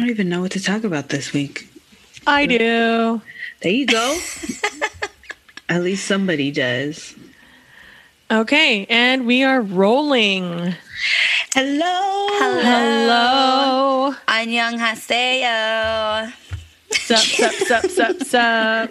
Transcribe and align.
I 0.00 0.04
don't 0.04 0.10
even 0.12 0.30
know 0.30 0.40
what 0.40 0.52
to 0.52 0.62
talk 0.62 0.84
about 0.84 1.10
this 1.10 1.34
week. 1.34 1.68
I 2.26 2.46
do. 2.46 3.20
There 3.60 3.70
you 3.70 3.84
go. 3.84 4.18
At 5.68 5.82
least 5.82 6.06
somebody 6.06 6.50
does. 6.50 7.14
Okay, 8.30 8.86
and 8.88 9.26
we 9.26 9.44
are 9.44 9.60
rolling. 9.60 10.74
Hello. 11.52 12.28
Hello. 12.38 12.62
Hello. 12.62 14.14
Annyeonghaseyo. 14.26 16.32
Sup, 16.92 17.18
sup, 17.18 17.52
sup, 17.52 17.84
sup, 17.90 18.22
sup. 18.22 18.90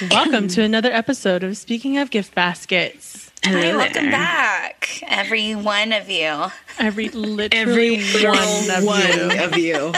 Welcome 0.10 0.48
to 0.48 0.60
another 0.60 0.92
episode 0.92 1.42
of 1.42 1.56
Speaking 1.56 1.96
of 1.96 2.10
Gift 2.10 2.34
Baskets. 2.34 3.21
Hello 3.44 3.60
Hi, 3.60 3.76
welcome 3.76 4.10
back, 4.10 5.02
every 5.08 5.54
one 5.56 5.92
of 5.92 6.08
you. 6.08 6.46
Every 6.78 7.08
literally 7.08 7.96
Every 7.96 8.24
one 8.24 8.36
one 8.36 8.70
of 8.70 8.84
one 8.84 9.02
you. 9.02 9.42
of 9.42 9.58
you. 9.58 9.92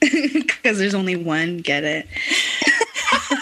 Because 0.00 0.78
there's 0.78 0.94
only 0.94 1.14
one. 1.14 1.58
Get 1.58 1.84
it? 1.84 2.08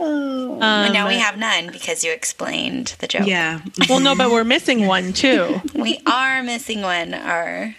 oh. 0.00 0.54
Um, 0.54 0.62
and 0.62 0.92
now 0.92 1.06
we 1.08 1.18
have 1.18 1.38
none 1.38 1.70
because 1.70 2.02
you 2.02 2.10
explained 2.12 2.96
the 2.98 3.06
joke. 3.06 3.26
yeah. 3.26 3.60
well, 3.88 4.00
no, 4.00 4.16
but 4.16 4.30
we're 4.30 4.42
missing 4.56 4.86
one 4.86 5.12
too. 5.12 5.60
We 5.74 6.00
are 6.06 6.42
missing 6.42 6.82
one. 6.82 7.14
Our 7.14 7.76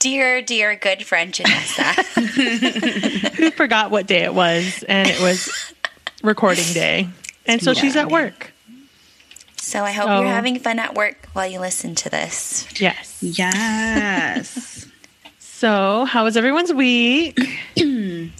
dear, 0.00 0.42
dear 0.42 0.76
good 0.76 1.04
friend 1.06 1.32
Janessa. 1.32 1.94
Who 3.36 3.50
forgot 3.52 3.90
what 3.90 4.06
day 4.06 4.24
it 4.24 4.34
was? 4.34 4.84
And 4.86 5.08
it 5.08 5.20
was 5.20 5.72
recording 6.22 6.70
day. 6.74 7.08
And 7.48 7.62
so 7.62 7.72
she's 7.74 7.96
at 7.96 8.10
work. 8.10 8.52
so 9.56 9.82
I 9.84 9.90
hope 9.92 10.08
Oh. 10.08 10.20
you're 10.20 10.28
having 10.30 10.58
fun 10.60 10.78
at 10.78 10.94
work 10.94 11.28
while 11.32 11.46
you 11.46 11.58
listen 11.60 11.94
to 11.96 12.08
this. 12.10 12.66
Yes. 12.80 13.18
Yes. 13.22 14.84
So, 15.40 16.04
how 16.04 16.22
was 16.22 16.36
everyone's 16.36 16.72
week? 16.72 17.36
it 17.76 18.30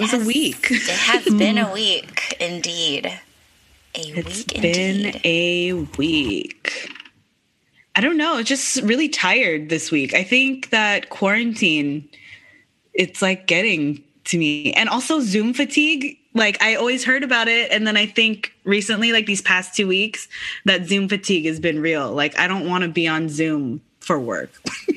was 0.00 0.14
a 0.14 0.18
week. 0.24 0.68
It 0.70 0.80
has 0.88 1.24
been 1.34 1.58
a 1.58 1.70
week, 1.74 2.34
indeed. 2.40 3.04
A 3.04 3.20
It's 3.94 4.38
week, 4.50 4.62
been 4.62 5.04
indeed. 5.06 5.20
a 5.26 5.72
week. 5.98 6.90
I 7.96 8.00
don't 8.00 8.16
know. 8.16 8.42
Just 8.42 8.80
really 8.82 9.10
tired 9.10 9.68
this 9.68 9.90
week. 9.90 10.14
I 10.14 10.22
think 10.24 10.70
that 10.70 11.10
quarantine, 11.10 12.08
it's 12.94 13.20
like 13.20 13.46
getting 13.46 14.02
to 14.24 14.38
me. 14.38 14.72
And 14.72 14.88
also 14.88 15.20
Zoom 15.20 15.52
fatigue. 15.52 16.16
Like 16.34 16.60
I 16.62 16.74
always 16.74 17.04
heard 17.04 17.22
about 17.22 17.48
it. 17.48 17.70
And 17.70 17.86
then 17.86 17.96
I 17.96 18.06
think 18.06 18.52
recently, 18.64 19.12
like 19.12 19.26
these 19.26 19.40
past 19.40 19.74
two 19.76 19.86
weeks, 19.86 20.28
that 20.64 20.86
Zoom 20.86 21.08
fatigue 21.08 21.46
has 21.46 21.60
been 21.60 21.80
real. 21.80 22.12
Like 22.12 22.38
I 22.38 22.48
don't 22.48 22.68
want 22.68 22.82
to 22.82 22.88
be 22.88 23.06
on 23.06 23.28
Zoom 23.28 23.80
for 24.00 24.18
work. 24.18 24.50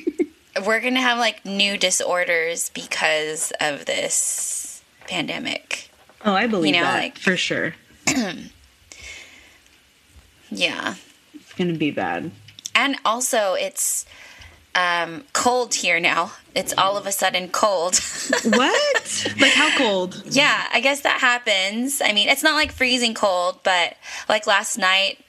We're 0.65 0.79
going 0.81 0.95
to 0.95 1.01
have 1.01 1.19
like 1.19 1.45
new 1.45 1.77
disorders 1.77 2.69
because 2.69 3.53
of 3.61 3.85
this 3.85 4.81
pandemic. 5.07 5.91
Oh, 6.25 6.33
I 6.33 6.47
believe 6.47 6.73
you 6.73 6.81
know, 6.81 6.87
that 6.87 6.97
like- 7.03 7.17
for 7.19 7.37
sure. 7.37 7.75
Yeah. 10.49 10.95
It's 11.33 11.53
going 11.53 11.71
to 11.71 11.77
be 11.77 11.91
bad. 11.91 12.31
And 12.75 12.95
also, 13.03 13.53
it's 13.53 14.05
um, 14.77 15.23
cold 15.33 15.73
here 15.73 15.99
now. 15.99 16.31
It's 16.55 16.73
all 16.77 16.97
of 16.97 17.07
a 17.07 17.11
sudden 17.11 17.49
cold. 17.49 17.95
what? 18.43 19.25
like 19.39 19.53
how 19.53 19.75
cold? 19.77 20.23
yeah, 20.27 20.67
I 20.71 20.79
guess 20.79 21.01
that 21.01 21.19
happens. 21.19 22.01
I 22.01 22.13
mean, 22.13 22.29
it's 22.29 22.43
not 22.43 22.53
like 22.53 22.71
freezing 22.71 23.13
cold, 23.13 23.59
but 23.63 23.97
like 24.29 24.47
last 24.47 24.77
night, 24.77 25.19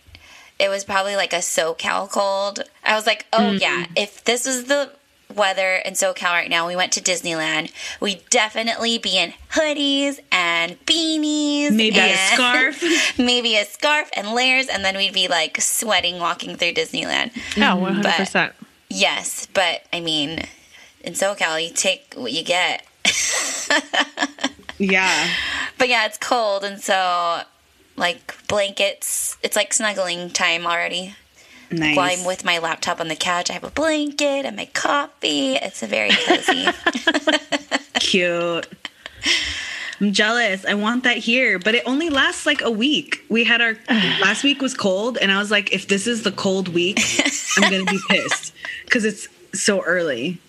it 0.58 0.68
was 0.68 0.84
probably 0.84 1.16
like 1.16 1.32
a 1.32 1.38
SoCal 1.38 2.10
cold. 2.10 2.60
I 2.84 2.94
was 2.94 3.06
like, 3.06 3.26
oh, 3.32 3.52
yeah, 3.52 3.86
if 3.96 4.24
this 4.24 4.46
was 4.46 4.64
the 4.64 4.90
weather 5.34 5.76
in 5.76 5.94
SoCal 5.94 6.32
right 6.32 6.50
now, 6.50 6.66
we 6.66 6.76
went 6.76 6.92
to 6.92 7.00
Disneyland, 7.00 7.72
we'd 8.00 8.28
definitely 8.28 8.98
be 8.98 9.16
in 9.16 9.32
hoodies 9.50 10.18
and 10.30 10.72
beanies. 10.84 11.70
Maybe 11.70 11.98
a 11.98 12.16
scarf. 12.34 13.18
maybe 13.18 13.56
a 13.56 13.64
scarf 13.64 14.10
and 14.14 14.32
layers, 14.32 14.68
and 14.68 14.84
then 14.84 14.96
we'd 14.96 15.14
be 15.14 15.28
like 15.28 15.60
sweating 15.60 16.18
walking 16.18 16.56
through 16.56 16.72
Disneyland. 16.72 17.34
Yeah, 17.56 17.76
100%. 17.76 18.52
Yes, 18.90 19.46
but 19.52 19.82
I 19.92 20.00
mean, 20.00 20.40
in 21.02 21.12
SoCal, 21.12 21.62
you 21.62 21.72
take 21.74 22.14
what 22.16 22.32
you 22.32 22.42
get. 22.42 22.84
Yeah. 24.78 25.28
But 25.76 25.88
yeah, 25.88 26.06
it's 26.06 26.18
cold, 26.18 26.64
and 26.64 26.80
so 26.80 27.42
like 27.96 28.34
blankets, 28.46 29.36
it's 29.42 29.56
like 29.56 29.74
snuggling 29.74 30.30
time 30.30 30.66
already. 30.66 31.14
Nice. 31.70 31.96
While 31.96 32.10
I'm 32.10 32.24
with 32.24 32.44
my 32.44 32.58
laptop 32.58 33.00
on 33.00 33.08
the 33.08 33.16
couch, 33.16 33.50
I 33.50 33.54
have 33.54 33.64
a 33.64 33.70
blanket 33.70 34.46
and 34.46 34.56
my 34.56 34.66
coffee. 34.66 35.56
It's 35.56 35.82
a 35.82 35.86
very 35.86 36.10
cozy. 36.10 36.66
Cute. 38.00 38.66
I'm 40.00 40.12
jealous. 40.12 40.64
I 40.64 40.74
want 40.74 41.04
that 41.04 41.16
here, 41.16 41.58
but 41.58 41.74
it 41.74 41.82
only 41.86 42.08
lasts 42.08 42.46
like 42.46 42.60
a 42.60 42.70
week. 42.70 43.24
We 43.28 43.44
had 43.44 43.60
our 43.60 43.76
last 44.20 44.44
week 44.44 44.60
was 44.62 44.74
cold, 44.74 45.18
and 45.18 45.32
I 45.32 45.38
was 45.38 45.50
like, 45.50 45.72
if 45.72 45.88
this 45.88 46.06
is 46.06 46.22
the 46.22 46.32
cold 46.32 46.68
week, 46.68 47.00
I'm 47.56 47.70
gonna 47.70 47.84
be 47.84 47.98
pissed 48.08 48.52
because 48.84 49.04
it's 49.04 49.28
so 49.52 49.82
early. 49.82 50.40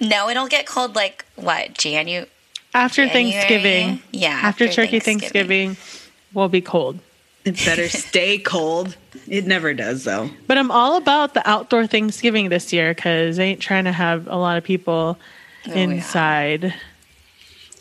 no, 0.00 0.28
it'll 0.28 0.48
get 0.48 0.66
cold 0.66 0.94
like 0.96 1.24
what 1.36 1.74
Janu? 1.74 2.26
After 2.72 3.06
January? 3.06 3.32
Thanksgiving. 3.32 4.02
Yeah, 4.12 4.30
After, 4.30 4.64
after 4.64 4.68
turkey 4.68 5.00
Thanksgiving. 5.00 5.74
Thanksgiving, 5.74 6.00
will 6.32 6.48
be 6.48 6.60
cold. 6.60 7.00
It 7.44 7.56
better 7.64 7.88
stay 7.88 8.38
cold. 8.38 8.96
It 9.26 9.46
never 9.46 9.74
does 9.74 10.04
though. 10.04 10.30
But 10.46 10.58
I'm 10.58 10.70
all 10.70 10.96
about 10.96 11.34
the 11.34 11.48
outdoor 11.48 11.86
Thanksgiving 11.86 12.48
this 12.48 12.72
year 12.72 12.94
because 12.94 13.38
I 13.38 13.44
ain't 13.44 13.60
trying 13.60 13.84
to 13.84 13.92
have 13.92 14.26
a 14.28 14.36
lot 14.36 14.56
of 14.56 14.64
people 14.64 15.18
oh, 15.18 15.70
yeah. 15.70 15.74
inside 15.74 16.74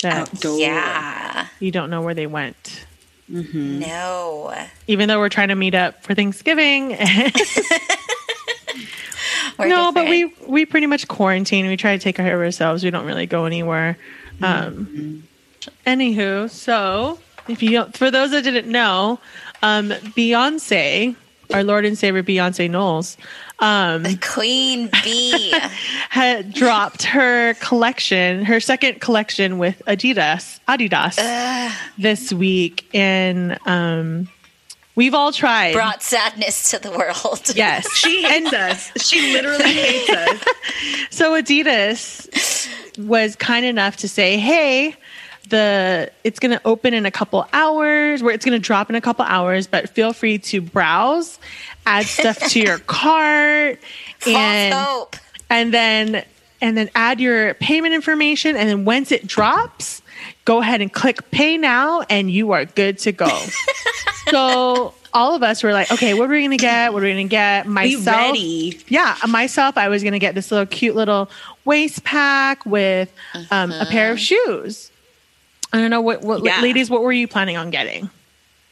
that 0.02 0.30
Outdoor. 0.34 0.60
Yeah, 0.60 1.48
you 1.60 1.72
don't 1.72 1.90
know 1.90 2.02
where 2.02 2.14
they 2.14 2.28
went. 2.28 2.86
no. 3.28 4.54
Even 4.88 5.08
though 5.08 5.20
we're 5.20 5.30
trying 5.30 5.50
to 5.50 5.56
meet 5.56 5.76
up 5.76 6.04
for 6.04 6.16
Thanksgiving. 6.16 6.98
We're 9.58 9.68
no, 9.68 9.92
but 9.92 10.08
we 10.08 10.34
we 10.48 10.66
pretty 10.66 10.88
much 10.88 11.08
quarantine. 11.10 11.68
We 11.68 11.76
try 11.76 11.98
to 11.98 12.02
take 12.02 12.16
care 12.16 12.34
of 12.34 12.42
ourselves. 12.42 12.82
We 12.82 12.92
don't 12.92 13.06
really 13.06 13.26
go 13.26 13.44
anywhere. 13.44 13.98
Um, 14.42 15.24
Anywho, 15.86 16.50
so 16.50 17.20
if 17.50 17.62
you 17.62 17.72
don't, 17.72 17.98
for 17.98 18.10
those 18.10 18.32
that 18.32 18.44
didn't 18.44 18.72
know, 18.72 19.20
um, 19.62 19.90
Beyonce, 19.90 21.14
our 21.54 21.64
Lord 21.64 21.84
and 21.84 21.98
Savior 21.98 22.24
Beyonce 22.24 22.70
Knowles, 22.70 23.18
um, 23.62 24.06
Queen 24.20 24.90
Bee. 25.04 25.52
had 26.10 26.54
dropped 26.54 27.04
her 27.04 27.54
collection, 27.56 28.44
her 28.46 28.60
second 28.60 29.00
collection 29.02 29.58
with 29.58 29.82
Adidas, 29.88 30.60
Adidas, 30.68 31.18
this 31.98 32.34
week, 32.34 32.88
and 32.94 33.58
um, 33.68 34.28
we've 34.96 35.14
all 35.14 35.32
tried. 35.32 35.74
brought 35.74 36.02
sadness 36.02 36.72
to 36.72 36.80
the 36.80 36.92
world. 36.92 37.42
yes, 37.56 37.92
She 37.96 38.24
hates 38.24 38.54
us. 38.54 38.92
She 39.06 39.34
literally 39.34 39.64
hates 39.74 40.10
us. 40.10 40.44
So 41.12 41.40
Adidas 41.42 42.70
was 42.98 43.36
kind 43.36 43.66
enough 43.66 43.98
to 43.98 44.08
say, 44.08 44.38
"Hey, 44.38 44.96
the 45.50 46.12
it's 46.24 46.40
going 46.40 46.52
to 46.52 46.62
open 46.66 46.94
in 46.94 47.06
a 47.06 47.12
couple 47.12 47.46
hours, 47.54 48.22
where 48.22 48.34
it's 48.34 48.46
going 48.46 48.60
to 48.60 48.66
drop 48.66 48.90
in 48.90 48.96
a 48.96 49.02
couple 49.02 49.26
hours, 49.26 49.68
but 49.68 49.90
feel 49.90 50.14
free 50.14 50.38
to 50.40 50.62
browse, 50.62 51.40
add 51.86 52.06
stuff 52.06 52.38
to 52.50 52.60
your 52.60 52.78
cart, 52.88 53.80
False 54.20 54.36
and 54.36 54.74
hope. 54.74 55.16
and 55.50 55.74
then 55.74 56.24
and 56.62 56.78
then 56.78 56.90
add 56.96 57.20
your 57.20 57.54
payment 57.56 57.94
information, 57.94 58.56
and 58.56 58.70
then 58.70 58.86
once 58.86 59.12
it 59.12 59.26
drops, 59.26 60.02
go 60.46 60.60
ahead 60.62 60.82
and 60.82 60.92
click 60.92 61.32
pay 61.32 61.58
now, 61.58 62.02
and 62.10 62.30
you 62.30 62.52
are 62.52 62.66
good 62.66 62.98
to 63.00 63.12
go." 63.12 63.30
so. 64.30 64.94
All 65.12 65.34
of 65.34 65.42
us 65.42 65.64
were 65.64 65.74
like, 65.74 65.92
okay, 65.92 66.14
what 66.14 66.30
are 66.30 66.34
we 66.34 66.44
gonna 66.44 66.56
get? 66.56 66.94
What 66.94 67.02
are 67.02 67.08
we 67.08 67.14
gonna 67.14 67.24
get? 67.24 67.66
Myself, 67.66 68.36
yeah, 68.92 69.16
myself, 69.28 69.76
I 69.76 69.88
was 69.88 70.04
gonna 70.04 70.20
get 70.20 70.36
this 70.36 70.52
little 70.52 70.68
cute 70.68 70.96
little 70.96 71.32
waist 71.66 72.04
pack 72.04 72.64
with 72.64 73.12
um, 73.50 73.72
a 73.72 73.88
pair 73.88 74.12
of 74.12 74.20
shoes. 74.20 74.92
I 75.72 75.78
don't 75.80 75.90
know 75.90 76.02
what, 76.02 76.22
what 76.22 76.44
Yeah. 76.44 76.62
ladies, 76.62 76.90
what 76.90 77.02
were 77.02 77.12
you 77.12 77.28
planning 77.28 77.58
on 77.58 77.70
getting? 77.70 78.10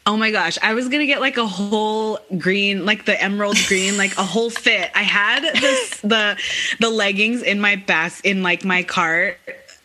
Oh 0.05 0.15
my 0.15 0.31
gosh, 0.31 0.57
I 0.63 0.73
was 0.73 0.87
gonna 0.87 1.05
get 1.05 1.19
like 1.19 1.35
a 1.37 1.45
whole 1.45 2.19
green, 2.37 2.85
like 2.85 3.03
the 3.05 3.21
emerald 3.21 3.57
green, 3.67 3.97
like 3.97 4.17
a 4.17 4.23
whole 4.23 4.49
fit. 4.49 4.89
I 4.95 5.03
had 5.03 5.43
this 5.59 5.99
the 6.01 6.37
the 6.79 6.89
leggings 6.89 7.41
in 7.43 7.59
my 7.59 7.75
bas 7.75 8.21
in 8.21 8.41
like 8.41 8.63
my 8.63 8.83
cart, 8.83 9.37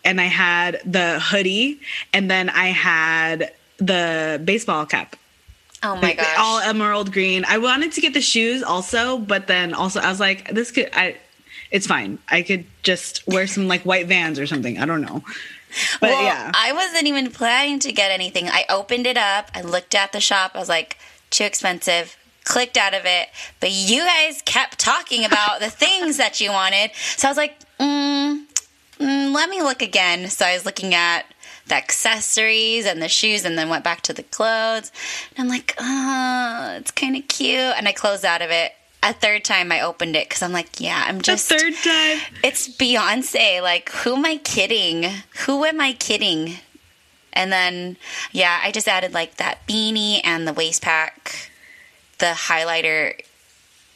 and 0.05 0.21
I 0.21 0.27
had 0.27 0.81
the 0.85 1.19
hoodie, 1.19 1.81
and 2.13 2.31
then 2.31 2.51
I 2.51 2.67
had 2.69 3.53
the 3.79 4.41
baseball 4.45 4.87
cap. 4.87 5.17
Oh 5.83 5.97
my 5.97 6.03
Like, 6.03 6.19
gosh. 6.19 6.37
all 6.39 6.61
emerald 6.61 7.13
green. 7.13 7.45
I 7.49 7.59
wanted 7.59 7.91
to 7.93 8.01
get 8.01 8.15
the 8.15 8.21
shoes 8.21 8.63
also, 8.63 9.19
but 9.19 9.49
then 9.49 9.75
also 9.75 9.99
I 9.99 10.09
was 10.09 10.21
like, 10.21 10.49
this 10.55 10.71
could 10.71 10.89
I 10.93 11.17
it's 11.73 11.89
fine. 11.89 12.19
I 12.29 12.43
could 12.43 12.65
just 12.85 13.27
wear 13.27 13.49
some 13.49 13.67
like 13.67 13.83
white 13.83 14.07
vans 14.07 14.39
or 14.39 14.47
something. 14.47 14.79
I 14.79 14.85
don't 14.87 15.01
know. 15.03 15.25
But 16.01 16.11
well, 16.11 16.23
yeah. 16.25 16.51
I 16.55 16.73
wasn't 16.73 17.07
even 17.07 17.31
planning 17.31 17.79
to 17.81 17.93
get 17.93 18.11
anything. 18.11 18.49
I 18.49 18.65
opened 18.69 19.07
it 19.07 19.17
up. 19.17 19.51
I 19.55 19.63
looked 19.63 19.95
at 19.95 20.13
the 20.13 20.21
shop. 20.21 20.53
I 20.55 20.59
was 20.59 20.69
like, 20.69 20.99
too 21.31 21.45
expensive. 21.45 22.17
clicked 22.45 22.77
out 22.77 22.95
of 22.95 23.03
it, 23.05 23.29
but 23.61 23.71
you 23.71 24.05
guys 24.05 24.43
kept 24.45 24.79
talking 24.79 25.25
about 25.25 25.61
the 25.61 25.71
things 25.71 26.17
that 26.17 26.41
you 26.41 26.51
wanted. 26.51 26.91
So 26.95 27.29
I 27.29 27.31
was 27.31 27.37
like, 27.37 27.59
mm, 27.79 28.45
mm, 28.99 29.35
let 29.35 29.49
me 29.49 29.63
look 29.63 29.83
again. 29.83 30.29
So 30.29 30.45
I 30.45 30.55
was 30.55 30.67
looking 30.67 30.95
at 30.95 31.25
the 31.69 31.77
accessories 31.77 32.87
and 32.87 33.01
the 33.01 33.09
shoes 33.09 33.45
and 33.45 33.57
then 33.57 33.69
went 33.69 33.85
back 33.85 34.01
to 34.03 34.13
the 34.13 34.25
clothes. 34.25 34.91
And 35.37 35.45
I'm 35.45 35.49
like, 35.49 35.75
oh, 35.79 36.77
it's 36.79 36.91
kind 36.91 37.17
of 37.17 37.29
cute. 37.29 37.59
And 37.59 37.87
I 37.87 37.93
closed 37.93 38.25
out 38.25 38.43
of 38.43 38.51
it. 38.51 38.73
A 39.05 39.13
third 39.13 39.45
time 39.45 39.73
I 39.73 39.81
opened 39.81 40.15
it 40.15 40.29
because 40.29 40.43
I'm 40.43 40.53
like, 40.53 40.81
yeah, 40.81 41.05
I'm 41.07 41.21
just 41.23 41.49
The 41.49 41.57
just. 41.57 41.65
third 41.85 41.91
time. 41.93 42.39
It's 42.45 42.69
Beyonce. 42.69 43.61
Like, 43.61 43.91
who 43.91 44.15
am 44.15 44.25
I 44.25 44.37
kidding? 44.37 45.11
Who 45.47 45.65
am 45.65 45.81
I 45.81 45.93
kidding? 45.95 46.59
And 47.33 47.51
then, 47.51 47.97
yeah, 48.31 48.61
I 48.63 48.71
just 48.71 48.87
added 48.87 49.13
like 49.13 49.37
that 49.39 49.67
beanie 49.67 50.21
and 50.23 50.47
the 50.47 50.53
waist 50.53 50.83
pack, 50.83 51.51
the 52.19 52.27
highlighter, 52.27 53.15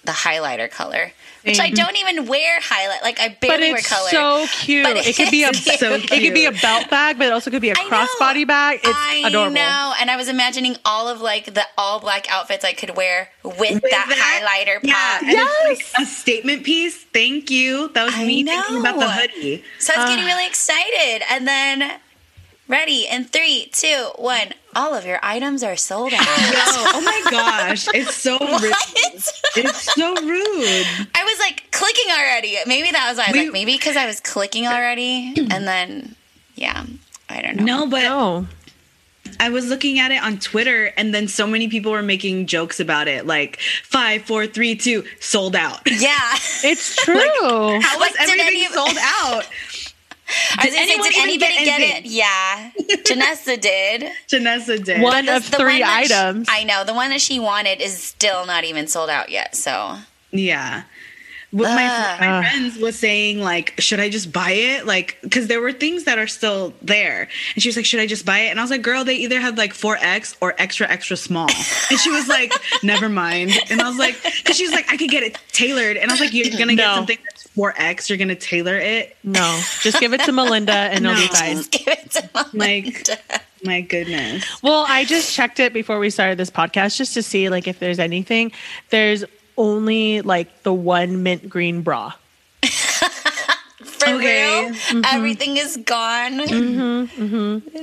the 0.04 0.12
highlighter 0.12 0.68
color, 0.70 1.12
which 1.46 1.60
I 1.60 1.70
don't 1.70 1.96
even 1.96 2.26
wear 2.26 2.58
highlight. 2.60 3.02
Like, 3.02 3.18
I 3.20 3.28
But 3.40 3.48
barely 3.48 3.68
wear 3.70 3.78
it's 3.78 3.88
color. 3.88 4.08
so 4.10 4.46
cute. 4.50 4.84
But 4.84 4.96
It 5.06 5.16
could 5.16 5.30
be 5.30 5.44
a 5.44 5.48
it's 5.50 5.78
so 5.80 5.92
it 5.94 6.08
could 6.08 6.34
be 6.34 6.46
a 6.46 6.52
belt 6.52 6.90
bag, 6.90 7.18
but 7.18 7.26
it 7.28 7.32
also 7.32 7.50
could 7.50 7.62
be 7.62 7.70
a 7.70 7.74
crossbody 7.74 8.46
bag. 8.46 8.80
It's 8.82 8.88
I 8.92 9.22
adorable. 9.26 9.54
know, 9.54 9.94
and 10.00 10.10
I 10.10 10.16
was 10.16 10.28
imagining 10.28 10.76
all 10.84 11.08
of 11.08 11.20
like 11.20 11.54
the 11.54 11.64
all 11.78 12.00
black 12.00 12.26
outfits 12.30 12.64
I 12.64 12.72
could 12.72 12.96
wear 12.96 13.28
with, 13.44 13.56
With 13.58 13.82
that, 13.90 14.06
highlighter 14.10 14.80
Yeah, 14.82 14.94
pop. 14.94 15.22
and 15.22 15.32
it's 15.72 15.94
like 15.98 16.02
a 16.02 16.10
statement 16.10 16.64
piece. 16.64 16.96
Thank 17.12 17.50
you. 17.50 17.88
That 17.94 18.04
was 18.06 18.14
I 18.14 18.24
me 18.24 18.44
thinking 18.44 18.78
about 18.80 18.98
the 18.98 19.08
hoodie. 19.10 19.64
So 19.78 19.92
I 19.96 20.00
was 20.02 20.10
getting 20.10 20.24
Ah. 20.24 20.28
really 20.28 20.46
excited, 20.46 21.22
and 21.30 21.46
then 21.46 21.92
ready 22.68 23.06
in 23.10 23.24
three, 23.24 23.68
two, 23.72 24.10
one. 24.16 24.48
All 24.74 24.94
of 24.94 25.06
your 25.06 25.18
items 25.22 25.62
are 25.62 25.76
sold 25.76 26.12
out. 26.12 26.20
No, 26.26 26.90
oh 26.94 27.00
my 27.02 27.30
gosh, 27.30 27.86
it's 27.94 28.14
so 28.14 28.38
rude. 28.40 28.72
It's 29.56 29.94
so 29.94 30.14
rude. 30.14 30.86
I 31.14 31.24
was 31.24 31.38
like 31.38 31.70
clicking 31.70 32.10
already. 32.12 32.56
Maybe 32.66 32.90
that 32.90 33.08
was 33.08 33.16
why 33.18 33.24
I 33.24 33.30
was 33.30 33.32
We- 33.34 33.44
like, 33.44 33.52
maybe 33.52 33.72
because 33.72 33.96
I 33.96 34.06
was 34.06 34.20
clicking 34.20 34.66
already, 34.66 35.32
and 35.50 35.66
then 35.66 36.14
yeah, 36.56 36.84
I 37.28 37.40
don't 37.42 37.56
know. 37.56 37.64
No, 37.64 37.86
but 37.86 38.02
No. 38.02 38.46
I 39.40 39.50
was 39.50 39.68
looking 39.68 39.98
at 39.98 40.12
it 40.12 40.22
on 40.22 40.38
Twitter, 40.38 40.86
and 40.96 41.12
then 41.12 41.26
so 41.28 41.46
many 41.46 41.68
people 41.68 41.92
were 41.92 42.02
making 42.02 42.46
jokes 42.46 42.78
about 42.80 43.08
it, 43.08 43.26
like 43.26 43.58
five, 43.82 44.22
four, 44.22 44.46
three, 44.46 44.76
two, 44.76 45.04
sold 45.20 45.54
out. 45.56 45.80
Yeah, 45.90 46.16
It's 46.62 46.94
true. 47.04 47.16
How 47.18 47.98
was 47.98 48.00
Like, 48.00 48.12
did 48.12 48.38
everything 48.40 48.64
any- 48.64 48.66
sold 48.72 48.96
out? 48.98 49.46
I 50.58 50.64
was 50.66 50.74
say, 50.74 50.86
did 50.86 51.14
anybody 51.18 51.38
get 51.38 51.78
get, 51.78 52.04
it? 52.04 52.06
Yeah, 52.06 52.70
Janessa 53.04 53.60
did. 53.60 54.10
Janessa 54.28 54.84
did. 54.84 55.00
One 55.02 55.26
That's 55.26 55.46
of 55.46 55.50
the 55.52 55.56
three 55.58 55.72
one 55.74 55.80
that 55.80 56.04
she- 56.06 56.14
items. 56.14 56.48
I 56.50 56.64
know 56.64 56.84
the 56.84 56.94
one 56.94 57.10
that 57.10 57.20
she 57.20 57.38
wanted 57.38 57.80
is 57.80 57.96
still 58.02 58.44
not 58.46 58.64
even 58.64 58.88
sold 58.88 59.08
out 59.10 59.30
yet. 59.30 59.54
So 59.54 59.98
Yeah. 60.32 60.82
What 61.52 61.68
my, 61.74 61.86
Ugh. 61.86 62.20
my 62.20 62.48
friends 62.50 62.78
was 62.78 62.98
saying, 62.98 63.40
like, 63.40 63.74
should 63.80 64.00
I 64.00 64.10
just 64.10 64.32
buy 64.32 64.50
it? 64.50 64.84
Like, 64.86 65.16
because 65.22 65.46
there 65.46 65.60
were 65.60 65.72
things 65.72 66.04
that 66.04 66.18
are 66.18 66.26
still 66.26 66.74
there. 66.82 67.28
And 67.54 67.62
she 67.62 67.68
was 67.68 67.76
like, 67.76 67.84
should 67.86 68.00
I 68.00 68.06
just 68.06 68.26
buy 68.26 68.40
it? 68.40 68.48
And 68.48 68.58
I 68.58 68.62
was 68.62 68.70
like, 68.70 68.82
girl, 68.82 69.04
they 69.04 69.14
either 69.14 69.40
had 69.40 69.56
like 69.56 69.72
4X 69.72 70.36
or 70.40 70.54
extra, 70.58 70.88
extra 70.88 71.16
small. 71.16 71.48
And 71.90 71.98
she 72.00 72.10
was 72.10 72.28
like, 72.28 72.52
never 72.82 73.08
mind. 73.08 73.52
And 73.70 73.80
I 73.80 73.88
was 73.88 73.96
like, 73.96 74.20
because 74.22 74.56
she 74.56 74.64
was 74.64 74.72
like, 74.72 74.92
I 74.92 74.96
could 74.96 75.10
get 75.10 75.22
it 75.22 75.38
tailored. 75.52 75.96
And 75.96 76.10
I 76.10 76.14
was 76.14 76.20
like, 76.20 76.34
you're 76.34 76.50
going 76.50 76.68
to 76.68 76.74
get 76.76 76.94
something 76.94 77.18
that's 77.24 77.46
4X. 77.56 78.08
You're 78.08 78.18
going 78.18 78.28
to 78.28 78.34
tailor 78.34 78.76
it. 78.76 79.16
no, 79.22 79.60
just 79.82 80.00
give 80.00 80.12
it 80.12 80.20
to 80.22 80.32
Melinda 80.32 80.72
and 80.72 81.06
it'll 81.06 81.16
be 81.16 81.28
fine. 81.28 81.56
just 81.56 81.70
give 81.70 81.88
it 81.88 82.10
to 82.10 82.30
Melinda. 82.52 82.58
Like, 82.58 83.42
my 83.64 83.80
goodness. 83.80 84.44
Well, 84.62 84.84
I 84.86 85.04
just 85.04 85.32
checked 85.34 85.58
it 85.60 85.72
before 85.72 85.98
we 85.98 86.10
started 86.10 86.38
this 86.38 86.50
podcast 86.50 86.96
just 86.96 87.14
to 87.14 87.22
see 87.22 87.48
like 87.48 87.66
if 87.66 87.78
there's 87.78 87.98
anything. 87.98 88.52
There's 88.90 89.24
only 89.56 90.20
like 90.22 90.62
the 90.62 90.72
one 90.72 91.22
mint 91.22 91.48
green 91.48 91.82
bra. 91.82 92.12
For 92.62 94.10
Okay. 94.10 94.62
real, 94.64 94.74
Mm-hmm. 94.76 95.00
everything 95.04 95.56
is 95.56 95.76
gone. 95.78 96.46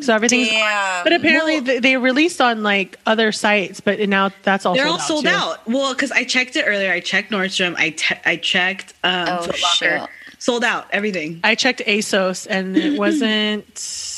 So 0.04 0.14
everything's 0.14 0.50
Damn. 0.50 1.04
But 1.04 1.14
apparently 1.14 1.60
they, 1.60 1.80
they 1.80 1.98
released 1.98 2.40
on 2.42 2.64
like 2.64 2.98
other 3.06 3.32
sites, 3.32 3.80
but 3.80 4.00
now 4.10 4.32
that's 4.44 4.66
all 4.66 4.74
They're 4.76 4.86
sold 4.86 4.96
all 4.96 5.02
out 5.02 5.08
sold 5.08 5.24
too. 5.26 5.30
out. 5.32 5.68
Well, 5.68 5.94
because 5.94 6.12
I 6.12 6.24
checked 6.24 6.56
it 6.56 6.64
earlier. 6.68 6.92
I 6.92 7.00
checked 7.00 7.32
Nordstrom. 7.32 7.76
I 7.78 7.90
te- 7.92 8.16
I 8.26 8.36
checked 8.38 8.94
um, 9.04 9.28
Oh, 9.30 9.42
Foot 9.44 9.62
Locker. 9.62 10.08
Sold 10.40 10.64
out. 10.64 10.88
Everything. 10.92 11.40
I 11.44 11.56
checked 11.56 11.82
ASOS 11.86 12.48
and 12.50 12.76
it 12.78 12.98
wasn't. 13.00 14.13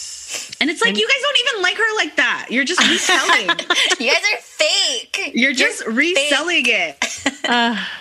And 0.61 0.69
it's 0.69 0.81
like 0.81 0.97
you 0.97 1.07
guys 1.07 1.21
don't 1.21 1.39
even 1.49 1.61
like 1.63 1.77
her 1.77 1.95
like 1.97 2.15
that. 2.17 2.47
You're 2.49 2.65
just 2.65 2.81
reselling. 2.81 3.49
you 3.99 4.11
guys 4.11 4.21
are 4.33 4.37
fake. 4.41 5.31
You're 5.33 5.53
just 5.53 5.83
fake. 5.83 5.95
reselling 5.95 6.65
it. 6.67 7.45
Uh, 7.47 7.83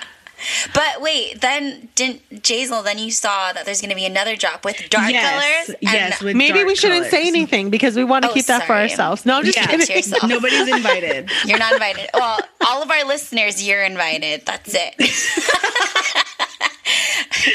But 0.75 1.01
wait, 1.01 1.41
then 1.41 1.89
didn't 1.95 2.29
Jazel? 2.43 2.85
Then 2.85 2.99
you 2.99 3.11
saw 3.11 3.55
that 3.55 3.65
there's 3.65 3.81
going 3.81 3.89
to 3.89 3.97
be 3.97 4.05
another 4.05 4.37
drop 4.37 4.63
with 4.63 4.77
dark 4.91 5.11
yes, 5.11 5.67
colors. 5.67 5.77
yes. 5.81 6.23
With 6.23 6.37
maybe 6.37 6.59
dark 6.59 6.67
we 6.67 6.75
shouldn't 6.75 7.07
say 7.07 7.27
anything 7.27 7.71
because 7.71 7.97
we 7.97 8.05
want 8.05 8.25
to 8.27 8.31
Oh, 8.31 8.35
keep 8.35 8.45
that 8.47 8.67
for 8.67 8.75
ourselves. 8.75 9.25
No, 9.25 9.39
I'm 9.39 9.45
just 9.47 9.57
Yeah. 9.57 9.69
kidding. 9.69 9.87
To 9.87 9.95
yourself. 9.95 10.23
Nobody's 10.29 10.69
invited. 10.69 11.31
You're 11.47 11.59
not 11.59 11.73
invited. 11.73 12.11
Well, 12.13 12.41
all 12.67 12.83
of 12.83 12.91
our 12.91 13.07
listeners, 13.07 13.67
you're 13.67 13.85
invited. 13.85 14.45
That's 14.45 14.75
it. 14.75 14.95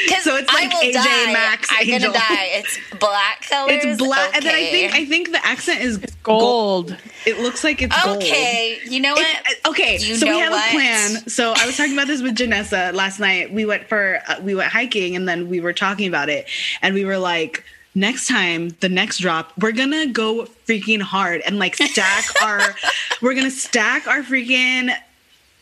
'Cause 0.08 0.24
So 0.24 0.36
it's 0.36 0.50
I 0.50 0.54
like 0.64 0.72
will 0.72 0.80
AJ 0.80 0.92
die. 0.94 1.32
Max 1.32 1.68
I'm 1.70 1.88
Angel. 1.88 2.12
gonna 2.12 2.24
die. 2.28 2.48
It's 2.52 2.78
black 2.98 3.46
colors. 3.50 3.80
It's 3.84 3.98
black, 4.02 4.34
and 4.34 4.44
then 4.44 4.54
I 4.54 4.70
think 4.70 4.94
I 4.94 5.04
think 5.04 5.32
the 5.32 5.44
accent 5.46 5.80
is 5.80 5.98
Gold. 6.22 6.96
It 7.26 7.38
looks 7.40 7.64
like 7.64 7.80
it's 7.82 8.04
gold. 8.04 8.18
Okay, 8.18 8.78
you 8.86 9.00
know 9.00 9.14
what? 9.14 9.26
It- 9.48 9.66
okay, 9.68 9.98
You 9.98 10.14
so 10.16 10.26
we 10.28 10.38
have 10.38 10.52
what? 10.52 10.68
a 10.68 10.70
plan. 10.72 11.28
So 11.28 11.52
I 11.56 11.64
was 11.66 11.76
talking 11.76 11.94
about 11.94 12.06
this 12.08 12.20
with 12.22 12.36
Janessa 12.36 12.92
last 12.94 13.18
night. 13.20 13.52
We 13.52 13.64
went 13.64 13.88
for 13.88 14.20
uh, 14.28 14.36
we 14.42 14.54
went 14.54 14.70
hiking, 14.70 15.16
and 15.16 15.26
then 15.28 15.48
we 15.48 15.60
were 15.60 15.72
talking 15.72 16.06
about 16.08 16.28
it, 16.28 16.46
and 16.82 16.94
we 16.94 17.04
were 17.06 17.16
like, 17.18 17.64
next 17.94 18.28
time, 18.28 18.70
the 18.80 18.88
next 18.88 19.18
drop, 19.18 19.52
we're 19.58 19.72
gonna 19.72 20.06
go 20.06 20.44
freaking 20.68 21.00
hard 21.00 21.40
and 21.46 21.58
like 21.58 21.74
stack 21.76 22.24
our, 22.42 22.60
we're 23.22 23.34
gonna 23.34 23.50
stack 23.50 24.06
our 24.06 24.22
freaking 24.22 24.94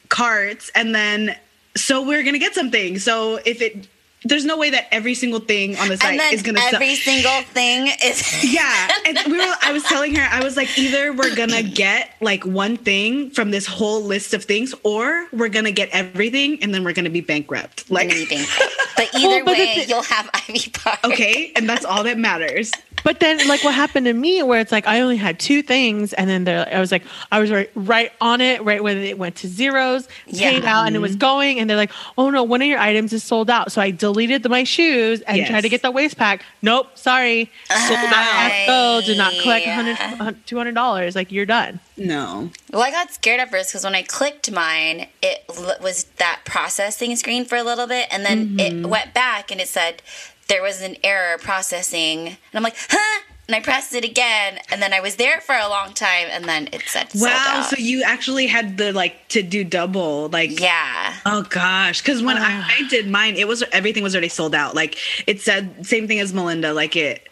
carts, 0.08 0.70
and 0.74 0.94
then 0.94 1.36
so 1.76 2.02
we're 2.02 2.22
gonna 2.24 2.38
get 2.38 2.54
something. 2.54 2.98
So 2.98 3.36
if 3.44 3.62
it, 3.62 3.86
there's 4.24 4.44
no 4.44 4.56
way 4.58 4.70
that 4.70 4.86
every 4.92 5.14
single 5.14 5.40
thing 5.40 5.76
on 5.78 5.88
the 5.88 5.96
site 5.96 6.20
is 6.32 6.42
gonna 6.42 6.58
sell. 6.60 6.74
every 6.74 6.94
single 6.96 7.40
thing 7.52 7.88
is. 8.04 8.22
Yeah, 8.52 8.88
and 9.06 9.18
we 9.32 9.38
were. 9.38 9.54
I 9.62 9.72
was 9.72 9.82
telling 9.84 10.14
her, 10.14 10.26
I 10.30 10.42
was 10.42 10.56
like, 10.56 10.76
either 10.78 11.12
we're 11.12 11.34
gonna 11.36 11.62
get 11.62 12.10
like 12.20 12.44
one 12.44 12.76
thing 12.76 13.30
from 13.30 13.50
this 13.50 13.66
whole 13.66 14.02
list 14.02 14.34
of 14.34 14.44
things, 14.44 14.74
or 14.82 15.26
we're 15.32 15.48
gonna 15.50 15.70
get 15.72 15.88
everything, 15.90 16.62
and 16.62 16.74
then 16.74 16.82
we're 16.84 16.92
gonna 16.94 17.10
be 17.10 17.20
bankrupt. 17.20 17.90
Like, 17.90 18.10
Anything. 18.10 18.44
But 18.96 19.14
either 19.14 19.28
Well, 19.28 19.44
but 19.44 19.58
way, 19.58 19.84
you'll 19.86 20.02
have 20.02 20.28
Ivy 20.34 20.70
Park. 20.70 20.98
okay, 21.04 21.52
and 21.54 21.68
that's 21.68 21.84
all 21.84 22.02
that 22.02 22.18
matters. 22.18 22.72
But 23.04 23.20
then, 23.20 23.46
like, 23.46 23.62
what 23.64 23.74
happened 23.74 24.06
to 24.06 24.12
me, 24.12 24.42
where 24.42 24.60
it's 24.60 24.72
like 24.72 24.86
I 24.86 25.00
only 25.00 25.16
had 25.16 25.38
two 25.38 25.62
things, 25.62 26.12
and 26.12 26.28
then 26.28 26.44
there, 26.44 26.68
I 26.72 26.80
was 26.80 26.92
like, 26.92 27.04
I 27.32 27.40
was 27.40 27.50
right, 27.50 27.70
right 27.74 28.12
on 28.20 28.40
it, 28.40 28.62
right 28.64 28.82
when 28.82 28.98
it 28.98 29.18
went 29.18 29.36
to 29.36 29.48
zeros, 29.48 30.08
paid 30.26 30.64
Yeah. 30.64 30.80
out, 30.80 30.86
and 30.86 30.96
it 30.96 30.98
was 31.00 31.16
going, 31.16 31.58
and 31.58 31.68
they're 31.68 31.76
like, 31.76 31.92
oh 32.16 32.30
no, 32.30 32.42
one 32.42 32.60
of 32.62 32.68
your 32.68 32.78
items 32.78 33.12
is 33.12 33.22
sold 33.24 33.50
out. 33.50 33.72
So 33.72 33.80
I 33.80 33.90
deleted 33.90 34.42
the, 34.42 34.48
my 34.48 34.64
shoes 34.64 35.20
and 35.22 35.36
Yes. 35.38 35.48
tried 35.48 35.60
to 35.62 35.68
get 35.68 35.82
the 35.82 35.90
waist 35.90 36.16
pack. 36.16 36.42
Nope, 36.62 36.96
sorry, 36.98 37.50
sold 37.70 37.98
out. 38.12 38.66
Go, 38.66 39.00
did 39.04 39.16
not 39.18 39.32
collect 39.38 39.66
Yeah. 39.66 39.76
100 39.76 40.46
200 40.46 40.74
dollars. 40.74 41.14
Like 41.14 41.32
you're 41.32 41.46
done. 41.46 41.80
No, 41.96 42.50
Well, 42.72 42.82
I 42.82 42.90
got 42.90 43.12
scared 43.12 43.40
at 43.40 43.50
first 43.50 43.70
because 43.70 43.84
when 43.84 43.94
I 43.94 44.02
clicked 44.02 44.50
mine, 44.52 45.08
it 45.22 45.44
was 45.82 46.04
that 46.18 46.40
processing 46.44 47.16
screen 47.16 47.44
for 47.44 47.56
a 47.56 47.62
little 47.64 47.86
bit, 47.86 48.06
and 48.10 48.24
then 48.24 48.38
Mm-hmm. 48.56 48.84
it 48.84 48.86
went 48.86 49.14
back 49.14 49.50
and 49.50 49.60
it 49.60 49.66
said 49.68 50.00
there 50.48 50.62
was 50.62 50.82
an 50.82 50.96
error 51.04 51.38
processing, 51.38 52.28
and 52.28 52.36
I'm 52.54 52.62
like, 52.62 52.76
huh? 52.88 53.22
And 53.46 53.54
I 53.54 53.60
pressed 53.60 53.94
it 53.94 54.04
again, 54.04 54.58
and 54.70 54.82
then 54.82 54.92
I 54.92 55.00
was 55.00 55.16
there 55.16 55.40
for 55.40 55.54
a 55.54 55.68
long 55.68 55.94
time, 55.94 56.26
and 56.30 56.44
then 56.44 56.68
it 56.70 56.82
said 56.86 57.10
sold 57.12 57.30
wow. 57.30 57.44
out. 57.46 57.70
So 57.70 57.76
you 57.78 58.02
actually 58.02 58.46
had 58.46 58.76
the 58.76 58.92
like 58.92 59.28
to 59.28 59.42
do 59.42 59.64
double, 59.64 60.28
like 60.28 60.60
yeah. 60.60 61.14
Oh 61.24 61.42
gosh, 61.48 62.02
because 62.02 62.22
when 62.22 62.36
I, 62.36 62.62
I 62.78 62.88
did 62.88 63.08
mine, 63.08 63.36
it 63.36 63.48
was 63.48 63.64
everything 63.72 64.02
was 64.02 64.14
already 64.14 64.28
sold 64.28 64.54
out. 64.54 64.74
Like 64.74 64.98
it 65.26 65.40
said 65.40 65.86
same 65.86 66.06
thing 66.06 66.20
as 66.20 66.34
Melinda. 66.34 66.74
Like 66.74 66.94
it, 66.94 67.26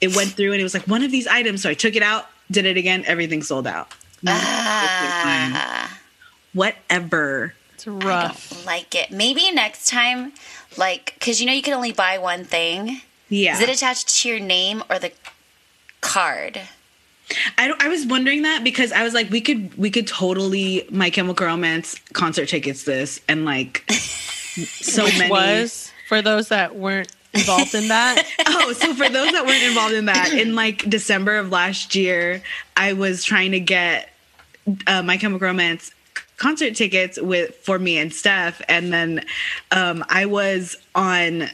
it 0.00 0.16
went 0.16 0.30
through 0.30 0.52
and 0.52 0.60
it 0.60 0.64
was 0.64 0.72
like 0.72 0.88
one 0.88 1.02
of 1.02 1.10
these 1.10 1.26
items. 1.26 1.62
So 1.62 1.68
I 1.68 1.74
took 1.74 1.96
it 1.96 2.02
out, 2.02 2.30
did 2.50 2.64
it 2.64 2.78
again. 2.78 3.04
Everything 3.06 3.42
sold 3.42 3.66
out. 3.66 3.92
No. 4.22 4.32
Ah, 4.34 6.00
Whatever. 6.54 7.54
It's 7.74 7.86
I 7.86 7.90
rough. 7.90 8.50
don't 8.50 8.66
like 8.66 8.94
it. 8.94 9.10
Maybe 9.10 9.50
next 9.52 9.88
time, 9.88 10.32
like, 10.78 11.14
because 11.18 11.40
you 11.40 11.46
know 11.46 11.52
you 11.52 11.62
can 11.62 11.74
only 11.74 11.92
buy 11.92 12.18
one 12.18 12.44
thing. 12.44 13.00
Yeah. 13.28 13.54
Is 13.54 13.60
it 13.60 13.68
attached 13.68 14.08
to 14.20 14.28
your 14.28 14.40
name 14.40 14.82
or 14.88 14.98
the 14.98 15.12
card? 16.00 16.60
I, 17.58 17.72
I 17.78 17.88
was 17.88 18.06
wondering 18.06 18.42
that 18.42 18.64
because 18.64 18.90
I 18.92 19.02
was 19.02 19.12
like, 19.12 19.30
we 19.30 19.40
could 19.40 19.76
we 19.76 19.90
could 19.90 20.06
totally 20.06 20.86
My 20.90 21.10
Chemical 21.10 21.46
Romance 21.46 22.00
concert 22.14 22.48
tickets 22.48 22.84
this 22.84 23.20
and 23.28 23.44
like 23.44 23.84
so 23.90 25.04
Which 25.04 25.18
many. 25.18 25.30
was 25.30 25.92
for 26.08 26.22
those 26.22 26.48
that 26.48 26.76
weren't 26.76 27.12
involved 27.34 27.74
in 27.74 27.88
that. 27.88 28.24
oh, 28.46 28.72
so 28.72 28.94
for 28.94 29.08
those 29.10 29.32
that 29.32 29.44
weren't 29.44 29.62
involved 29.62 29.94
in 29.94 30.06
that, 30.06 30.32
in 30.32 30.54
like 30.54 30.88
December 30.88 31.36
of 31.36 31.50
last 31.50 31.94
year, 31.94 32.42
I 32.76 32.94
was 32.94 33.24
trying 33.24 33.50
to 33.50 33.60
get 33.60 34.08
uh, 34.86 35.02
My 35.02 35.18
Chemical 35.18 35.46
Romance 35.46 35.92
concert 36.38 36.74
tickets 36.74 37.20
with 37.20 37.54
for 37.56 37.78
me 37.78 37.98
and 37.98 38.12
Steph, 38.12 38.62
and 38.68 38.92
then 38.92 39.24
um, 39.70 40.04
I 40.08 40.24
was 40.26 40.76
on, 40.94 41.48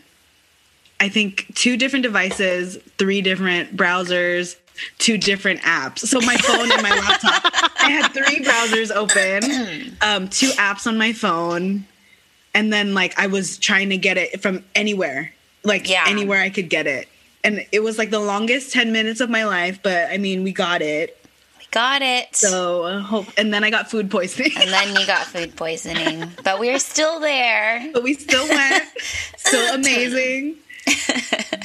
I 1.01 1.09
think 1.09 1.53
two 1.55 1.77
different 1.77 2.05
devices, 2.05 2.77
three 2.99 3.21
different 3.21 3.77
browsers, 3.77 4.57
two 4.99 5.19
different 5.19 5.61
apps. 5.63 6.01
So 6.01 6.21
my 6.21 6.37
phone 6.37 6.71
and 6.71 6.83
my 6.83 6.91
laptop. 6.97 7.53
I 7.81 7.91
had 7.91 8.09
three 8.13 8.45
browsers 8.45 8.91
open, 8.95 9.97
um, 10.03 10.29
two 10.29 10.49
apps 10.51 10.87
on 10.87 10.97
my 10.99 11.13
phone, 11.13 11.87
and 12.55 12.73
then 12.73 12.95
like 12.95 13.19
I 13.19 13.27
was 13.27 13.59
trying 13.59 13.91
to 13.91 13.97
get 13.97 14.17
it 14.19 14.41
from 14.43 14.65
anywhere, 14.75 15.33
like 15.65 15.89
Yeah. 15.89 16.05
anywhere 16.07 16.41
I 16.41 16.51
could 16.51 16.69
get 16.71 16.87
it. 16.87 17.09
And 17.43 17.67
it 17.73 17.81
was 17.81 17.99
like 17.99 18.09
the 18.11 18.21
longest 18.21 18.73
10 18.73 18.91
minutes 18.93 19.21
of 19.21 19.29
my 19.29 19.45
life, 19.45 19.81
but 19.83 20.11
I 20.11 20.17
mean, 20.17 20.45
we 20.45 20.53
got 20.53 20.81
it. 20.81 21.19
We 21.75 21.81
got 21.81 22.03
it. 22.03 22.37
So 22.37 22.85
uh, 22.85 23.01
hope, 23.01 23.27
and 23.37 23.53
then 23.53 23.65
I 23.65 23.71
got 23.71 23.91
food 23.91 24.09
poisoning. 24.09 24.53
and 24.57 24.71
then 24.71 24.95
you 24.95 25.05
got 25.07 25.27
food 25.27 25.57
poisoning. 25.57 26.31
But 26.45 26.61
we're 26.61 26.79
still 26.79 27.19
there. 27.19 27.91
but 27.93 28.05
we 28.05 28.15
still 28.15 28.49
went. 28.49 28.85
Still 29.37 29.75
amazing. 29.81 30.55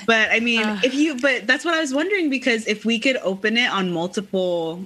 But 0.08 0.32
I 0.32 0.40
mean, 0.40 0.66
if 0.84 0.96
you, 0.96 1.16
but 1.20 1.46
that's 1.46 1.64
what 1.64 1.76
I 1.76 1.80
was 1.80 1.94
wondering 1.94 2.32
because 2.32 2.66
if 2.68 2.86
we 2.86 2.98
could 2.98 3.18
open 3.18 3.56
it 3.58 3.70
on 3.72 3.92
multiple 3.92 4.84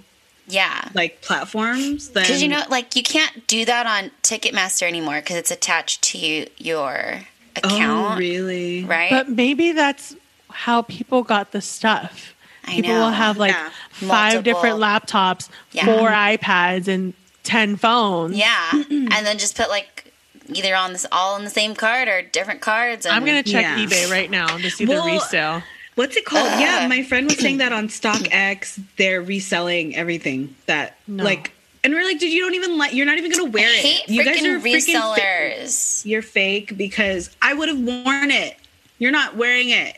Yeah. 0.47 0.89
like 0.93 1.21
platforms, 1.21 2.09
then 2.09 2.23
Because 2.23 2.41
you 2.43 2.49
know, 2.49 2.63
like 2.69 2.97
you 2.97 3.03
can't 3.03 3.47
do 3.47 3.63
that 3.63 3.85
on 3.85 4.11
Ticketmaster 4.23 4.85
anymore 4.85 5.21
because 5.21 5.37
it's 5.37 5.51
attached 5.51 6.01
to 6.01 6.47
your 6.57 7.21
account, 7.55 8.15
oh 8.15 8.17
really? 8.17 8.83
right? 8.83 9.09
But 9.11 9.29
maybe 9.29 9.71
that's 9.71 10.15
how 10.49 10.81
people 10.81 11.23
got 11.23 11.53
the 11.53 11.61
stuff. 11.61 12.32
I 12.65 12.75
people 12.75 12.91
know. 12.93 12.99
will 13.01 13.11
have 13.11 13.37
like 13.37 13.51
Yeah. 13.51 13.69
five 13.91 14.33
Multiple. 14.35 14.41
different 14.43 14.79
laptops, 14.79 15.49
Yeah. 15.71 15.85
four 15.85 16.09
iPads, 16.09 16.87
and 16.87 17.13
ten 17.43 17.75
phones. 17.75 18.35
yeah, 18.37 18.71
and 18.71 19.11
then 19.11 19.37
just 19.37 19.55
put 19.57 19.69
like 19.69 20.11
either 20.53 20.75
on 20.75 20.91
this 20.93 21.05
all 21.11 21.35
on 21.35 21.43
the 21.43 21.49
same 21.49 21.73
card 21.75 22.07
or 22.07 22.21
different 22.21 22.61
cards. 22.61 23.05
And 23.05 23.15
I'm 23.15 23.25
gonna 23.25 23.43
check 23.43 23.63
Yeah. 23.63 23.77
eBay 23.77 24.09
right 24.11 24.29
now 24.29 24.57
to 24.57 24.69
see 24.69 24.85
Well, 24.85 25.05
the 25.05 25.11
resale. 25.13 25.63
What's 25.95 26.17
it 26.17 26.25
called? 26.25 26.59
yeah, 26.59 26.87
my 26.87 27.03
friend 27.03 27.27
was 27.29 27.37
saying 27.37 27.57
that 27.57 27.71
on 27.71 27.87
StockX, 27.89 28.79
they're 28.97 29.21
reselling 29.21 29.95
everything 29.95 30.55
that 30.65 30.97
No. 31.07 31.23
like, 31.23 31.51
and 31.83 31.93
we're 31.93 32.03
like, 32.03 32.17
dude, 32.19 32.31
you 32.33 32.41
don't 32.41 32.55
even 32.55 32.77
like, 32.77 32.93
you're 32.93 33.05
not 33.05 33.17
even 33.17 33.31
gonna 33.31 33.51
wear 33.51 33.67
I 33.67 33.81
it. 33.83 34.09
you 34.09 34.23
guys 34.23 34.43
are 34.43 34.59
freaking 34.59 34.61
fake. 34.85 34.95
resellers. 34.95 36.05
You're 36.05 36.21
fake 36.21 36.77
because 36.77 37.29
I 37.41 37.53
would 37.53 37.69
have 37.69 37.79
worn 37.79 38.31
it. 38.31 38.57
You're 38.99 39.11
not 39.11 39.35
wearing 39.35 39.69
it. 39.69 39.97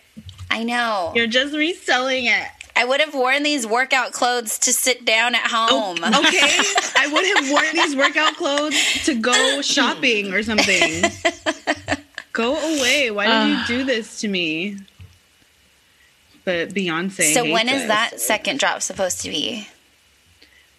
I 0.51 0.63
know. 0.63 1.11
You're 1.15 1.27
just 1.27 1.53
reselling 1.55 2.25
it. 2.25 2.47
I 2.77 2.83
would 2.85 2.99
have 2.99 3.13
worn 3.13 3.43
these 3.43 3.65
workout 3.65 4.11
clothes 4.11 4.59
to 4.59 4.73
sit 4.73 5.05
down 5.05 5.33
at 5.33 5.47
home. 5.47 5.97
Okay, 6.03 6.03
I 6.97 7.09
would 7.11 7.25
have 7.37 7.51
worn 7.51 7.73
these 7.73 7.95
workout 7.95 8.35
clothes 8.35 8.75
to 9.05 9.15
go 9.15 9.61
shopping 9.61 10.33
or 10.33 10.43
something. 10.43 11.03
Go 12.33 12.55
away. 12.57 13.11
Why 13.11 13.27
did 13.27 13.57
you 13.69 13.77
do 13.77 13.83
this 13.85 14.19
to 14.21 14.27
me? 14.27 14.77
But 16.43 16.69
Beyonce. 16.73 17.33
So 17.33 17.49
when 17.49 17.69
is 17.69 17.83
us. 17.83 17.87
that 17.87 18.19
second 18.19 18.59
drop 18.59 18.81
supposed 18.81 19.21
to 19.21 19.29
be? 19.29 19.67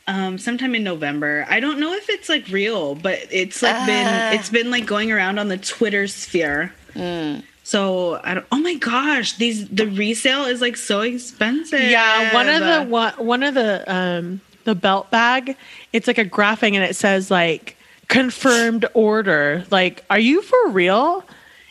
Um, 0.06 0.38
sometime 0.38 0.74
in 0.76 0.84
November. 0.84 1.44
I 1.48 1.58
don't 1.58 1.80
know 1.80 1.92
if 1.94 2.08
it's 2.08 2.28
like 2.28 2.46
real, 2.48 2.94
but 2.94 3.18
it's 3.32 3.62
like 3.62 3.74
Ah. 3.74 3.86
been 3.86 4.38
it's 4.38 4.50
been 4.50 4.70
like 4.70 4.86
going 4.86 5.10
around 5.10 5.38
on 5.40 5.48
the 5.48 5.56
Twitter 5.56 6.06
sphere. 6.06 6.72
Mm. 6.94 7.42
So 7.66 8.20
I 8.22 8.34
don't. 8.34 8.46
Oh 8.52 8.58
my 8.58 8.74
gosh, 8.74 9.36
these 9.38 9.68
the 9.68 9.88
resale 9.88 10.44
is 10.44 10.60
like 10.60 10.76
so 10.76 11.00
expensive. 11.00 11.80
Yeah, 11.80 12.32
one 12.32 12.48
of 12.48 12.60
the 12.60 12.84
one, 12.88 13.12
one 13.14 13.42
of 13.42 13.54
the 13.54 13.82
um 13.92 14.40
the 14.62 14.76
belt 14.76 15.10
bag, 15.10 15.56
it's 15.92 16.06
like 16.06 16.18
a 16.18 16.24
graphing 16.24 16.74
and 16.74 16.84
it 16.84 16.94
says 16.94 17.28
like 17.28 17.76
confirmed 18.06 18.86
order. 18.94 19.64
Like, 19.72 20.04
are 20.10 20.18
you 20.20 20.42
for 20.42 20.68
real? 20.68 21.24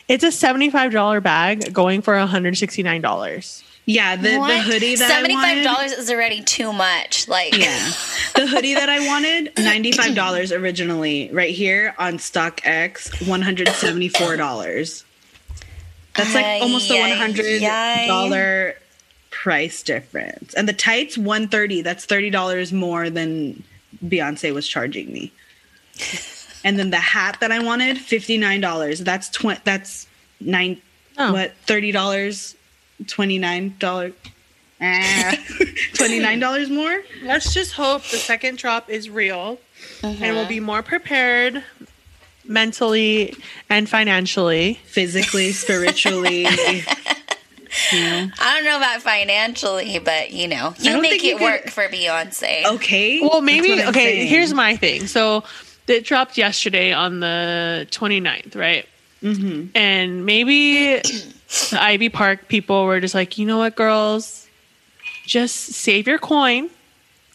It's 0.06 0.22
a 0.22 0.30
seventy-five 0.30 0.92
dollar 0.92 1.22
bag 1.22 1.72
going 1.72 2.02
for 2.02 2.14
one 2.14 2.28
hundred 2.28 2.58
sixty-nine 2.58 3.00
dollars. 3.00 3.64
yeah 3.86 4.16
the, 4.16 4.32
the 4.32 4.60
hoodie 4.60 4.96
that 4.96 5.08
seventy 5.08 5.34
five 5.34 5.64
dollars 5.64 5.92
is 5.92 6.10
already 6.10 6.42
too 6.42 6.74
much. 6.74 7.26
Like, 7.26 7.56
Yeah. 7.56 7.90
The 8.34 8.46
hoodie 8.46 8.74
that 8.74 8.90
I 8.90 9.06
wanted, 9.06 9.54
$95 9.56 10.60
originally, 10.60 11.30
right 11.32 11.54
here 11.54 11.94
on 11.96 12.18
StockX, 12.18 13.08
$174. 13.24 15.04
That's 16.16 16.34
like 16.34 16.62
almost 16.62 16.90
a 16.90 16.94
$100 16.94 18.74
price 19.30 19.82
difference. 19.82 20.54
And 20.54 20.68
the 20.68 20.72
tights, 20.72 21.16
130 21.18 21.82
That's 21.82 22.06
$30 22.06 22.72
more 22.72 23.10
than 23.10 23.62
Beyonce 24.04 24.52
was 24.54 24.66
charging 24.66 25.12
me. 25.12 25.32
And 26.64 26.78
then 26.78 26.90
the 26.90 26.96
hat 26.98 27.38
that 27.40 27.52
I 27.52 27.58
wanted, 27.60 27.96
$59. 27.98 29.04
That's 29.04 29.28
tw- 29.28 29.62
that's 29.64 30.06
nine 30.40 30.80
Oh. 31.18 31.32
what, 31.32 31.54
$30, 31.66 32.54
$29. 33.04 34.12
Ah, 34.78 35.32
$29 35.94 36.70
more? 36.70 37.02
Let's 37.22 37.54
just 37.54 37.72
hope 37.72 38.02
the 38.02 38.18
second 38.18 38.58
drop 38.58 38.90
is 38.90 39.08
real 39.08 39.58
and 40.02 40.20
we'll 40.36 40.46
be 40.46 40.60
more 40.60 40.82
prepared 40.82 41.62
mentally 42.48 43.34
and 43.68 43.88
financially. 43.88 44.74
physically, 44.86 45.52
spiritually. 45.52 46.40
you 47.92 48.00
know. 48.00 48.28
I 48.40 48.54
don't 48.54 48.64
know 48.64 48.76
about 48.76 49.02
financially, 49.02 49.98
but 49.98 50.32
you 50.32 50.48
know, 50.48 50.74
you 50.78 51.00
make 51.00 51.10
think 51.12 51.24
you 51.24 51.36
it 51.36 51.38
could- 51.38 51.44
work 51.44 51.70
for 51.70 51.88
Beyonce. 51.88 52.64
Okay. 52.64 53.20
Well, 53.20 53.42
maybe 53.42 53.82
okay, 53.84 53.92
saying. 53.92 54.28
here's 54.28 54.54
my 54.54 54.76
thing. 54.76 55.06
So 55.06 55.44
it 55.86 56.04
dropped 56.04 56.36
yesterday 56.38 56.92
on 56.92 57.20
the 57.20 57.86
29th, 57.90 58.56
right? 58.56 58.86
Mm-hmm. 59.22 59.76
And 59.76 60.26
maybe 60.26 60.96
the 60.98 61.78
Ivy 61.78 62.08
Park 62.08 62.48
people 62.48 62.84
were 62.84 63.00
just 63.00 63.14
like, 63.14 63.38
you 63.38 63.46
know 63.46 63.58
what, 63.58 63.74
girls, 63.76 64.46
just 65.26 65.56
save 65.56 66.06
your 66.06 66.18
coin 66.18 66.70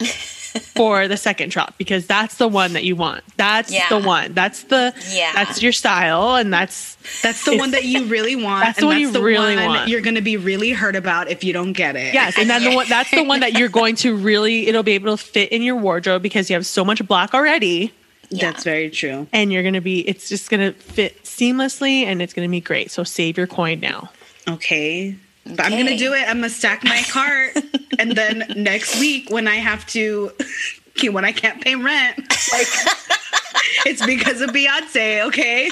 for 0.74 1.08
the 1.08 1.16
second 1.16 1.50
drop 1.50 1.76
because 1.78 2.06
that's 2.06 2.36
the 2.36 2.48
one 2.48 2.72
that 2.74 2.84
you 2.84 2.96
want. 2.96 3.22
That's 3.36 3.72
Yeah. 3.72 3.88
the 3.88 3.98
one. 3.98 4.34
That's 4.34 4.64
the 4.64 4.92
Yeah. 5.10 5.32
That's 5.34 5.62
your 5.62 5.72
style, 5.72 6.36
and 6.36 6.52
that's 6.52 6.96
that's 7.22 7.44
the 7.44 7.56
one 7.56 7.70
that 7.72 7.84
you 7.84 8.04
really 8.16 8.36
want. 8.36 8.64
That's 8.64 8.78
the 8.80 8.86
one 8.86 8.98
you 9.00 9.10
really 9.12 9.56
one 9.56 9.66
want. 9.66 9.88
You're 9.88 10.00
going 10.00 10.14
to 10.16 10.20
be 10.22 10.36
really 10.36 10.70
hurt 10.72 10.96
about 10.96 11.30
if 11.30 11.42
you 11.44 11.52
don't 11.52 11.72
get 11.72 11.96
it. 11.96 12.14
Yes, 12.14 12.36
and 12.38 12.48
then 12.50 12.62
the 12.64 12.74
one 12.74 12.88
that's 12.88 13.10
the 13.10 13.22
one 13.24 13.40
that 13.40 13.54
you're 13.54 13.68
going 13.68 13.96
to 13.96 14.14
really 14.16 14.66
it'll 14.68 14.82
be 14.82 14.92
able 14.92 15.16
to 15.16 15.22
fit 15.22 15.50
in 15.50 15.62
your 15.62 15.76
wardrobe 15.76 16.22
because 16.22 16.50
you 16.50 16.54
have 16.54 16.66
so 16.66 16.84
much 16.84 17.06
black 17.06 17.34
already 17.34 17.92
Yeah. 18.30 18.50
that's 18.52 18.64
very 18.64 18.90
true. 18.90 19.26
and 19.32 19.52
you're 19.52 19.62
going 19.62 19.74
to 19.74 19.80
be 19.80 20.00
it's 20.08 20.28
just 20.28 20.50
going 20.50 20.72
to 20.72 20.78
fit 20.78 21.22
seamlessly 21.24 22.02
and 22.04 22.20
it's 22.22 22.32
going 22.34 22.46
to 22.48 22.50
be 22.50 22.60
great. 22.60 22.90
So 22.90 23.04
save 23.04 23.36
your 23.36 23.46
coin 23.46 23.80
now. 23.80 24.10
Okay. 24.48 25.16
But 25.44 25.60
I'm 25.60 25.72
to 25.86 25.96
do 25.96 26.12
it. 26.14 26.28
I'm 26.28 26.40
to 26.42 26.50
stack 26.50 26.84
my 26.84 27.02
cart. 27.10 27.56
and 27.98 28.12
then 28.12 28.44
next 28.56 28.98
week, 29.00 29.30
when 29.30 29.48
I 29.48 29.56
have 29.56 29.86
to, 29.88 30.30
when 31.10 31.24
I 31.24 31.32
can't 31.32 31.60
pay 31.62 31.74
rent, 31.74 32.18
like, 32.52 32.66
it's 33.86 34.04
because 34.04 34.40
of 34.40 34.50
Beyonce, 34.50 35.26
okay? 35.26 35.70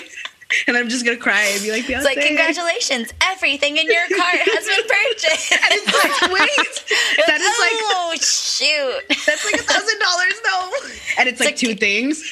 And 0.67 0.77
I'm 0.77 0.89
just 0.89 1.05
to 1.17 1.23
cry 1.23 1.43
and 1.53 1.63
be 1.63 1.71
like, 1.71 1.85
Beyonce. 1.85 1.97
It's 1.99 2.05
like, 2.05 2.21
congratulations, 2.27 3.13
everything 3.23 3.77
in 3.77 3.87
your 3.87 4.03
cart 4.09 4.35
has 4.35 4.67
been 4.67 4.83
purchased. 4.89 5.53
And 5.53 5.71
it's 5.71 5.87
like, 5.95 6.31
wait, 6.33 7.27
that 7.29 7.41
is 7.41 7.59
like 7.61 7.79
oh 7.95 8.15
shoot! 8.21 9.17
That's 9.27 9.45
like 9.45 9.55
a 9.61 9.63
thousand 9.63 9.99
dollars 10.01 10.35
though. 10.45 10.71
And 11.21 11.29
it's 11.29 11.39
like 11.39 11.51
like- 11.51 11.57
two 11.57 11.77
things. 11.77 12.25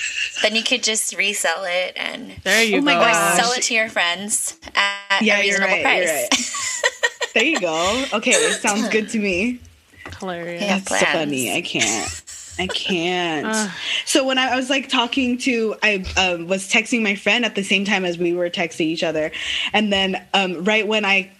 Then 0.42 0.54
you 0.54 0.62
could 0.62 0.82
just 0.82 1.16
resell 1.16 1.64
it 1.64 1.92
and 1.96 2.32
There 2.44 2.62
you 2.62 2.78
Oh 2.78 2.82
go. 2.82 3.00
or 3.00 3.12
sell 3.12 3.52
it 3.52 3.62
to 3.64 3.74
your 3.74 3.88
friends 3.88 4.58
at 4.74 5.22
Yeah, 5.22 5.34
a 5.34 5.44
you're 5.44 5.58
reasonable 5.58 5.72
right. 5.74 5.82
price. 5.82 6.04
You're 6.06 6.14
right. 6.14 6.54
There 7.34 7.44
you 7.44 7.60
go. 7.60 8.04
Okay, 8.14 8.30
it 8.32 8.60
sounds 8.60 8.88
good 8.88 9.10
to 9.10 9.18
me. 9.18 9.60
Hilarious. 10.18 10.62
Yeah. 10.62 10.78
That's 10.78 10.88
plans. 10.88 11.04
funny. 11.04 11.52
I 11.54 11.60
can't. 11.60 12.22
I 12.58 12.66
can't. 12.66 13.46
Ugh. 13.50 13.70
so 14.06 14.24
when 14.24 14.38
I, 14.38 14.48
I 14.52 14.56
was 14.56 14.68
like 14.70 14.88
talking 14.88 15.38
to, 15.38 15.76
I 15.82 16.04
um, 16.16 16.48
was 16.48 16.68
texting 16.68 17.02
my 17.02 17.14
friend 17.14 17.44
at 17.44 17.54
the 17.54 17.62
same 17.62 17.84
time 17.84 18.04
as 18.04 18.18
we 18.18 18.32
were 18.32 18.50
texting 18.50 18.86
each 18.86 19.04
other, 19.04 19.30
and 19.72 19.92
then 19.92 20.20
um, 20.34 20.64
right 20.64 20.88
when 20.88 21.04
I 21.04 21.30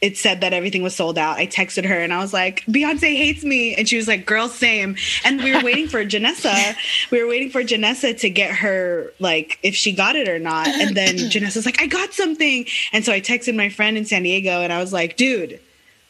it 0.00 0.16
said 0.16 0.40
that 0.40 0.52
everything 0.52 0.82
was 0.82 0.94
sold 0.94 1.18
out. 1.18 1.36
I 1.36 1.46
texted 1.46 1.84
her 1.84 1.98
and 1.98 2.12
I 2.12 2.18
was 2.18 2.32
like, 2.32 2.64
Beyonce 2.66 3.16
hates 3.16 3.44
me. 3.44 3.74
And 3.74 3.88
she 3.88 3.96
was 3.96 4.08
like, 4.08 4.26
girl, 4.26 4.48
same. 4.48 4.96
And 5.24 5.42
we 5.42 5.54
were 5.54 5.62
waiting 5.62 5.88
for 5.88 6.04
Janessa. 6.04 6.74
We 7.10 7.22
were 7.22 7.28
waiting 7.28 7.50
for 7.50 7.62
Janessa 7.62 8.18
to 8.20 8.30
get 8.30 8.50
her, 8.56 9.12
like, 9.18 9.58
if 9.62 9.74
she 9.74 9.92
got 9.92 10.16
it 10.16 10.28
or 10.28 10.38
not. 10.38 10.68
And 10.68 10.96
then 10.96 11.16
Janessa's 11.30 11.66
like, 11.66 11.80
I 11.80 11.86
got 11.86 12.12
something. 12.12 12.66
And 12.92 13.04
so 13.04 13.12
I 13.12 13.20
texted 13.20 13.54
my 13.54 13.68
friend 13.68 13.96
in 13.96 14.04
San 14.04 14.22
Diego 14.22 14.62
and 14.62 14.72
I 14.72 14.80
was 14.80 14.92
like, 14.92 15.16
dude, 15.16 15.60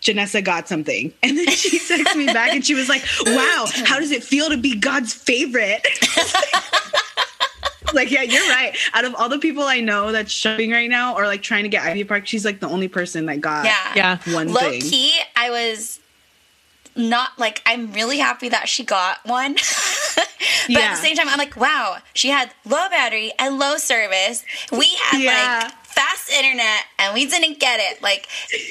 Janessa 0.01 0.43
got 0.45 0.69
something. 0.69 1.13
And 1.23 1.37
then 1.37 1.49
she 1.49 1.79
texted 1.79 2.17
me 2.17 2.27
back 2.27 2.55
and 2.55 2.65
she 2.65 2.75
was 2.75 2.89
like, 2.89 3.03
wow, 3.27 3.67
how 3.85 3.99
does 3.99 4.11
it 4.11 4.23
feel 4.25 4.49
to 4.49 4.57
be 4.57 4.77
God's 4.77 5.13
favorite? 5.13 5.87
like, 7.95 8.11
yeah, 8.11 8.23
you're 8.23 8.49
right. 8.49 8.77
Out 8.95 9.05
of 9.05 9.15
all 9.15 9.29
the 9.29 9.39
people 9.39 9.63
I 9.65 9.81
know 9.81 10.13
that's 10.13 10.33
shopping 10.33 10.71
right 10.71 10.89
now 10.91 11.15
or 11.17 11.27
like 11.27 11.43
trying 11.43 11.63
to 11.65 11.69
get 11.69 11.83
Ivy 11.85 12.05
Park, 12.05 12.27
she's 12.27 12.45
like 12.45 12.61
the 12.61 12.69
only 12.69 12.89
person 12.89 13.27
that 13.27 13.41
got 13.41 13.65
Yeah. 13.65 13.93
Yeah. 13.95 14.35
one 14.35 14.49
Low 14.53 14.61
thing. 14.61 14.81
key, 14.81 15.19
I 15.37 15.51
was 15.51 16.01
not 16.97 17.39
like 17.39 17.63
I'm 17.65 17.93
really 17.93 18.19
happy 18.19 18.49
that 18.49 18.69
she 18.69 18.85
got 18.85 19.19
one 19.25 19.55
But 20.67 20.77
at 20.83 20.91
the 20.97 21.01
same 21.01 21.17
time, 21.17 21.29
I'm 21.31 21.39
like, 21.39 21.57
wow, 21.57 21.97
she 22.13 22.29
had 22.29 22.51
low 22.67 22.89
battery 22.91 23.33
and 23.39 23.59
low 23.59 23.79
service. 23.79 24.45
We 24.71 24.87
had 25.05 25.21
Yeah. 25.23 25.61
like 25.65 25.73
fast 25.85 26.31
internet 26.31 26.83
and 26.99 27.15
we 27.15 27.25
didn't 27.27 27.59
get 27.59 27.81
it. 27.81 28.03
Like 28.03 28.29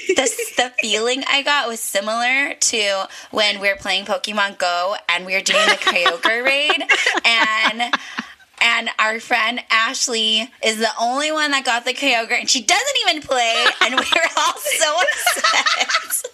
the 0.07 0.29
the 0.57 0.71
feeling 0.79 1.24
I 1.27 1.41
got 1.41 1.67
was 1.67 1.79
similar 1.79 2.53
to 2.53 3.07
when 3.31 3.59
we 3.59 3.67
were 3.69 3.77
playing 3.77 4.05
Pokemon 4.05 4.59
Go 4.59 4.95
and 5.09 5.25
we 5.25 5.33
were 5.33 5.41
doing 5.41 5.65
the 5.65 5.74
Kyogre 5.75 6.43
raid 6.45 6.83
and 7.25 7.93
and 8.61 8.89
our 8.99 9.19
friend 9.19 9.59
Ashley 9.69 10.49
is 10.63 10.77
the 10.79 10.89
only 10.99 11.31
one 11.31 11.51
that 11.51 11.65
got 11.65 11.85
the 11.85 11.93
Kyogre 11.93 12.39
and 12.39 12.49
she 12.49 12.61
doesn't 12.63 12.97
even 13.07 13.21
play 13.21 13.65
and 13.81 13.93
we 13.93 13.99
were 13.99 14.29
all 14.37 14.53
so 14.57 14.95
upset 14.95 16.23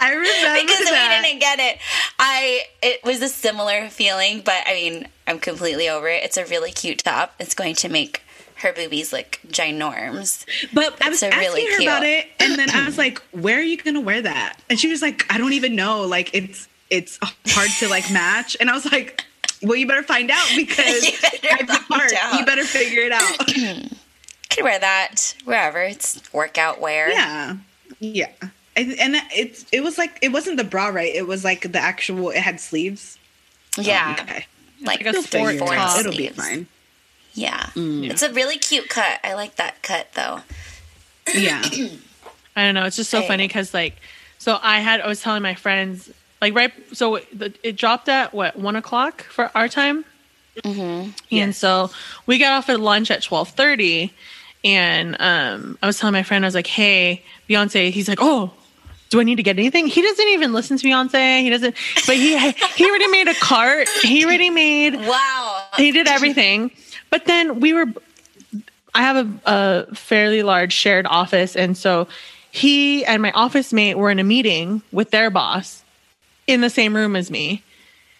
I 0.00 0.10
remember 0.12 0.60
because 0.60 0.90
that. 0.90 1.20
we 1.22 1.28
didn't 1.28 1.40
get 1.40 1.58
it. 1.60 1.78
I 2.18 2.62
it 2.82 3.04
was 3.04 3.22
a 3.22 3.28
similar 3.28 3.88
feeling, 3.88 4.42
but 4.44 4.62
I 4.66 4.74
mean, 4.74 5.08
I'm 5.26 5.38
completely 5.38 5.88
over 5.88 6.08
it. 6.08 6.24
It's 6.24 6.36
a 6.36 6.44
really 6.46 6.72
cute 6.72 6.98
top. 7.04 7.34
It's 7.38 7.54
going 7.54 7.76
to 7.76 7.88
make 7.88 8.22
her 8.56 8.72
boobies 8.72 9.12
look 9.12 9.38
ginorms. 9.48 10.44
But 10.72 11.00
I 11.04 11.08
was 11.08 11.22
asking 11.22 11.38
really 11.38 11.62
her 11.66 11.78
cute- 11.78 11.82
about 11.82 12.02
it, 12.04 12.26
and 12.40 12.58
then 12.58 12.70
I 12.70 12.86
was 12.86 12.98
like, 13.04 13.20
"Where 13.30 13.58
are 13.58 13.62
you 13.62 13.76
gonna 13.76 14.00
wear 14.00 14.20
that?" 14.22 14.58
And 14.68 14.80
she 14.80 14.88
was 14.88 15.00
like, 15.02 15.24
"I 15.32 15.38
don't 15.38 15.52
even 15.52 15.76
know. 15.76 16.02
Like, 16.02 16.34
it's 16.34 16.66
it's 16.90 17.18
hard 17.22 17.70
to 17.78 17.88
like 17.88 18.10
match." 18.10 18.56
And 18.58 18.68
I 18.70 18.74
was 18.74 18.90
like, 18.90 19.22
"Well, 19.62 19.76
you 19.76 19.86
better 19.86 20.02
find 20.02 20.30
out 20.30 20.46
because 20.56 21.04
You 21.04 21.12
better 21.20 21.56
it's 21.64 21.72
hard. 21.72 22.10
find 22.10 22.12
out. 22.20 22.38
You 22.40 22.46
better 22.46 22.64
figure 22.64 23.02
it 23.02 23.12
out." 23.12 23.38
Could 24.50 24.64
wear 24.64 24.78
that 24.78 25.34
wherever. 25.44 25.82
It's 25.82 26.20
workout 26.32 26.80
wear. 26.80 27.10
yeah, 27.10 27.56
yeah. 28.00 28.30
I, 28.76 28.80
and 29.00 29.16
it's 29.34 29.66
it 29.72 29.80
was 29.82 29.98
like 29.98 30.18
it 30.22 30.30
wasn't 30.30 30.56
the 30.56 30.64
bra, 30.64 30.88
right? 30.88 31.14
It 31.14 31.26
was 31.26 31.44
like 31.44 31.70
the 31.72 31.78
actual. 31.80 32.30
It 32.30 32.38
had 32.38 32.60
sleeves. 32.60 33.18
Yeah. 33.76 34.16
Oh, 34.18 34.22
okay. 34.22 34.46
Like, 34.80 35.00
Like 35.04 35.06
a 35.06 35.12
You'll 35.12 35.22
sport 35.22 35.58
top. 35.58 36.00
It'll 36.00 36.12
be 36.16 36.28
fine. 36.28 36.66
Yeah. 37.34 37.60
Mm. 37.74 38.08
It's 38.10 38.22
a 38.22 38.32
really 38.32 38.58
cute 38.58 38.88
cut. 38.88 39.20
I 39.22 39.34
like 39.34 39.56
that 39.56 39.82
cut 39.82 40.08
though. 40.14 40.40
Yeah. 41.34 41.62
I 42.56 42.64
don't 42.64 42.74
know. 42.74 42.84
It's 42.86 42.96
just 42.96 43.10
so 43.10 43.20
Hey. 43.20 43.28
funny 43.28 43.46
because 43.46 43.74
like, 43.74 43.96
so 44.38 44.58
I 44.62 44.80
had 44.80 45.00
I 45.00 45.06
was 45.08 45.20
telling 45.20 45.42
my 45.42 45.54
friends 45.54 46.10
like 46.40 46.54
right. 46.54 46.72
So 46.92 47.20
the, 47.32 47.52
it 47.62 47.76
dropped 47.76 48.08
at 48.08 48.32
what 48.34 48.56
one 48.56 48.76
o'clock 48.76 49.22
for 49.24 49.50
our 49.54 49.68
time, 49.68 50.04
and 50.64 51.12
Yes. 51.30 51.58
so 51.58 51.90
we 52.26 52.38
got 52.38 52.52
off 52.52 52.68
at 52.68 52.80
lunch 52.80 53.10
at 53.10 53.22
twelve 53.22 53.50
thirty, 53.50 54.12
and 54.64 55.16
um, 55.20 55.78
I 55.82 55.86
was 55.86 55.98
telling 55.98 56.12
my 56.12 56.22
friend 56.22 56.44
I 56.44 56.48
was 56.48 56.54
like, 56.54 56.66
"Hey, 56.66 57.22
Beyonce." 57.48 57.90
He's 57.90 58.08
like, 58.08 58.18
"Oh." 58.20 58.52
Do 59.10 59.18
I 59.20 59.22
need 59.24 59.36
to 59.36 59.42
get 59.42 59.58
anything? 59.58 59.86
He 59.86 60.02
doesn't 60.02 60.28
even 60.28 60.52
listen 60.52 60.76
to 60.76 60.86
Beyonce. 60.86 61.40
He 61.40 61.48
doesn't, 61.48 61.74
but 62.06 62.16
he 62.16 62.36
he 62.76 62.84
already 62.90 63.06
made 63.06 63.26
a 63.28 63.32
cart. 63.36 63.88
He 64.02 64.22
already 64.26 64.50
made 64.50 64.96
Wow. 64.96 65.64
he 65.78 65.92
did 65.92 66.06
everything. 66.06 66.70
But 67.08 67.24
then 67.24 67.58
we 67.60 67.72
were, 67.72 67.86
I 68.94 69.00
have 69.00 69.16
a, 69.16 69.86
a 69.90 69.94
fairly 69.94 70.42
large 70.42 70.74
shared 70.74 71.06
office. 71.06 71.56
And 71.56 71.74
so 71.74 72.06
he 72.50 73.02
and 73.06 73.22
my 73.22 73.32
office 73.32 73.72
mate 73.72 73.94
were 73.94 74.10
in 74.10 74.18
a 74.18 74.24
meeting 74.24 74.82
with 74.92 75.10
their 75.10 75.30
boss 75.30 75.82
in 76.48 76.60
the 76.62 76.70
same 76.70 76.96
room 76.96 77.14
as 77.14 77.30
me. 77.30 77.62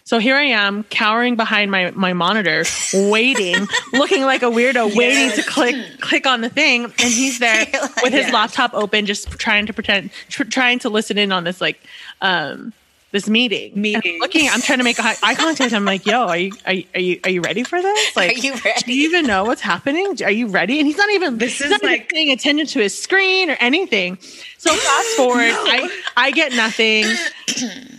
So 0.05 0.19
here 0.19 0.37
I 0.37 0.45
am 0.45 0.85
cowering 0.85 1.37
behind 1.37 1.71
my, 1.71 1.91
my 1.91 2.15
monitor, 2.15 2.65
waiting, 2.95 3.67
looking 3.93 4.23
like 4.23 4.43
a 4.43 4.47
weirdo, 4.47 4.95
waiting 4.97 5.31
to 5.37 5.43
click 5.51 5.77
click 6.01 6.27
on 6.27 6.41
the 6.41 6.49
thing, 6.49 6.85
and 6.85 6.95
he's 6.95 7.39
there 7.41 7.67
with 8.03 8.13
his 8.15 8.27
Yeah. 8.29 8.33
laptop 8.33 8.73
open, 8.73 9.05
just 9.05 9.31
trying 9.33 9.67
to 9.67 9.73
pretend, 9.75 10.11
tr- 10.31 10.45
trying 10.45 10.79
to 10.81 10.89
listen 10.89 11.19
in 11.19 11.31
on 11.33 11.45
this 11.45 11.61
like 11.61 11.79
um 12.23 12.73
this 13.11 13.29
meeting. 13.29 13.73
And 13.73 13.77
I'm 13.79 13.83
Meeting. 13.83 14.21
looking, 14.21 14.49
I'm 14.51 14.61
trying 14.63 14.79
to 14.79 14.85
make 14.85 14.99
eye, 14.99 15.35
contact. 15.35 15.73
I'm 15.75 15.85
like, 15.87 16.07
"Yo, 16.07 16.27
are 16.27 16.37
you 16.39 16.53
are 16.67 16.73
you 16.73 16.85
are 16.95 17.01
you, 17.01 17.21
are 17.25 17.31
you 17.31 17.41
ready 17.43 17.63
for 17.65 17.81
this? 17.83 18.17
Like, 18.17 18.31
Are 18.37 18.41
you 18.41 18.53
ready? 18.65 18.81
Do 18.87 18.95
you 18.95 19.09
even 19.11 19.27
know 19.27 19.45
what's 19.45 19.61
happening? 19.63 20.17
Are 20.25 20.31
you 20.31 20.47
ready?" 20.47 20.79
And 20.79 20.87
he's 20.87 20.97
not 20.97 21.11
even 21.11 21.37
This 21.37 21.61
is 21.61 21.71
not 21.71 21.83
like- 21.83 22.09
paying 22.09 22.31
attention 22.31 22.67
to 22.67 22.81
his 22.81 22.99
screen 22.99 23.51
or 23.51 23.57
anything. 23.61 24.17
So 24.57 24.73
fast 24.75 25.09
forward, 25.19 25.39
I 25.53 25.91
I 26.17 26.31
get 26.31 26.53
nothing. 26.53 27.05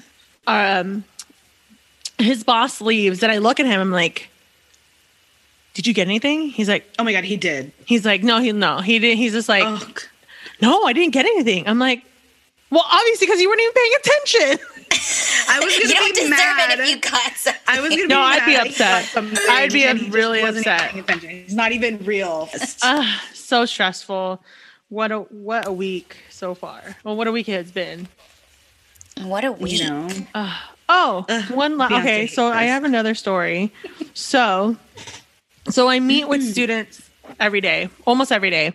Um, 0.49 1.03
his 2.17 2.43
boss 2.43 2.81
leaves, 2.81 3.23
and 3.23 3.31
I 3.31 3.37
look 3.37 3.59
at 3.59 3.65
him. 3.65 3.79
I'm 3.79 3.91
like, 3.91 4.29
"Did 5.73 5.87
you 5.87 5.93
get 5.93 6.07
anything?" 6.07 6.49
He's 6.49 6.67
like, 6.69 6.85
Oh 6.99 7.03
my 7.03 7.13
god, 7.13 7.23
he 7.23 7.37
did. 7.37 7.71
"He's 7.85 8.05
like, 8.05 8.23
no, 8.23 8.39
he 8.41 8.51
no, 8.51 8.79
he 8.81 8.99
didn't." 8.99 9.17
He's 9.17 9.33
just 9.33 9.47
like, 9.49 9.63
Oh, 9.65 9.93
"No, 10.61 10.83
I 10.83 10.93
didn't 10.93 11.13
get 11.13 11.25
anything." 11.25 11.67
I'm 11.67 11.79
like, 11.79 12.03
"Well, 12.69 12.83
obviously, 12.85 13.27
because 13.27 13.39
you 13.41 13.47
weren't 13.49 13.61
even 13.61 13.73
paying 13.73 13.91
attention." 13.99 14.65
I 15.51 15.59
was 15.59 15.73
gonna 15.77 15.93
don't 15.93 16.07
be 16.15 16.21
deserve 16.21 16.29
mad. 16.29 16.71
it 16.71 16.79
if 16.81 16.89
you 16.89 16.99
got 16.99 17.33
something. 17.35 17.61
I 17.67 17.79
was 17.81 17.89
gonna 17.91 18.07
No, 18.07 18.15
be 18.17 18.21
I'd 18.21 18.45
be 18.45 18.55
upset. 18.55 19.11
I'd 19.49 19.71
be 19.73 19.83
and 19.85 19.97
he 19.99 20.05
just 20.05 20.15
really 20.15 20.41
upset. 20.41 20.91
paying. 21.07 21.43
He's 21.43 21.53
not 21.55 21.71
even 21.71 22.03
real. 22.05 22.49
Uh, 22.81 23.17
so 23.33 23.65
stressful. 23.65 24.41
What 24.89 25.11
a 25.11 25.19
what 25.19 25.67
a 25.67 25.71
week 25.71 26.17
so 26.29 26.53
far. 26.55 26.81
Well, 27.03 27.15
what 27.15 27.27
a 27.27 27.31
week 27.31 27.47
it's 27.49 27.71
been. 27.71 28.07
What 29.23 29.45
a 29.45 29.51
week. 29.51 29.81
you 29.81 29.89
know. 29.89 30.07
Oh, 30.91 31.25
Ugh, 31.29 31.51
one 31.51 31.77
la- 31.77 31.85
okay. 31.85 32.21
hates 32.21 32.33
So 32.33 32.47
I 32.47 32.63
have 32.63 32.83
another 32.83 33.13
story. 33.13 33.71
So, 34.13 34.75
so 35.69 35.87
I 35.87 35.99
meet 35.99 36.27
with 36.27 36.43
students 36.51 37.07
every 37.39 37.61
day, 37.61 37.89
almost 38.07 38.31
every 38.31 38.49
day, 38.49 38.73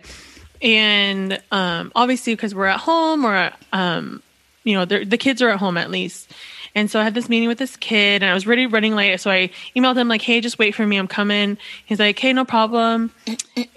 and 0.61 1.41
um, 1.51 1.91
obviously 1.93 2.33
because 2.35 2.55
we're 2.55 2.67
at 2.67 2.79
home 2.79 3.25
or 3.25 3.51
um, 3.73 4.23
you 4.63 4.75
know 4.75 4.85
the 4.85 5.17
kids 5.17 5.41
are 5.41 5.49
at 5.49 5.59
home 5.59 5.77
at 5.77 5.91
least. 5.91 6.31
And 6.73 6.91
so 6.91 6.99
I 6.99 7.03
had 7.03 7.13
this 7.13 7.29
meeting 7.29 7.47
with 7.47 7.57
this 7.57 7.77
kid, 7.77 8.21
and 8.21 8.29
I 8.29 8.33
was 8.33 8.45
really 8.45 8.65
running 8.65 8.95
late. 8.95 9.19
So 9.21 9.31
I 9.31 9.49
emailed 9.77 9.95
him 9.97 10.07
like, 10.09 10.21
"Hey, 10.21 10.41
just 10.41 10.59
wait 10.59 10.75
for 10.75 10.85
me. 10.85 10.97
I'm 10.97 11.07
coming." 11.07 11.57
He's 11.85 11.99
like, 11.99 12.17
"Hey, 12.19 12.33
no 12.33 12.43
problem." 12.45 13.11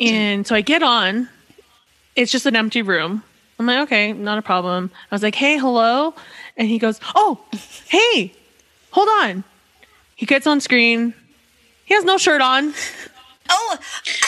and 0.01 0.47
so 0.47 0.55
I 0.55 0.61
get 0.63 0.83
on. 0.83 1.29
It's 2.17 2.33
just 2.33 2.47
an 2.47 2.57
empty 2.57 2.83
room. 2.83 3.23
I'm 3.61 3.67
like, 3.67 3.81
"Okay, 3.85 4.13
not 4.13 4.39
a 4.39 4.43
problem." 4.43 4.91
I 5.11 5.15
was 5.15 5.23
like, 5.23 5.37
"Hey, 5.37 5.59
hello," 5.59 6.13
and 6.59 6.69
he 6.69 6.79
goes, 6.79 7.01
"Oh, 7.15 7.41
hey, 7.87 8.33
hold 8.91 9.09
on." 9.09 9.45
He 10.17 10.27
gets 10.27 10.47
on 10.47 10.61
screen. 10.61 11.15
He 11.85 11.95
has 11.95 12.05
no 12.05 12.19
shirt 12.19 12.43
on. 12.43 12.75
Oh, 13.51 13.79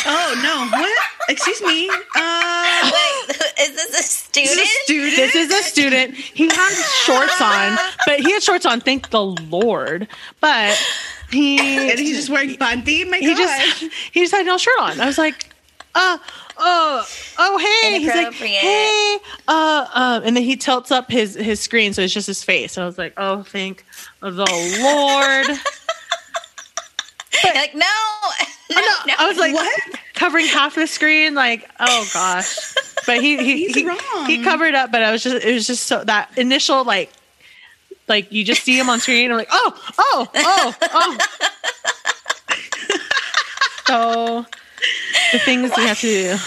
Oh 0.07 0.41
no! 0.43 0.79
What? 0.79 0.99
Excuse 1.29 1.61
me. 1.63 1.91
Uh, 2.17 2.91
wait, 2.91 3.37
is 3.61 3.75
this 3.75 3.89
a 3.89 3.93
this 3.93 4.11
student? 4.11 4.51
is 4.53 4.59
a 4.59 4.67
student. 4.85 5.17
This 5.17 5.35
is 5.35 5.51
a 5.51 5.63
student. 5.63 6.15
He 6.15 6.49
has 6.49 6.93
shorts 7.05 7.41
on, 7.43 7.77
but 8.07 8.21
he 8.21 8.33
had 8.33 8.43
shorts 8.43 8.65
on. 8.65 8.81
Thank 8.81 9.11
the 9.11 9.23
Lord. 9.23 10.09
But 10.41 10.79
he 11.31 11.59
and 11.91 11.99
he's 11.99 12.17
just 12.17 12.31
wearing 12.31 12.51
panty. 12.57 13.09
My 13.11 13.19
he 13.19 13.35
God. 13.35 13.37
just 13.37 13.83
he 14.13 14.21
just 14.21 14.33
had 14.33 14.47
no 14.47 14.57
shirt 14.57 14.79
on. 14.81 15.01
I 15.01 15.07
was 15.07 15.19
like, 15.19 15.50
uh, 15.95 16.19
oh, 16.59 17.07
oh, 17.39 17.59
hey. 17.59 17.99
He's 18.01 18.09
like, 18.09 18.33
hey, 18.35 19.19
uh, 19.49 19.87
uh, 19.93 20.21
and 20.25 20.37
then 20.37 20.45
he 20.45 20.57
tilts 20.57 20.91
up 20.91 21.11
his 21.11 21.35
his 21.35 21.61
screen, 21.61 21.93
so 21.93 22.03
it's 22.03 22.15
just 22.15 22.27
his 22.27 22.43
face. 22.45 22.77
And 22.77 22.85
I 22.85 22.87
was 22.87 22.99
like, 22.99 23.15
oh, 23.17 23.43
thank 23.43 23.85
the 24.21 24.31
Lord. 24.31 25.47
You're 27.45 27.55
like, 27.55 27.75
no, 27.75 27.87
no, 28.71 28.77
Oh, 28.77 29.03
no, 29.07 29.15
I 29.19 29.27
was 29.29 29.39
like, 29.39 29.55
What? 29.55 29.81
covering 30.15 30.47
half 30.47 30.75
the 30.75 30.87
screen, 30.87 31.35
like, 31.35 31.69
oh 31.81 32.09
gosh. 32.13 32.75
But 33.07 33.21
he 33.21 33.37
he 33.39 33.69
he, 33.73 33.91
he 34.27 34.43
covered 34.45 34.75
up, 34.75 34.93
but 34.93 35.03
I 35.03 35.11
was 35.11 35.23
just 35.23 35.45
it 35.45 35.53
was 35.55 35.67
just 35.67 35.85
so 35.85 36.05
that 36.05 36.31
initial 36.37 36.85
like 36.85 37.11
like 38.09 38.31
you 38.31 38.45
just 38.45 38.63
see 38.63 38.79
him 38.79 38.91
on 38.91 39.01
screen, 39.01 39.31
I'm 39.31 39.37
like, 39.39 39.49
oh, 39.51 39.93
oh, 39.99 40.29
oh, 40.35 40.77
oh. 40.83 41.19
so 43.87 44.47
the 45.33 45.39
things 45.39 45.71
we 45.77 45.83
have 45.85 45.99
to 46.01 46.07
do. 46.37 46.39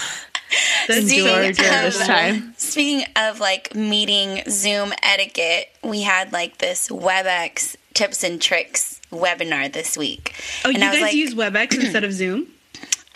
This 0.86 2.06
time. 2.06 2.54
Speaking 2.56 3.06
of 3.16 3.40
like 3.40 3.74
meeting 3.74 4.42
Zoom 4.48 4.92
etiquette, 5.02 5.74
we 5.82 6.02
had 6.02 6.32
like 6.32 6.58
this 6.58 6.88
WebEx 6.88 7.76
tips 7.94 8.22
and 8.22 8.40
tricks 8.40 9.00
webinar 9.10 9.72
this 9.72 9.96
week. 9.96 10.34
Oh, 10.64 10.68
And 10.70 10.78
you 10.78 10.84
I 10.84 10.92
guys 10.92 11.02
like- 11.02 11.14
use 11.14 11.34
WebEx 11.34 11.74
instead 11.80 12.04
of 12.04 12.12
Zoom? 12.12 12.48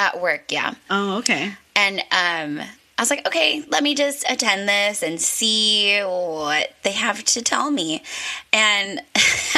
at 0.01 0.21
work, 0.21 0.53
yeah. 0.53 0.75
Oh, 0.91 1.19
okay. 1.19 1.53
And 1.75 1.99
um, 2.13 2.61
I 2.61 3.03
was 3.03 3.11
like, 3.11 3.27
okay, 3.27 3.65
let 3.69 3.83
me 3.83 3.97
just 3.97 4.25
attend 4.31 4.69
this 4.69 5.03
and 5.03 5.21
see 5.21 5.99
what 6.03 6.73
they 6.85 6.93
have 6.93 7.25
to 7.25 7.43
tell 7.43 7.73
me. 7.73 8.03
And 8.53 9.03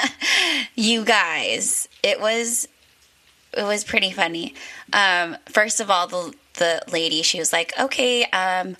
you 0.74 1.04
guys, 1.04 1.88
it 2.02 2.20
was 2.22 2.68
it 3.52 3.64
was 3.64 3.84
pretty 3.84 4.10
funny. 4.10 4.54
Um, 4.92 5.36
first 5.48 5.80
of 5.80 5.90
all, 5.90 6.06
the 6.06 6.34
the 6.54 6.82
lady, 6.92 7.22
she 7.22 7.38
was 7.38 7.52
like, 7.52 7.72
okay, 7.78 8.24
um, 8.26 8.76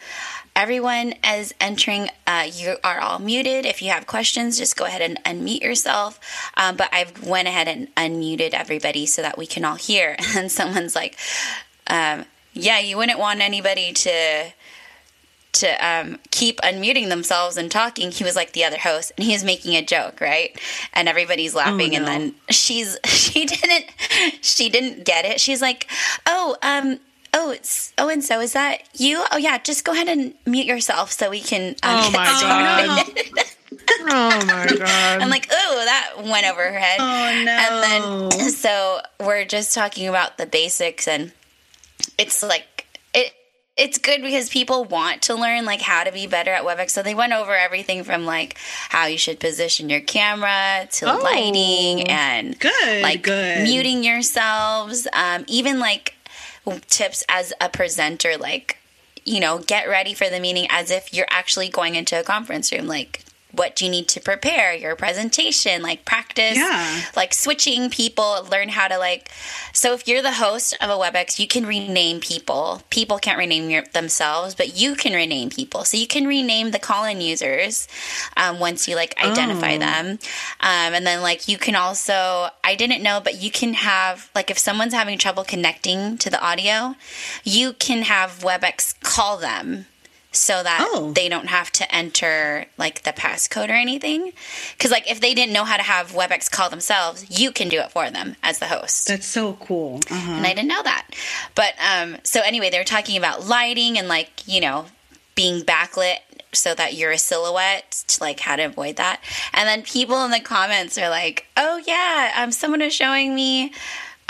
everyone 0.54 1.14
is 1.26 1.54
entering. 1.60 2.08
Uh, 2.26 2.48
you 2.52 2.76
are 2.84 3.00
all 3.00 3.18
muted. 3.18 3.64
If 3.64 3.80
you 3.80 3.90
have 3.90 4.06
questions, 4.06 4.58
just 4.58 4.76
go 4.76 4.84
ahead 4.84 5.02
and 5.02 5.22
unmute 5.24 5.62
yourself. 5.62 6.20
Um, 6.56 6.76
but 6.76 6.88
I've 6.92 7.24
went 7.26 7.48
ahead 7.48 7.68
and 7.68 7.94
unmuted 7.94 8.52
everybody 8.52 9.06
so 9.06 9.22
that 9.22 9.38
we 9.38 9.46
can 9.46 9.64
all 9.64 9.76
hear. 9.76 10.16
And 10.36 10.50
someone's 10.50 10.94
like, 10.94 11.16
um, 11.86 12.24
yeah, 12.52 12.78
you 12.78 12.96
wouldn't 12.96 13.18
want 13.18 13.40
anybody 13.40 13.92
to 13.92 14.52
to 15.52 15.86
um, 15.86 16.18
keep 16.30 16.60
unmuting 16.60 17.08
themselves 17.08 17.56
and 17.56 17.70
talking, 17.70 18.10
he 18.10 18.24
was 18.24 18.36
like 18.36 18.52
the 18.52 18.64
other 18.64 18.78
host, 18.78 19.12
and 19.16 19.24
he 19.24 19.32
was 19.32 19.44
making 19.44 19.74
a 19.76 19.82
joke, 19.82 20.20
right? 20.20 20.58
And 20.92 21.08
everybody's 21.08 21.54
laughing, 21.54 21.96
and 21.96 22.04
no. 22.04 22.10
then 22.10 22.34
she's 22.50 22.98
she 23.04 23.46
didn't 23.46 23.86
she 24.40 24.68
didn't 24.68 25.04
get 25.04 25.24
it. 25.24 25.40
She's 25.40 25.62
like, 25.62 25.86
"Oh, 26.26 26.56
um." 26.62 27.00
Oh, 27.32 27.52
it's 27.52 27.92
oh, 27.96 28.08
and 28.08 28.24
so 28.24 28.40
is 28.40 28.54
that 28.54 28.82
you? 28.98 29.24
Oh, 29.30 29.36
yeah. 29.36 29.58
Just 29.58 29.84
go 29.84 29.92
ahead 29.92 30.08
and 30.08 30.34
mute 30.46 30.66
yourself 30.66 31.12
so 31.12 31.30
we 31.30 31.38
can. 31.40 31.76
Um, 31.84 32.00
Oh 32.02 32.10
my 32.10 32.26
started." 33.06 33.34
God. 33.34 33.44
Oh 34.02 34.44
my 34.46 34.66
god. 34.66 35.22
I'm 35.22 35.30
like, 35.30 35.46
oh, 35.50 35.82
that 35.84 36.24
went 36.24 36.46
over 36.46 36.60
her 36.60 36.78
head. 36.78 36.98
Oh, 36.98 37.44
no. 37.44 37.52
And 37.52 38.30
then 38.32 38.50
so 38.50 39.00
we're 39.20 39.44
just 39.44 39.74
talking 39.74 40.08
about 40.08 40.38
the 40.38 40.46
basics, 40.46 41.06
and 41.06 41.30
it's 42.18 42.42
like. 42.42 42.66
It's 43.80 43.96
good 43.98 44.20
because 44.20 44.50
people 44.50 44.84
want 44.84 45.22
to 45.22 45.34
learn 45.34 45.64
like 45.64 45.80
how 45.80 46.04
to 46.04 46.12
be 46.12 46.26
better 46.26 46.50
at 46.52 46.64
WebEx. 46.64 46.90
So 46.90 47.02
they 47.02 47.14
went 47.14 47.32
over 47.32 47.54
everything 47.56 48.04
from 48.04 48.26
like 48.26 48.56
how 48.90 49.06
you 49.06 49.16
should 49.16 49.40
position 49.40 49.88
your 49.88 50.00
camera 50.00 50.86
to 50.92 51.10
Oh. 51.12 51.18
lighting 51.22 52.06
and 52.08 52.58
Good, 52.58 53.02
like 53.02 53.22
good. 53.22 53.62
muting 53.62 54.04
yourselves. 54.04 55.08
Um, 55.14 55.44
even 55.48 55.78
like 55.80 56.14
tips 56.88 57.24
as 57.28 57.52
a 57.60 57.68
presenter, 57.70 58.36
like 58.36 58.76
you 59.24 59.40
know, 59.40 59.58
get 59.58 59.88
ready 59.88 60.14
for 60.14 60.28
the 60.28 60.40
meeting 60.40 60.66
as 60.70 60.90
if 60.90 61.12
you're 61.14 61.26
actually 61.30 61.68
going 61.68 61.94
into 61.94 62.18
a 62.18 62.22
conference 62.22 62.72
room. 62.72 62.86
Like, 62.86 63.22
what 63.52 63.76
do 63.76 63.84
you 63.84 63.90
need 63.90 64.08
to 64.08 64.20
prepare? 64.20 64.74
Your 64.74 64.96
presentation, 64.96 65.82
like 65.82 66.04
practice, 66.04 66.56
Yeah. 66.56 67.02
like 67.16 67.34
switching 67.34 67.90
people, 67.90 68.46
learn 68.50 68.68
how 68.70 68.88
to 68.88 68.98
like. 68.98 69.30
So, 69.72 69.92
if 69.94 70.06
you're 70.08 70.22
the 70.22 70.32
host 70.32 70.76
of 70.80 70.90
a 70.90 70.94
WebEx, 70.94 71.38
you 71.38 71.46
can 71.46 71.66
rename 71.66 72.20
people. 72.20 72.82
People 72.90 73.18
can't 73.18 73.38
rename 73.38 73.70
your, 73.70 73.82
themselves, 73.92 74.54
but 74.54 74.76
you 74.76 74.94
can 74.94 75.12
rename 75.12 75.50
people. 75.50 75.84
So, 75.84 75.96
you 75.96 76.06
can 76.06 76.26
rename 76.26 76.70
the 76.70 76.78
call 76.78 77.04
in 77.04 77.20
users 77.20 77.86
um, 78.36 78.58
once 78.58 78.88
you 78.88 78.96
like 78.96 79.14
identify 79.22 79.74
Oh. 79.74 79.78
them. 79.78 80.06
Um, 80.60 80.94
and 80.94 81.06
then, 81.06 81.22
like, 81.22 81.48
you 81.48 81.58
can 81.58 81.74
also, 81.74 82.48
I 82.64 82.74
didn't 82.74 83.02
know, 83.02 83.20
but 83.22 83.40
you 83.40 83.50
can 83.50 83.74
have, 83.74 84.30
like, 84.34 84.50
if 84.50 84.58
someone's 84.58 84.94
having 84.94 85.18
trouble 85.18 85.44
connecting 85.44 86.18
to 86.18 86.30
the 86.30 86.40
audio, 86.44 86.94
you 87.44 87.72
can 87.74 88.02
have 88.02 88.40
WebEx 88.40 88.94
call 89.02 89.36
them 89.36 89.86
so 90.32 90.62
that 90.62 90.86
Oh. 90.92 91.12
they 91.12 91.28
don't 91.28 91.48
have 91.48 91.72
to 91.72 91.94
enter 91.94 92.66
like 92.78 93.02
the 93.02 93.12
passcode 93.12 93.68
or 93.68 93.72
anything. 93.72 94.32
Because, 94.76 94.90
like, 94.90 95.10
if 95.10 95.20
they 95.20 95.34
didn't 95.34 95.52
know 95.52 95.64
how 95.64 95.76
to 95.76 95.82
have 95.82 96.12
WebEx 96.12 96.50
call 96.50 96.70
themselves, 96.70 97.26
you 97.40 97.50
can 97.50 97.68
do 97.68 97.80
it 97.80 97.90
for 97.90 98.10
them 98.10 98.36
as 98.42 98.58
the 98.60 98.66
host 98.66 99.08
That's 99.08 99.26
so 99.26 99.54
cool. 99.54 100.00
Uh-huh. 100.10 100.32
and 100.32 100.46
I 100.46 100.54
didn't 100.54 100.68
know 100.68 100.82
that. 100.82 101.06
But 101.54 101.74
um, 101.80 102.16
so 102.22 102.40
anyway, 102.42 102.70
they 102.70 102.78
were 102.78 102.84
talking 102.84 103.16
about 103.16 103.46
lighting 103.46 103.98
and 103.98 104.06
like 104.08 104.30
you 104.46 104.60
know 104.60 104.86
being 105.34 105.62
backlit 105.62 106.16
so 106.52 106.74
that 106.74 106.94
you're 106.94 107.12
a 107.12 107.18
silhouette 107.18 108.02
to 108.08 108.20
like 108.22 108.40
how 108.40 108.56
to 108.56 108.64
avoid 108.64 108.96
that. 108.96 109.20
And 109.52 109.68
then 109.68 109.82
people 109.82 110.24
in 110.24 110.30
the 110.32 110.40
comments 110.40 110.98
are 110.98 111.08
like, 111.10 111.46
"Oh 111.56 111.82
yeah, 111.86 112.34
um, 112.36 112.52
someone 112.52 112.80
was 112.80 112.92
showing 112.94 113.34
me." 113.34 113.72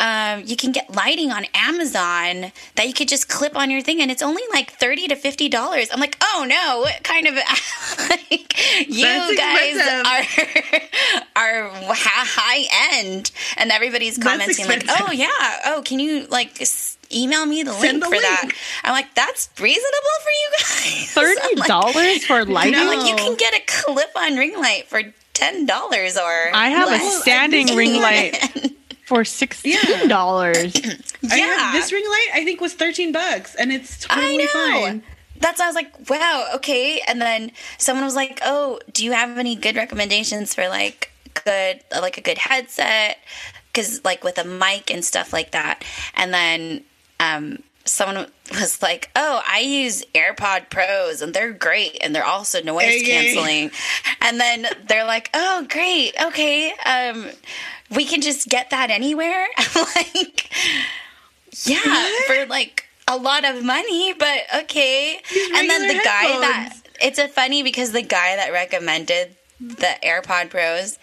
Um, 0.01 0.45
you 0.47 0.57
can 0.57 0.73
get 0.73 0.95
lighting 0.95 1.31
on 1.31 1.45
Amazon 1.55 2.53
that 2.77 2.87
you 2.87 2.95
could 2.95 3.09
just 3.09 3.29
clip 3.29 3.55
on 3.55 3.71
your 3.71 3.83
thing, 3.83 4.01
and 4.01 4.11
it's 4.11 4.23
only 4.23 4.43
like 4.51 4.71
thirty 4.73 5.07
to 5.09 5.15
fifty 5.15 5.51
dollars. 5.51 5.91
I'm 5.93 6.01
like, 6.01 6.17
oh 6.23 6.47
no, 6.49 6.81
what 6.81 7.03
kind 7.05 7.27
of 7.27 7.35
like 8.09 8.89
you 8.89 9.05
That's 9.05 9.37
guys 9.37 9.77
expensive. 9.77 11.21
are 11.37 11.71
are 11.71 11.71
high 11.95 12.99
end, 12.99 13.31
and 13.59 13.71
everybody's 13.71 14.17
commenting 14.17 14.67
like, 14.67 14.85
oh 14.89 15.13
yeah, 15.13 15.29
oh 15.67 15.83
can 15.85 16.01
you 16.01 16.27
like 16.29 16.63
email 17.13 17.45
me 17.45 17.63
the 17.63 17.73
Send 17.73 18.01
link 18.01 18.05
the 18.05 18.17
for 18.17 18.23
that? 18.23 18.51
I'm 18.85 18.93
like, 18.93 19.15
that's 19.15 19.51
reasonable 19.61 20.17
for 20.23 20.31
you 20.31 20.51
guys. 20.61 21.11
Thirty 21.13 21.41
I'm 21.43 21.59
like, 21.59 21.69
dollars 21.69 22.25
for 22.25 22.45
lighting? 22.47 22.77
I'm 22.77 22.87
like, 22.87 23.07
you 23.07 23.17
can 23.17 23.37
get 23.37 23.55
a 23.55 23.61
clip-on 23.67 24.37
ring 24.37 24.59
light 24.59 24.87
for 24.87 25.03
ten 25.35 25.67
dollars, 25.67 26.17
or 26.17 26.55
I 26.55 26.71
have 26.71 26.91
a 26.91 26.99
standing 27.21 27.77
ring 27.77 28.01
light 28.01 28.39
for 29.11 29.25
sixteen 29.25 30.07
dollars. 30.09 30.73
yeah, 30.81 30.95
I 31.31 31.37
have 31.39 31.73
this 31.75 31.93
ring 31.93 32.05
light. 32.05 32.29
I 32.35 32.45
think 32.45 32.61
was 32.61 32.75
thirteen 32.75 33.11
bucks, 33.11 33.57
and 33.57 33.73
it's 33.73 34.07
I 34.09 34.15
totally 34.15 34.39
know. 34.39 34.47
fine. 34.53 35.03
That's 35.41 35.59
why 35.59 35.65
I 35.65 35.69
was 35.69 35.75
like, 35.75 36.09
wow, 36.09 36.47
okay. 36.57 37.01
And 37.09 37.21
then 37.21 37.51
someone 37.79 38.05
was 38.05 38.15
like, 38.15 38.39
oh, 38.45 38.79
do 38.93 39.05
you 39.05 39.13
have 39.13 39.37
any 39.37 39.57
good 39.57 39.75
recommendations 39.75 40.55
for 40.55 40.69
like 40.69 41.11
good, 41.45 41.81
like 41.91 42.19
a 42.19 42.21
good 42.21 42.39
headset? 42.39 43.19
Because 43.73 44.05
like 44.05 44.23
with 44.23 44.39
a 44.39 44.45
mic 44.45 44.93
and 44.93 45.03
stuff 45.05 45.33
like 45.33 45.53
that. 45.53 45.83
And 46.15 46.33
then 46.35 46.85
um, 47.21 47.63
someone 47.87 48.27
was 48.53 48.83
like, 48.83 49.11
oh, 49.17 49.43
I 49.49 49.61
use 49.61 50.05
AirPod 50.15 50.69
Pros 50.69 51.23
and 51.23 51.33
they're 51.33 51.53
great 51.55 51.97
and 52.03 52.15
they're 52.15 52.23
also 52.25 52.63
noise 52.63 52.85
Hey, 52.85 53.03
hey. 53.03 53.11
canceling. 53.35 53.71
And 54.21 54.39
then 54.39 54.67
they're 54.89 55.07
like, 55.07 55.31
oh, 55.33 55.67
great, 55.71 56.13
okay. 56.23 56.71
Um, 56.85 57.31
we 57.95 58.05
can 58.05 58.21
just 58.21 58.49
get 58.49 58.71
that 58.71 58.91
anywhere. 58.91 59.47
Like, 59.97 60.51
yeah, 61.67 61.79
What? 61.85 62.25
for 62.27 62.47
like 62.47 62.85
a 63.09 63.17
lot 63.17 63.45
of 63.45 63.65
money, 63.65 64.13
but 64.13 64.39
okay. 64.63 65.21
And 65.55 65.69
then 65.69 65.83
the 65.83 65.89
regular 65.95 66.05
guy 66.05 66.39
that 66.41 66.77
it's 67.03 67.19
a 67.19 67.29
funny 67.29 67.63
because 67.63 67.93
the 67.93 68.03
guy 68.03 68.37
that 68.37 68.53
recommended 68.53 69.35
the 69.61 69.89
AirPod 70.05 70.51
Pros, 70.51 70.99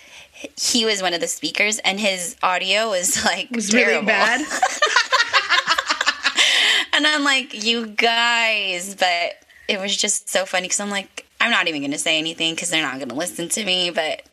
he 0.58 0.86
was 0.86 1.02
one 1.02 1.14
of 1.14 1.20
the 1.22 1.28
speakers, 1.28 1.80
and 1.80 2.00
his 2.00 2.36
audio 2.42 2.90
was 2.90 3.24
like 3.26 3.50
was 3.52 3.70
terrible. 3.70 3.92
really 3.94 4.06
bad. 4.06 4.46
And 6.94 7.06
I'm 7.06 7.24
like, 7.24 7.64
you 7.64 7.86
guys, 7.88 8.96
but 8.96 9.34
it 9.68 9.80
was 9.80 9.96
just 9.96 10.30
so 10.30 10.48
funny 10.48 10.64
because 10.64 10.80
I'm 10.80 10.90
like, 10.90 11.28
I'm 11.40 11.52
not 11.52 11.68
even 11.68 11.82
going 11.82 11.92
to 11.92 12.00
say 12.00 12.18
anything 12.18 12.56
because 12.56 12.72
they're 12.72 12.82
not 12.82 12.96
going 12.96 13.10
to 13.10 13.16
listen 13.16 13.50
to 13.50 13.64
me, 13.64 13.92
but. 13.92 14.24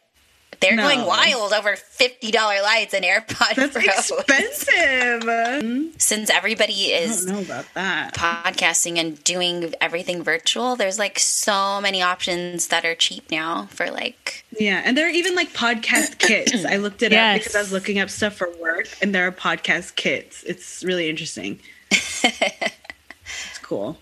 They're 0.64 0.76
No. 0.76 0.82
going 0.84 1.04
wild 1.04 1.52
over 1.52 1.76
fifty 1.76 2.30
dollar 2.30 2.62
lights 2.62 2.94
and 2.94 3.04
AirPods. 3.04 3.54
That's 3.56 3.74
Pros. 3.74 4.10
expensive. 4.20 5.92
Since 6.00 6.30
everybody 6.30 6.72
is 6.92 7.26
don't 7.26 7.34
know 7.34 7.42
about 7.42 7.66
that. 7.74 8.14
podcasting 8.14 8.98
and 8.98 9.22
doing 9.24 9.74
everything 9.80 10.22
virtual, 10.22 10.74
there's 10.74 10.98
like 10.98 11.18
so 11.18 11.80
many 11.82 12.00
options 12.00 12.68
that 12.68 12.84
are 12.86 12.94
cheap 12.94 13.30
now 13.30 13.66
for 13.72 13.90
like 13.90 14.44
Yeah, 14.58 14.80
and 14.84 14.96
there 14.96 15.06
are 15.06 15.10
even 15.10 15.34
like 15.34 15.52
podcast 15.52 16.18
kits. 16.18 16.64
I 16.64 16.76
looked 16.76 17.02
it 17.02 17.12
Yes. 17.12 17.36
up 17.36 17.40
because 17.42 17.56
I 17.56 17.60
was 17.60 17.72
looking 17.72 17.98
up 17.98 18.08
stuff 18.08 18.34
for 18.34 18.48
work, 18.60 18.88
and 19.02 19.14
there 19.14 19.26
are 19.26 19.32
podcast 19.32 19.96
kits. 19.96 20.42
It's 20.44 20.82
really 20.82 21.10
interesting. 21.10 21.60
it's 21.90 23.58
cool. 23.62 23.98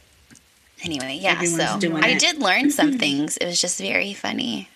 anyway, 0.85 1.19
yeah. 1.21 1.33
Everyone's 1.33 1.83
so 1.83 1.97
I 1.97 2.09
it. 2.11 2.21
did 2.21 2.39
learn 2.39 2.71
some 2.71 2.99
things. 2.99 3.37
It 3.37 3.47
was 3.47 3.61
just 3.61 3.81
very 3.81 4.15
funny 4.15 4.69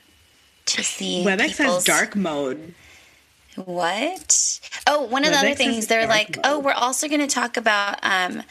to 0.66 0.83
see 0.85 1.24
WebEx 1.26 1.57
has 1.59 1.85
dark 1.85 2.14
mode. 2.16 2.74
What? 3.57 4.61
Oh, 4.87 5.02
one 5.07 5.24
of 5.24 5.31
the 5.33 5.38
other 5.38 5.55
things 5.55 5.87
they're 5.87 6.07
like, 6.07 6.37
mode. 6.37 6.44
oh, 6.44 6.59
we're 6.61 6.72
also 6.72 7.09
going 7.09 7.20
to 7.20 7.26
talk 7.26 7.57
about 7.57 7.98
um 8.02 8.42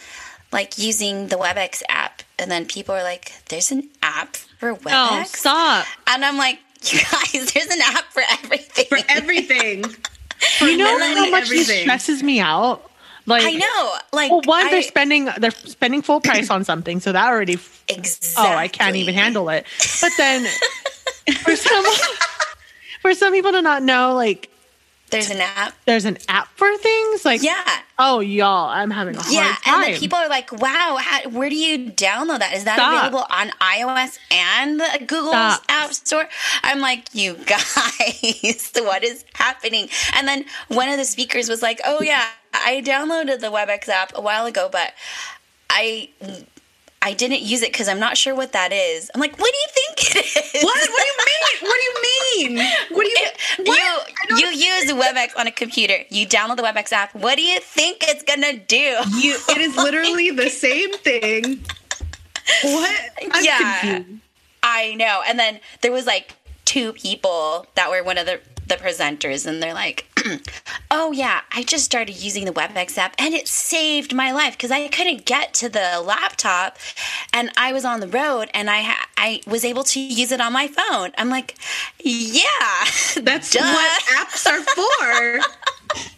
like 0.51 0.77
using 0.77 1.27
the 1.27 1.35
WebEx 1.35 1.83
app, 1.89 2.23
and 2.39 2.49
then 2.49 2.65
people 2.65 2.95
are 2.95 3.03
like, 3.03 3.33
there's 3.49 3.71
an 3.71 3.89
app 4.01 4.35
for 4.35 4.73
WebEx, 4.73 4.91
Oh, 5.21 5.23
stop. 5.25 5.85
and 6.07 6.23
I'm 6.23 6.37
like, 6.37 6.59
you 6.83 6.99
guys, 6.99 7.51
there's 7.53 7.67
an 7.67 7.81
app 7.83 8.05
for 8.11 8.23
everything. 8.43 8.85
For 8.85 8.97
everything. 9.09 9.85
You 10.59 10.75
know 10.77 10.85
how 10.99 11.29
much 11.31 11.47
this 11.49 11.61
everything. 11.61 11.81
stresses 11.83 12.21
me 12.21 12.39
out? 12.41 12.91
Like 13.25 13.43
I 13.45 13.51
know, 13.51 13.95
like, 14.11 14.29
Well, 14.31 14.41
one, 14.43 14.67
I- 14.67 14.69
they're 14.69 14.81
spending 14.81 15.29
they're 15.37 15.49
spending 15.51 16.01
full 16.01 16.19
price 16.19 16.49
on 16.51 16.63
something, 16.65 16.99
so 16.99 17.13
that 17.13 17.27
already 17.27 17.57
exactly. 17.87 18.43
oh, 18.45 18.55
I 18.55 18.67
can't 18.67 18.95
even 18.97 19.13
handle 19.15 19.47
it. 19.49 19.65
But 20.01 20.11
then 20.17 20.45
for 21.33 21.55
some 21.55 21.85
for 23.01 23.13
some 23.13 23.33
people 23.33 23.51
to 23.51 23.61
not 23.61 23.83
know, 23.83 24.13
like 24.13 24.49
There's 25.09 25.29
an 25.29 25.41
app. 25.41 25.73
there's 25.85 26.05
an 26.05 26.17
app 26.27 26.47
for 26.57 26.75
things, 26.77 27.25
like 27.25 27.41
Yeah. 27.43 27.63
oh 27.99 28.19
y'all, 28.19 28.69
I'm 28.69 28.91
having 28.91 29.15
a 29.15 29.19
hard 29.21 29.33
time. 29.33 29.35
Yeah, 29.35 29.55
time. 29.63 29.73
and 29.75 29.83
then 29.93 29.99
people 29.99 30.17
are 30.17 30.27
like, 30.29 30.51
"Wow, 30.51 30.97
how, 30.99 31.29
where 31.29 31.49
do 31.49 31.55
you 31.55 31.91
download 31.91 32.39
that? 32.39 32.53
Is 32.53 32.63
that 32.65 32.77
Stop. 32.77 32.93
available 32.93 33.25
on 33.29 33.49
iOS 33.61 34.17
and 34.31 34.79
the 34.79 35.05
Google 35.07 35.31
Stop. 35.31 35.63
App 35.69 35.93
Store?" 35.93 36.27
I'm 36.63 36.79
like, 36.81 37.07
"You 37.13 37.35
guys, 37.35 38.71
what 38.75 39.03
is 39.03 39.23
happening?" 39.33 39.89
And 40.13 40.27
then 40.27 40.45
one 40.67 40.89
of 40.89 40.97
the 40.97 41.05
speakers 41.05 41.47
was 41.49 41.61
like, 41.61 41.79
"Oh 41.85 42.01
yeah, 42.01 42.25
I 42.53 42.81
downloaded 42.85 43.39
the 43.39 43.51
WebEx 43.51 43.87
app 43.89 44.11
a 44.15 44.21
while 44.21 44.45
ago, 44.45 44.69
but 44.71 44.93
I." 45.69 46.09
I 47.05 47.13
didn't 47.13 47.41
use 47.41 47.61
it 47.61 47.71
because 47.71 47.87
I'm 47.87 47.99
not 47.99 48.17
sure 48.17 48.33
what 48.33 48.51
that 48.53 48.73
is. 48.73 49.11
I'm 49.13 49.21
like, 49.21 49.37
what 49.37 49.51
do 49.53 49.57
you 49.57 49.67
think 49.69 50.15
it 50.17 50.55
is? 50.55 50.63
What? 50.63 50.89
What 50.89 51.03
do 51.05 51.11
you 51.11 51.17
mean? 51.29 51.69
What 51.69 51.77
do 51.79 51.83
you 51.87 52.57
mean? 52.57 52.65
What 52.89 53.03
do 53.05 53.09
you? 53.09 53.27
What? 53.65 54.09
You 54.29 54.47
you 54.47 54.47
use 54.47 54.91
WebEx 54.91 55.37
on 55.39 55.45
a 55.45 55.51
computer. 55.51 55.97
You 56.09 56.25
download 56.27 56.57
the 56.57 56.63
WebEx 56.63 56.91
app. 56.91 57.13
What 57.13 57.35
do 57.35 57.43
you 57.43 57.59
think 57.59 57.97
it's 58.01 58.23
gonna 58.23 58.57
do? 58.57 58.75
You, 58.75 59.37
it 59.49 59.57
is 59.59 59.75
literally 59.77 60.31
the 60.43 60.49
same 60.49 60.93
thing. 60.97 61.63
What? 62.63 62.99
I'm 63.33 63.43
Yeah. 63.43 63.79
confused. 63.89 64.21
I 64.63 64.95
know. 64.95 65.21
And 65.27 65.37
then 65.37 65.59
there 65.81 65.91
was 65.91 66.07
like 66.07 66.33
two 66.65 66.93
people 66.93 67.67
that 67.75 67.91
were 67.91 68.03
one 68.03 68.17
of 68.17 68.25
the 68.25 68.39
the 68.67 68.75
presenters, 68.75 69.45
and 69.45 69.61
they're 69.61 69.73
like, 69.73 70.05
oh 70.91 71.11
yeah, 71.11 71.41
I 71.51 71.63
just 71.63 71.85
started 71.85 72.15
using 72.23 72.45
the 72.45 72.51
WebEx 72.51 72.97
app 72.97 73.13
and 73.19 73.33
it 73.33 73.47
saved 73.47 74.13
my 74.13 74.31
life 74.31 74.53
because 74.57 74.71
I 74.71 74.87
couldn't 74.87 75.25
get 75.25 75.53
to 75.55 75.69
the 75.69 76.01
laptop 76.03 76.77
and 77.31 77.51
I 77.57 77.73
was 77.73 77.85
on 77.85 77.99
the 77.99 78.07
road 78.07 78.49
and 78.53 78.69
I 78.69 78.81
ha- 78.81 79.07
I 79.17 79.41
was 79.45 79.63
able 79.63 79.83
to 79.83 79.99
use 79.99 80.31
it 80.31 80.41
on 80.41 80.51
my 80.53 80.67
phone. 80.67 81.11
I'm 81.17 81.29
like, 81.29 81.55
yeah, 81.99 82.41
That's 83.21 83.51
Duh. 83.51 83.59
what 83.61 84.03
apps 84.17 84.45
are 84.47 84.61
for. 84.63 85.49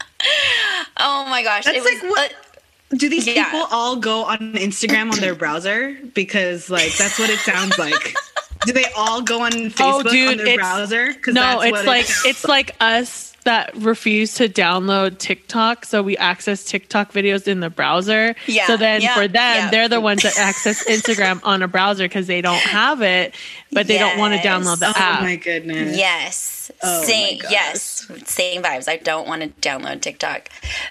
Oh 0.97 1.25
my 1.29 1.43
gosh, 1.43 1.65
That's 1.65 1.77
it 1.77 1.83
was. 1.83 2.01
like 2.01 2.11
what- 2.11 2.31
uh, 2.31 2.95
Do 2.97 3.07
these 3.09 3.27
Yeah. 3.27 3.45
people 3.45 3.67
all 3.71 3.97
go 3.97 4.23
on 4.25 4.53
Instagram 4.53 5.11
on 5.11 5.19
their 5.19 5.35
browser? 5.35 5.95
Because 6.13 6.69
like 6.69 6.95
that's 6.97 7.19
what 7.19 7.29
it 7.29 7.39
sounds 7.39 7.77
like. 7.77 8.15
Do 8.65 8.73
they 8.73 8.85
all 8.95 9.21
go 9.21 9.41
on 9.41 9.53
oh, 9.53 9.69
Facebook 9.69 9.75
Oh, 9.79 10.03
dude, 10.03 10.27
on 10.31 10.37
their 10.37 10.47
it's- 10.47 10.57
browser? 10.57 11.13
'Cause 11.13 11.33
No, 11.33 11.41
that's 11.41 11.63
it's 11.65 11.71
what 11.71 11.81
it 11.81 11.87
like 11.87 12.05
it's 12.25 12.45
like 12.45 12.75
us 12.79 13.33
that 13.43 13.73
refuse 13.77 14.33
to 14.33 14.49
download 14.49 15.19
TikTok, 15.19 15.85
so 15.85 16.01
we 16.03 16.17
access 16.17 16.65
TikTok 16.65 17.13
videos 17.13 17.47
in 17.47 17.61
the 17.61 17.69
browser. 17.69 18.35
Yeah, 18.45 18.67
So 18.67 18.75
then 18.75 19.01
yeah, 19.01 19.13
for 19.15 19.27
them, 19.29 19.55
yeah. 19.55 19.69
they're 19.69 19.87
the 19.87 20.01
ones 20.01 20.23
that 20.23 20.37
access 20.37 20.83
Instagram 20.83 21.39
on 21.43 21.61
a 21.63 21.67
browser 21.69 22.03
because 22.05 22.27
they 22.27 22.41
don't 22.41 22.59
have 22.59 23.01
it, 23.01 23.33
but 23.71 23.87
they 23.87 23.97
don't 23.97 24.17
want 24.17 24.33
to 24.33 24.45
download 24.45 24.79
the 24.79 24.87
app. 24.87 25.21
Oh 25.21 25.23
my 25.23 25.37
goodness. 25.37 25.97
Yes. 25.97 26.56
Oh 26.83 27.03
same 27.03 27.39
yes. 27.49 28.09
Same 28.25 28.63
vibes. 28.63 28.87
I 28.87 28.97
don't 28.97 29.27
want 29.27 29.41
to 29.41 29.49
download 29.67 30.01
TikTok. 30.01 30.49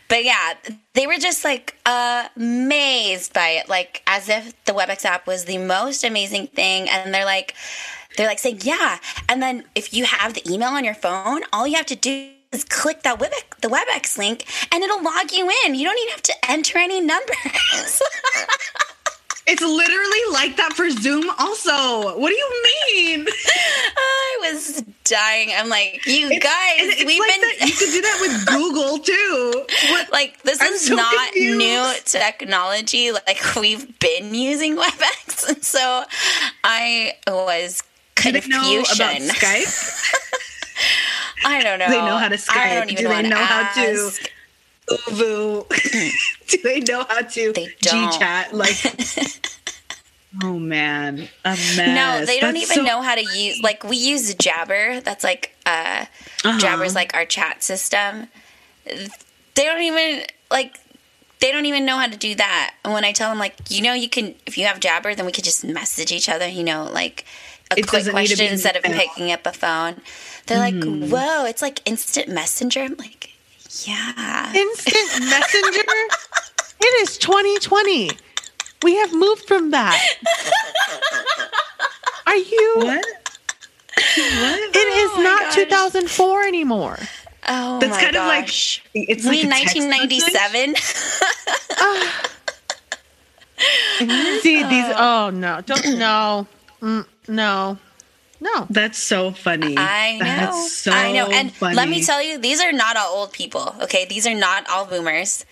But 0.09 0.25
yeah, 0.25 0.55
they 0.95 1.07
were 1.07 1.19
just 1.19 1.45
like 1.45 1.77
amazed 1.87 3.33
by 3.33 3.49
it. 3.51 3.69
Like 3.69 4.03
as 4.07 4.29
if 4.29 4.53
the 4.65 4.73
WebEx 4.73 5.05
app 5.05 5.27
was 5.27 5.45
the 5.45 5.59
most 5.59 6.05
amazing 6.05 6.49
thing. 6.49 6.89
And 6.89 7.13
they're 7.13 7.25
like 7.25 7.55
they're 8.17 8.29
like 8.29 8.39
saying, 8.39 8.61
Yeah. 8.63 8.99
And 9.29 9.43
then 9.43 9.65
if 9.75 9.93
you 9.93 10.05
have 10.05 10.35
the 10.35 10.51
email 10.51 10.71
on 10.71 10.85
your 10.85 10.95
phone, 10.95 11.43
all 11.53 11.67
you 11.67 11.77
have 11.77 11.87
to 11.87 11.97
do 11.97 12.31
is 12.53 12.65
click 12.65 13.03
that 13.03 13.19
WebEx, 13.19 13.61
the 13.61 13.69
WebEx 13.69 14.19
link 14.19 14.47
and 14.73 14.83
it'll 14.83 15.03
log 15.03 15.33
you 15.33 15.51
in. 15.65 15.75
You 15.75 15.85
don't 15.87 15.99
even 15.99 16.11
have 16.13 16.23
to 16.23 16.35
enter 16.49 16.79
any 16.79 17.01
numbers. 17.01 18.03
It's 19.49 19.63
literally 19.63 20.33
like 20.33 20.57
that 20.57 20.73
for 20.73 20.91
Zoom 20.91 21.31
also. 21.39 22.19
What 22.19 22.31
do 22.31 22.35
you 22.35 22.63
mean? 22.91 23.27
I 23.97 24.39
was 24.53 24.83
dying. 25.05 25.51
I'm 25.57 25.69
like, 25.69 26.05
you 26.07 26.29
It's- 26.31 26.43
guys, 26.43 27.05
we've 27.07 27.21
like 27.21 27.31
been. 27.61 27.69
You 27.69 27.75
could 27.75 27.91
do 27.93 28.01
that 28.03 28.19
with 28.21 28.47
Google 28.47 28.99
too. 28.99 29.65
What? 29.91 30.11
like 30.13 30.43
this 30.43 30.61
I'm 30.61 30.73
is 30.73 30.87
so 30.89 30.97
not 30.97 31.15
confused. 31.33 31.59
new 31.59 31.93
technology 32.05 33.13
like 33.13 33.39
we've 33.57 33.99
been 34.01 34.35
using 34.35 34.77
webex 34.83 35.49
and 35.49 35.63
so 35.65 36.05
i 36.65 37.13
was 37.27 37.83
Do 38.17 38.23
confusion 38.33 38.59
know 38.59 38.81
about 38.83 39.21
Skype? 39.21 40.03
i 41.45 41.63
don't 41.63 41.79
know 41.79 41.87
Do 41.87 41.93
they 41.93 42.01
know 42.01 42.17
how 42.17 42.29
to 42.29 42.37
Skype. 42.37 42.57
i 42.57 42.75
don't 42.75 42.91
even 42.91 43.05
Do 43.05 43.09
they 43.11 43.23
know 43.29 43.37
how 43.37 43.73
to 43.75 43.81
ask. 43.81 44.31
ooVoo? 44.91 45.69
do 46.49 46.59
they 46.63 46.81
know 46.81 47.05
how 47.09 47.21
to 47.23 47.53
They. 47.53 47.67
G-chat? 47.81 48.53
Like, 48.55 48.77
oh 50.43 50.59
man, 50.59 51.29
a 51.45 51.51
mess. 51.51 51.79
no 51.79 52.25
they 52.27 52.41
don't 52.41 52.55
That's 52.55 52.71
even 52.71 52.77
so- 52.77 52.83
know 52.83 53.03
how 53.03 53.15
to 53.15 53.23
use 53.39 53.63
like 53.63 53.83
we 53.85 53.97
use 53.97 54.35
jabber 54.35 55.01
that's 55.01 55.25
like 55.25 55.55
uh 55.65 56.05
Uh-huh. 56.45 56.59
jabber's 56.59 56.95
like 56.95 57.15
our 57.15 57.25
chat 57.25 57.63
system 57.63 58.29
they 58.85 59.65
don't 59.65 59.81
even 59.83 60.23
like 60.51 60.79
they 61.41 61.51
don't 61.53 61.65
even 61.67 61.85
know 61.87 61.97
how 61.97 62.07
to 62.07 62.17
do 62.17 62.35
that 62.35 62.75
and 62.85 62.93
when 62.93 63.05
i 63.05 63.13
tell 63.13 63.31
them 63.31 63.39
like 63.39 63.55
you 63.71 63.81
know 63.83 63.95
you 63.95 64.09
can 64.11 64.35
if 64.47 64.59
you 64.59 64.67
have 64.67 64.79
jabber 64.79 65.15
then 65.15 65.25
we 65.27 65.33
could 65.33 65.45
just 65.45 65.65
message 65.65 66.13
each 66.13 66.29
other 66.29 66.47
you 66.47 66.63
know 66.65 66.85
like 66.93 67.25
a 67.71 67.79
It 67.79 67.87
quick 67.89 68.01
doesn't 68.05 68.15
need 68.15 68.27
to 68.29 68.35
question 68.35 68.53
instead 68.53 68.77
of 68.77 68.83
picking 68.83 69.33
up 69.33 69.47
a 69.47 69.53
phone 69.53 70.01
they're 70.47 70.59
like 70.59 70.75
whoa 70.85 71.47
it's 71.47 71.63
like 71.63 71.81
instant 71.89 72.29
messenger 72.29 72.81
i'm 72.81 72.95
like 72.97 73.33
yeah 73.87 74.53
Instant 74.55 75.21
Messenger? 75.31 75.83
it 76.81 77.03
is 77.03 77.19
2020. 77.19 78.11
We 78.83 78.95
have 78.97 79.13
moved 79.13 79.47
from 79.47 79.71
that. 79.73 79.99
Are 82.27 82.37
you? 82.37 82.73
What? 82.77 83.05
What? 83.97 84.61
It 84.75 84.89
is 84.99 85.11
Oh 85.13 85.17
my 85.17 85.23
not 85.25 85.41
gosh. 85.43 85.55
2004 85.55 86.43
anymore. 86.45 86.99
oh 87.49 87.79
That's 87.81 87.93
my 87.97 88.01
kind 88.03 88.17
of 88.17 88.27
like 88.27 88.49
it's 88.95 89.25
we 89.25 89.45
like 89.45 89.63
a 89.63 89.65
text 89.65 89.77
1997 89.77 90.75
See 94.43 94.63
these? 94.63 94.85
Oh 94.97 95.31
no! 95.33 95.61
Don't 95.63 95.99
no, 95.99 96.47
mm, 96.83 97.07
no, 97.29 97.79
no. 98.41 98.67
That's 98.71 98.99
so 98.99 99.31
funny. 99.33 99.77
I 99.79 100.19
know. 100.19 100.25
That's 100.25 100.73
so 100.73 100.91
I 100.93 101.13
know. 101.13 101.27
And 101.29 101.53
funny. 101.53 101.75
let 101.77 101.89
me 101.89 102.03
tell 102.05 102.23
you, 102.23 102.39
these 102.39 102.61
are 102.61 102.73
not 102.73 102.97
all 102.97 103.15
old 103.17 103.33
people. 103.33 103.75
Okay, 103.83 104.05
these 104.07 104.27
are 104.27 104.35
not 104.35 104.69
all 104.69 104.87
boomers. 104.87 105.45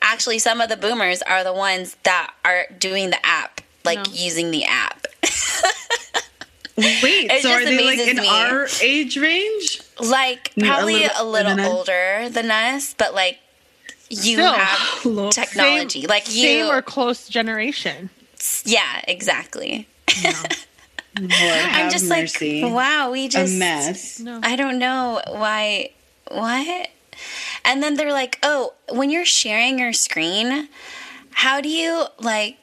Actually, 0.00 0.38
some 0.38 0.60
of 0.60 0.68
the 0.68 0.76
boomers 0.76 1.22
are 1.22 1.44
the 1.44 1.52
ones 1.52 1.96
that 2.04 2.32
are 2.44 2.66
doing 2.78 3.10
the 3.10 3.24
app, 3.26 3.60
like 3.84 3.98
No. 4.06 4.12
using 4.12 4.50
the 4.50 4.64
app. 4.64 5.06
Wait, 6.76 7.30
It 7.30 7.42
so 7.42 7.50
are 7.52 7.64
they 7.64 7.84
like 7.84 7.94
amazes 7.98 8.08
in 8.08 8.16
me. 8.16 8.28
our 8.28 8.66
age 8.82 9.16
range? 9.18 9.80
Like 10.00 10.52
Yeah, 10.56 10.64
a 10.64 10.68
probably 10.68 10.94
little 10.94 11.10
a 11.18 11.24
little, 11.24 11.50
older 11.50 11.56
than 11.56 11.60
us. 11.60 11.72
older 11.72 12.28
than 12.30 12.50
us, 12.50 12.94
but 12.96 13.14
like 13.14 13.38
you 14.08 14.34
Still. 14.36 14.52
have 14.52 15.04
Lord. 15.04 15.32
technology. 15.32 16.00
Same- 16.02 16.08
like 16.08 16.26
you, 16.28 16.42
same 16.42 16.66
or 16.66 16.80
close 16.82 17.28
generation. 17.28 18.10
yeah, 18.64 19.02
exactly. 19.06 19.86
Lord, 21.18 21.30
I'm 21.32 21.90
just 21.90 22.06
mercy. 22.08 22.62
like, 22.62 22.72
wow, 22.72 23.10
we 23.10 23.28
just 23.28 23.36
a 23.36 23.46
just 23.46 23.58
mess. 23.58 24.20
No. 24.20 24.40
I 24.42 24.56
don't 24.56 24.78
know 24.78 25.20
why. 25.28 25.90
What? 26.28 26.88
And 27.64 27.82
then 27.82 27.94
they're 27.96 28.12
like, 28.12 28.38
oh, 28.42 28.72
when 28.90 29.10
you're 29.10 29.24
sharing 29.26 29.78
your 29.78 29.92
screen, 29.92 30.68
how 31.32 31.60
do 31.60 31.68
you 31.68 32.06
like 32.18 32.56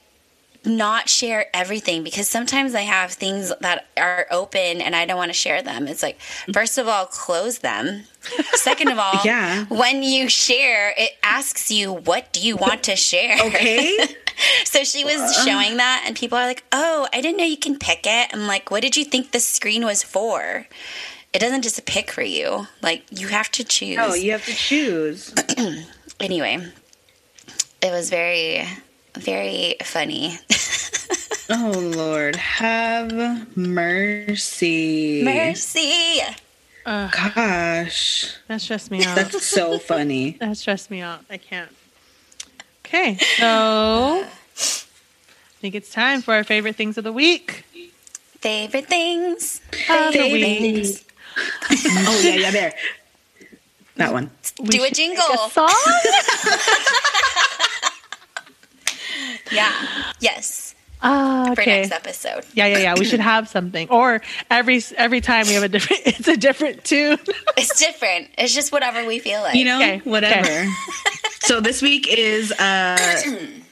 not 0.66 1.08
share 1.08 1.46
everything? 1.54 2.04
Because 2.04 2.28
sometimes 2.28 2.74
I 2.76 2.82
have 2.82 3.12
things 3.12 3.54
that 3.62 3.86
are 3.96 4.26
open 4.32 4.82
and 4.82 4.96
I 4.96 5.06
don't 5.06 5.18
want 5.18 5.30
to 5.30 5.38
share 5.38 5.62
them. 5.62 5.88
It's 5.88 6.02
like, 6.04 6.20
first 6.52 6.78
of 6.78 6.88
all, 6.88 7.06
close 7.06 7.60
them. 7.60 8.06
Second 8.54 8.90
of 8.90 9.00
all, 9.00 9.22
Yeah. 9.24 9.66
when 9.66 10.02
you 10.04 10.28
share, 10.28 10.94
it 10.98 11.12
asks 11.24 11.70
you, 11.72 11.94
what 11.94 12.34
do 12.34 12.40
you 12.42 12.58
want 12.58 12.84
to 12.84 12.96
share? 12.96 13.38
Okay. 13.46 13.98
So 14.70 14.84
she 14.84 15.04
was 15.04 15.36
showing 15.44 15.78
that, 15.78 16.04
and 16.06 16.16
people 16.16 16.38
are 16.38 16.46
like, 16.46 16.64
"Oh, 16.72 17.08
I 17.12 17.22
didn't 17.22 17.38
know 17.38 17.44
you 17.44 17.58
can 17.58 17.78
pick 17.80 18.02
it." 18.06 18.30
I'm 18.32 18.46
like, 18.46 18.70
"What 18.70 18.82
did 18.84 18.96
you 18.96 19.04
think 19.04 19.32
the 19.32 19.40
screen 19.40 19.84
was 19.84 20.04
for?" 20.04 20.68
It 21.34 21.40
doesn't 21.40 21.64
just 21.64 21.84
pick 21.86 22.12
for 22.12 22.22
you; 22.22 22.68
like 22.82 23.04
you 23.10 23.28
have 23.30 23.50
to 23.52 23.64
choose. 23.64 23.98
oh, 24.00 24.14
you 24.14 24.32
have 24.34 24.46
to 24.46 24.54
choose. 24.54 25.34
Anyway, 26.22 26.58
it 27.82 27.92
was 27.92 28.10
very, 28.10 28.66
very 29.16 29.76
funny. 29.84 30.38
Oh 31.52 31.72
Lord, 31.96 32.36
have 32.36 33.58
mercy. 33.58 35.24
Mercy. 35.24 36.20
Ugh, 36.86 37.12
Gosh, 37.12 38.36
that 38.48 38.62
stressed 38.62 38.92
me 38.92 39.04
out. 39.06 39.16
that's 39.16 39.44
so 39.46 39.80
funny. 39.80 40.38
that 40.40 40.58
stressed 40.58 40.92
me 40.92 41.02
out. 41.02 41.22
I 41.28 41.38
can't. 41.38 41.72
Okay, 42.86 43.18
so 43.38 44.28
I 44.60 45.62
think 45.62 45.76
it's 45.76 45.92
time 45.92 46.22
for 46.22 46.34
our 46.34 46.44
favorite 46.44 46.76
things 46.76 46.98
of 46.98 47.04
the 47.04 47.12
week. 47.14 47.66
Favorite 48.40 48.88
things. 48.88 49.62
Of 49.90 50.14
the 50.14 50.30
week. 50.32 50.60
things. 50.60 51.04
Oh 52.08 52.22
yeah, 52.24 52.36
yeah, 52.36 52.52
there. 52.52 52.74
That 53.98 54.14
one. 54.14 54.32
We 54.60 54.68
Do 54.70 54.84
a 54.84 54.90
jingle. 54.92 55.24
make 55.30 55.40
a 55.40 55.50
song? 55.50 55.70
Yeah. 59.52 59.72
Yes. 60.20 60.76
Ah, 61.02 61.52
For 61.56 61.62
okay. 61.62 61.82
next 61.82 61.92
episode. 61.92 62.46
Yeah, 62.54 62.68
yeah, 62.68 62.78
yeah. 62.80 62.96
We 62.98 63.06
should 63.06 63.20
have 63.22 63.48
something, 63.50 63.88
or 63.90 64.22
every 64.52 64.82
every 64.98 65.22
time 65.22 65.48
we 65.48 65.54
have 65.54 65.64
a 65.64 65.70
different. 65.70 66.02
It's 66.06 66.28
a 66.28 66.36
different 66.38 66.84
tune. 66.84 67.18
It's 67.58 67.80
different. 67.80 68.28
It's 68.38 68.54
just 68.54 68.72
whatever 68.72 69.06
we 69.08 69.20
feel 69.20 69.42
like. 69.42 69.56
You 69.56 69.66
know, 69.66 69.78
Okay, 69.78 70.02
whatever. 70.04 70.68
so 71.42 71.62
this 71.62 71.82
week 71.82 72.06
is 72.10 72.52
uh 72.52 72.98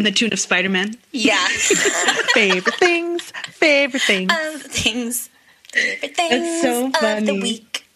in 0.00 0.04
the 0.04 0.10
tune 0.10 0.32
of 0.32 0.40
Spider-Man. 0.40 0.94
Yeah. 1.12 1.36
favorite 2.34 2.74
things. 2.76 3.30
Favorite 3.50 4.02
things. 4.02 4.32
of 4.32 4.62
things. 4.62 5.28
Favorite 5.72 6.16
things 6.16 6.62
so 6.62 6.86
of 6.86 7.26
the 7.26 7.34
week. 7.40 7.86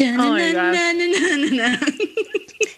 Oh 0.00 0.16
my 0.32 0.52
gosh. 0.52 1.82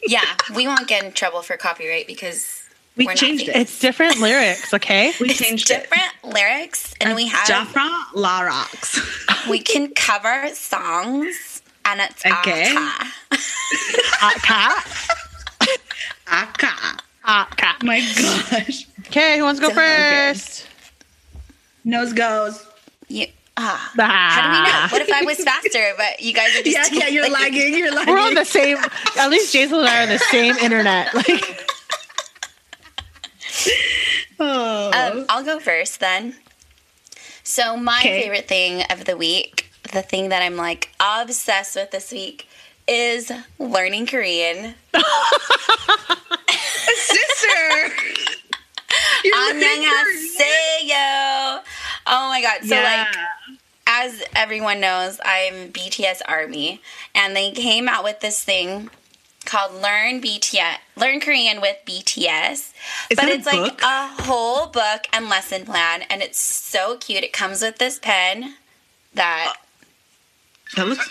Yeah, 0.09 0.25
we 0.57 0.67
won't 0.67 0.89
get 0.89 1.05
in 1.05 1.13
trouble 1.13 1.43
for 1.43 1.57
copyright 1.59 2.07
because 2.07 2.63
We 2.97 3.05
we're 3.05 3.13
not 3.13 3.19
changed 3.19 3.47
it. 3.49 3.55
It's 3.57 3.79
different 3.79 4.19
lyrics. 4.21 4.73
Okay. 4.73 5.13
We 5.21 5.29
It's 5.29 5.39
changed 5.39 5.71
it. 5.71 5.83
different 5.83 6.13
lyrics, 6.25 6.95
and 7.01 7.15
we 7.15 7.27
have 7.29 7.47
Jafra 7.47 7.89
La 8.15 8.41
Rocks. 8.41 8.99
we 9.51 9.59
can 9.61 9.89
cover 9.95 10.49
songs, 10.55 11.61
and 11.85 12.01
it's 12.01 12.25
Okay. 12.25 12.71
okay. 12.71 12.75
Hot. 14.15 14.87
Aka. 16.27 16.97
Hot 17.29 17.55
cat. 17.59 17.83
My 17.83 18.01
gosh. 18.01 18.87
Okay, 19.09 19.37
who 19.37 19.45
wants 19.45 19.61
to 19.61 19.67
go 19.67 19.73
Okay. 19.73 20.33
first? 20.33 20.67
Nose 21.85 22.15
goes. 22.15 22.67
Yeah. 23.09 23.27
Ah. 23.59 23.93
How 23.99 24.43
do 24.43 24.49
we 24.49 24.71
know? 24.73 24.89
What 24.93 25.03
if 25.03 25.13
I 25.13 25.23
was 25.27 25.45
faster, 25.45 25.93
but 25.99 26.21
you 26.23 26.33
guys 26.33 26.57
are 26.59 26.63
just 26.65 26.91
Yeah, 26.93 27.01
yeah, 27.01 27.09
you're 27.09 27.25
like- 27.25 27.33
lagging. 27.53 27.75
You're 27.77 27.93
lagging. 27.95 28.15
We're 28.15 28.21
on 28.21 28.35
the 28.35 28.45
same. 28.47 28.79
At 29.19 29.29
least 29.29 29.53
Jason 29.53 29.79
and 29.81 29.89
I 29.89 29.99
are 30.01 30.03
on 30.05 30.09
the 30.09 30.19
same 30.19 30.57
internet. 30.57 31.13
Like, 31.15 31.65
Oh. 34.41 34.91
Um, 35.19 35.27
I'll 35.29 35.45
go 35.45 35.59
first 35.59 35.99
then. 36.01 36.35
So 37.43 37.77
my 37.77 37.99
Okay. 37.99 38.23
favorite 38.23 38.47
thing 38.49 38.85
of 38.91 39.05
the 39.05 39.17
week, 39.17 39.69
the 39.93 40.01
thing 40.03 40.29
that 40.29 40.43
I'm 40.43 40.57
like 40.57 40.91
obsessed 41.01 41.75
with 41.77 41.91
this 41.91 42.13
week, 42.13 42.47
is 42.87 43.31
learning 43.59 44.07
Korean. 44.07 44.75
Sister. 46.97 47.95
You're 49.25 49.35
Annyeonghaseyo. 49.35 51.63
Oh 52.07 52.29
my 52.29 52.41
god! 52.43 52.65
So 52.65 52.75
yeah. 52.75 53.07
like, 53.07 53.17
as 53.87 54.23
everyone 54.35 54.81
knows, 54.81 55.21
I'm 55.25 55.73
BTS 55.73 56.23
Army, 56.27 56.81
and 57.15 57.37
they 57.37 57.53
came 57.53 57.89
out 57.89 58.05
with 58.05 58.21
this 58.21 58.43
thing 58.43 58.91
called 59.49 59.75
Learn 59.75 60.21
BTS, 60.21 60.77
Learn 60.97 61.21
Korean 61.21 61.61
with 61.61 61.77
BTS. 61.87 62.73
Is 63.11 63.17
but 63.17 63.29
it's 63.29 63.47
like 63.47 63.81
a 63.83 64.09
whole 64.23 64.67
book 64.67 65.07
and 65.13 65.29
lesson 65.29 65.65
plan, 65.65 66.03
and 66.11 66.23
it's 66.23 66.39
so 66.39 66.99
cute. 66.99 67.25
It 67.25 67.33
comes 67.33 67.63
with 67.63 67.79
this 67.79 67.99
pen 67.99 68.55
that, 69.15 69.55
uh, 70.77 70.79
that 70.83 70.89
looks. 70.89 71.11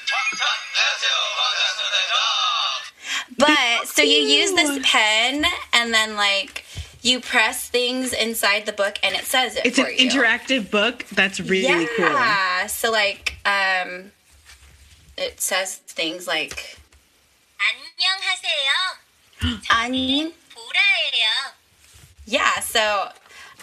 but 3.37 3.87
so 3.87 4.03
you 4.03 4.19
use 4.19 4.53
this 4.53 4.79
pen, 4.83 5.45
and 5.76 5.92
then 5.92 6.16
like 6.16 6.64
you 7.02 7.18
press 7.20 7.68
things 7.68 8.12
inside 8.12 8.64
the 8.66 8.72
book, 8.72 8.98
and 9.02 9.14
it 9.14 9.24
says 9.24 9.56
it 9.56 9.66
It's 9.66 9.78
for 9.78 9.86
an 9.86 9.96
you. 9.98 10.08
interactive 10.10 10.70
book. 10.70 11.04
That's 11.12 11.40
really 11.40 11.86
cool. 11.96 12.06
Yeah. 12.06 12.66
So 12.66 12.90
like 12.90 13.36
um 13.44 14.12
it 15.16 15.40
says 15.40 15.76
things 15.88 16.26
like 16.26 16.78
안녕하세요. 17.58 18.98
아니 19.70 20.32
보라예요. 20.54 21.52
yeah, 22.26 22.60
so 22.60 23.08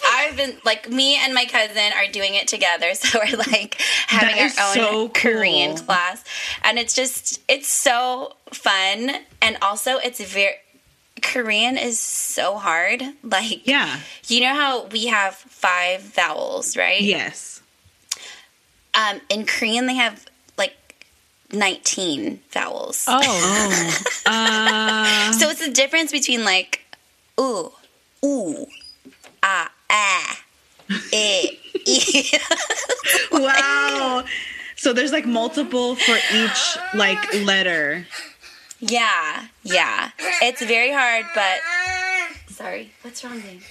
I've 0.06 0.36
been 0.38 0.58
like 0.65 0.89
me 0.89 1.15
and 1.17 1.34
my 1.34 1.45
cousin 1.45 1.91
are 1.95 2.08
doing 2.12 2.36
it 2.36 2.48
together, 2.48 2.93
so 2.95 3.19
we're 3.19 3.38
like 3.38 3.76
having 4.08 4.36
That 4.36 4.45
is 4.45 4.58
our 4.58 4.67
own 4.69 4.74
so 4.76 5.10
cool. 5.10 5.34
Korean 5.34 5.76
class, 5.78 6.24
and 6.63 6.78
it's 6.80 6.93
just 6.93 7.39
it's 7.48 7.67
so 7.67 8.34
fun, 8.52 9.12
and 9.41 9.58
also 9.62 9.98
it's 9.98 10.19
very 10.24 10.56
Korean 11.25 11.77
is 11.77 11.99
so 11.99 12.57
hard. 12.57 13.03
Like 13.25 13.67
Yeah. 13.67 13.99
you 14.29 14.41
know 14.43 14.55
how 14.55 14.85
we 14.87 15.07
have 15.07 15.35
five 15.35 16.03
vowels, 16.03 16.77
right? 16.77 17.01
Yes. 17.01 17.61
Um, 18.95 19.21
in 19.29 19.45
Korean 19.47 19.87
they 19.87 19.95
have 19.97 20.25
like 20.57 20.77
nineteen 21.53 22.41
vowels. 22.51 23.05
oh. 23.09 23.93
Uh, 24.27 25.33
So 25.39 25.49
it's 25.51 25.65
the 25.67 25.73
difference 25.73 26.13
between 26.13 26.45
like 26.45 26.81
ooh, 27.41 27.73
ooh, 28.25 28.67
ah, 29.43 29.71
ah, 29.91 30.39
eh, 31.13 31.47
e. 31.87 32.31
wow. 33.33 34.23
So 34.77 34.93
there's 34.93 35.13
like 35.13 35.27
multiple 35.27 35.97
for 35.97 36.17
each 36.35 36.77
like 36.95 37.19
letter. 37.43 38.07
Yeah, 38.90 39.47
yeah. 39.62 40.11
It's 40.42 40.62
very 40.64 40.92
hard, 40.92 41.27
but 41.35 41.61
sorry. 42.49 42.92
What's 43.03 43.25
wrong, 43.25 43.40
babe? 43.40 43.62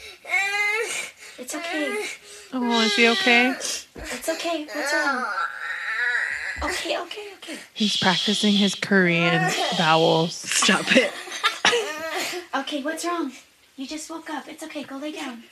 It's 1.37 1.55
okay. 1.55 2.05
oh, 2.53 2.81
is 2.81 2.95
he 2.95 3.07
okay? 3.09 3.49
It's 3.49 4.29
okay. 4.29 4.65
What's 4.65 4.93
wrong? 4.93 5.25
Okay, 6.63 6.97
okay, 6.99 7.27
okay. 7.37 7.57
He's 7.73 7.97
practicing 7.97 8.53
his 8.53 8.75
Korean 8.75 9.51
vowels. 9.77 10.35
Stop 10.35 10.95
it. 10.95 11.11
Okay, 12.55 12.83
what's 12.83 13.03
wrong? 13.03 13.31
You 13.75 13.87
just 13.87 14.09
woke 14.09 14.29
up. 14.29 14.47
It's 14.47 14.63
okay. 14.63 14.83
Go 14.83 14.97
lay 14.97 15.11
down. 15.11 15.43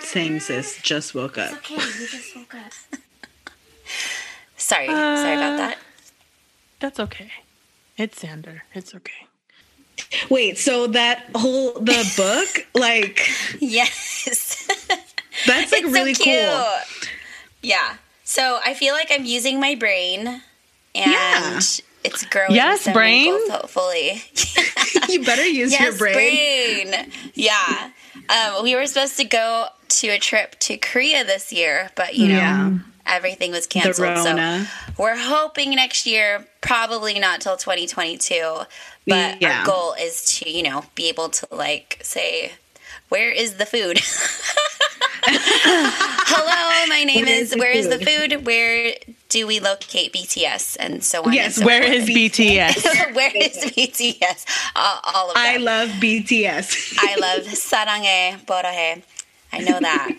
Same 0.00 0.40
sis. 0.40 0.80
Just 0.82 1.14
woke 1.14 1.38
up. 1.38 1.52
okay. 1.58 1.76
You 1.76 2.08
just 2.08 2.36
woke 2.36 2.54
up. 2.54 2.72
Sorry. 4.56 4.86
sorry 4.86 5.34
about 5.34 5.54
uh, 5.54 5.56
that. 5.56 5.78
That's 6.80 6.98
okay. 7.00 7.30
It's 7.96 8.20
Sander. 8.20 8.64
It's 8.74 8.94
okay. 8.94 9.26
Wait. 10.30 10.58
So 10.58 10.86
that 10.88 11.24
whole 11.34 11.72
the 11.74 12.12
book, 12.16 12.66
like 12.74 13.20
Yes. 13.60 14.66
that's 15.46 15.72
like 15.72 15.82
it's 15.84 15.92
really 15.92 16.14
so 16.14 16.24
cute. 16.24 16.40
cool. 16.44 17.08
Yeah. 17.62 17.96
So 18.24 18.58
I 18.64 18.74
feel 18.74 18.94
like 18.94 19.08
I'm 19.10 19.24
using 19.24 19.60
my 19.60 19.74
brain, 19.74 20.26
and 20.26 20.40
Yeah. 20.94 21.60
it's 22.04 22.24
growing. 22.26 22.52
Yes, 22.54 22.90
brain. 22.92 23.32
wrinkles, 23.32 23.50
hopefully. 23.60 24.22
You 25.08 25.22
better 25.22 25.44
use 25.44 25.70
yes, 25.70 25.82
your 25.82 25.96
brain. 25.98 26.88
brain. 26.90 27.10
Yeah. 27.34 27.90
Um, 28.30 28.62
we 28.64 28.74
were 28.74 28.86
supposed 28.86 29.16
to 29.18 29.24
go 29.24 29.66
to 29.88 30.08
a 30.08 30.18
trip 30.18 30.58
to 30.60 30.78
Korea 30.78 31.24
this 31.24 31.52
year, 31.52 31.90
but 31.94 32.14
you 32.16 32.28
know 32.28 32.34
Yeah 32.38 32.78
everything 33.06 33.50
was 33.50 33.66
canceled. 33.66 34.18
So 34.18 34.64
we're 34.98 35.16
hoping 35.16 35.74
next 35.74 36.06
year, 36.06 36.46
probably 36.60 37.18
not 37.18 37.40
till 37.40 37.56
2022. 37.56 38.60
But 39.06 39.42
yeah. 39.42 39.60
our 39.60 39.66
goal 39.66 39.94
is 39.98 40.24
to, 40.38 40.50
you 40.50 40.62
know, 40.62 40.84
be 40.94 41.08
able 41.08 41.28
to 41.28 41.48
like 41.50 42.00
say, 42.02 42.52
where 43.08 43.30
is 43.30 43.54
the 43.54 43.66
food? 43.66 44.00
Hello, 45.26 46.86
my 46.88 47.04
name 47.06 47.24
where 47.24 47.34
is, 47.34 47.52
is 47.52 47.58
Where 47.58 47.72
food? 47.72 47.78
is 47.78 47.88
the 47.88 48.04
food? 48.04 48.46
Where 48.46 48.94
do 49.28 49.46
we 49.46 49.60
locate 49.60 50.12
BTS 50.12 50.76
and 50.78 51.02
so 51.02 51.22
on? 51.24 51.32
Yes, 51.32 51.56
so 51.56 51.64
where 51.64 51.82
forth. 51.82 51.94
is 51.94 52.08
BTS? 52.08 53.14
where 53.14 53.36
is 53.36 53.56
BTS? 53.56 54.46
All, 54.76 55.00
all 55.04 55.28
of 55.30 55.34
that. 55.34 55.54
I 55.54 55.56
love 55.56 55.88
BTS. 55.90 56.96
I 56.98 57.16
love 57.16 57.44
Saranghae 57.44 58.44
Borahae. 58.44 59.02
I 59.52 59.60
know 59.60 59.80
that. 59.80 60.12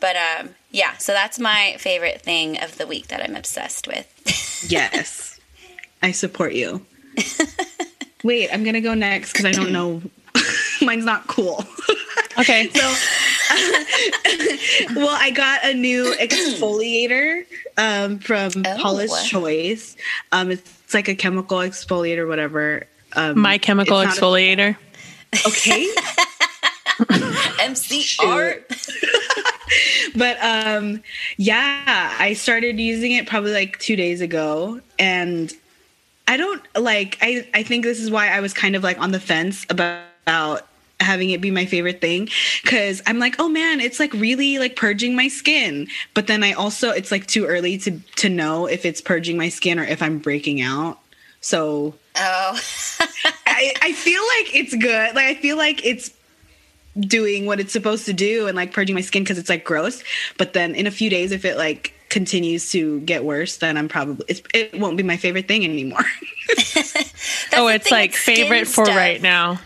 But 0.00 0.16
um, 0.16 0.50
yeah, 0.74 0.96
so 0.98 1.12
that's 1.12 1.38
my 1.38 1.76
favorite 1.78 2.20
thing 2.20 2.60
of 2.60 2.76
the 2.78 2.86
week 2.86 3.06
that 3.08 3.22
I'm 3.22 3.36
obsessed 3.36 3.86
with. 3.86 4.66
yes. 4.68 5.38
I 6.02 6.10
support 6.10 6.52
you. 6.52 6.84
Wait, 8.24 8.50
I'm 8.52 8.64
gonna 8.64 8.80
go 8.80 8.94
next 8.94 9.32
because 9.32 9.44
I 9.46 9.52
don't 9.52 9.70
know. 9.72 10.02
Mine's 10.82 11.04
not 11.04 11.26
cool. 11.28 11.64
Okay. 12.38 12.68
So, 12.70 12.94
well, 14.96 15.16
I 15.20 15.30
got 15.34 15.64
a 15.64 15.72
new 15.74 16.12
exfoliator 16.18 17.44
um, 17.78 18.18
from 18.18 18.50
Oh. 18.66 18.76
Paula's 18.80 19.28
Choice. 19.28 19.96
Um, 20.32 20.50
it's 20.50 20.92
like 20.92 21.06
a 21.08 21.14
chemical 21.14 21.58
exfoliator, 21.58 22.26
whatever. 22.28 22.84
Um, 23.14 23.38
My 23.38 23.58
chemical 23.58 24.00
it's 24.00 24.08
not 24.08 24.18
a- 24.18 24.20
exfoliator. 24.26 24.76
okay, 25.46 25.86
MCR. 27.62 28.62
But 30.14 30.36
um, 30.42 31.02
yeah, 31.36 32.14
I 32.18 32.34
started 32.34 32.78
using 32.78 33.12
it 33.12 33.26
probably 33.26 33.52
like 33.52 33.78
two 33.78 33.96
days 33.96 34.20
ago, 34.20 34.80
and 34.98 35.52
I 36.28 36.36
don't 36.36 36.62
like. 36.76 37.18
I 37.20 37.46
I 37.54 37.62
think 37.62 37.84
this 37.84 38.00
is 38.00 38.10
why 38.10 38.28
I 38.28 38.40
was 38.40 38.52
kind 38.52 38.76
of 38.76 38.82
like 38.82 38.98
on 38.98 39.12
the 39.12 39.20
fence 39.20 39.66
about. 39.70 40.02
about 40.26 40.66
having 41.00 41.30
it 41.30 41.40
be 41.40 41.50
my 41.50 41.66
favorite 41.66 42.00
thing 42.00 42.30
because 42.62 43.02
i'm 43.06 43.18
like 43.18 43.34
oh 43.38 43.48
man 43.48 43.80
it's 43.80 43.98
like 43.98 44.12
really 44.14 44.58
like 44.58 44.74
purging 44.76 45.14
my 45.14 45.26
skin 45.28 45.86
but 46.14 46.28
then 46.28 46.42
i 46.42 46.52
also 46.52 46.90
it's 46.90 47.10
like 47.10 47.26
too 47.26 47.44
early 47.44 47.76
to 47.76 47.98
to 48.14 48.28
know 48.28 48.64
if 48.66 48.86
it's 48.86 49.02
purging 49.02 49.36
my 49.36 49.48
skin 49.50 49.78
or 49.78 49.84
if 49.84 50.00
i'm 50.00 50.18
breaking 50.18 50.62
out 50.62 50.98
so 51.42 51.92
Oh, 52.16 52.60
I, 53.46 53.74
I 53.82 53.92
feel 53.92 54.22
like 54.22 54.54
it's 54.54 54.74
good. 54.74 55.14
Like 55.14 55.26
I 55.26 55.34
feel 55.34 55.56
like 55.56 55.84
it's 55.84 56.10
doing 57.00 57.46
what 57.46 57.58
it's 57.60 57.72
supposed 57.72 58.06
to 58.06 58.12
do 58.12 58.46
and 58.46 58.56
like 58.56 58.72
purging 58.72 58.94
my 58.94 59.00
skin 59.00 59.22
because 59.24 59.38
it's 59.38 59.48
like 59.48 59.64
gross. 59.64 60.02
But 60.38 60.52
then 60.52 60.74
in 60.74 60.86
a 60.86 60.90
few 60.90 61.10
days, 61.10 61.32
if 61.32 61.44
it 61.44 61.56
like 61.56 61.92
continues 62.08 62.70
to 62.70 63.00
get 63.00 63.24
worse, 63.24 63.56
then 63.56 63.76
I'm 63.76 63.88
probably 63.88 64.24
it's, 64.28 64.42
it 64.54 64.78
won't 64.78 64.96
be 64.96 65.02
my 65.02 65.16
favorite 65.16 65.48
thing 65.48 65.64
anymore. 65.64 66.04
Oh, 67.56 67.68
it's 67.68 67.90
like 67.90 68.10
with 68.10 68.20
skin 68.20 68.36
favorite 68.36 68.66
for 68.68 68.84
right 68.84 69.20
now. 69.22 69.60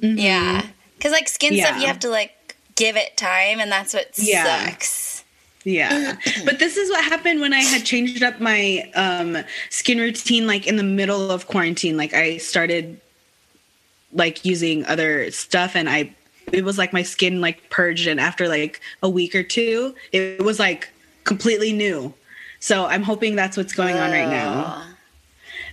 Yeah, 0.00 0.66
because 0.96 1.12
like 1.12 1.28
skin 1.28 1.56
stuff, 1.56 1.80
you 1.80 1.86
have 1.86 2.00
to 2.00 2.08
like 2.08 2.56
give 2.74 2.96
it 2.96 3.16
time, 3.16 3.60
and 3.60 3.70
that's 3.70 3.94
what 3.94 4.10
Yeah. 4.16 4.66
sucks. 4.70 5.24
yeah, 5.64 6.16
but 6.44 6.58
this 6.58 6.76
is 6.76 6.90
what 6.90 7.04
happened 7.04 7.40
when 7.40 7.52
I 7.52 7.60
had 7.60 7.84
changed 7.84 8.22
up 8.22 8.40
my 8.40 8.90
um, 8.94 9.38
skin 9.70 9.98
routine, 9.98 10.46
like 10.46 10.66
in 10.66 10.76
the 10.76 10.82
middle 10.82 11.30
of 11.30 11.46
quarantine. 11.46 11.96
Like 11.96 12.14
I 12.14 12.38
started 12.38 13.00
like 14.12 14.44
using 14.44 14.84
other 14.86 15.30
stuff, 15.30 15.76
and 15.76 15.88
I 15.88 16.14
it 16.52 16.64
was 16.64 16.78
like 16.78 16.92
my 16.92 17.02
skin 17.02 17.40
like 17.40 17.70
purged, 17.70 18.06
and 18.06 18.20
after 18.20 18.48
like 18.48 18.80
a 19.02 19.08
week 19.08 19.34
or 19.34 19.42
two, 19.42 19.94
it 20.12 20.42
was 20.42 20.58
like 20.58 20.88
completely 21.24 21.72
new. 21.72 22.14
So 22.60 22.86
I'm 22.86 23.02
hoping 23.02 23.36
that's 23.36 23.56
what's 23.56 23.72
going 23.74 23.96
on 23.96 24.10
right 24.10 24.28
now. 24.28 24.82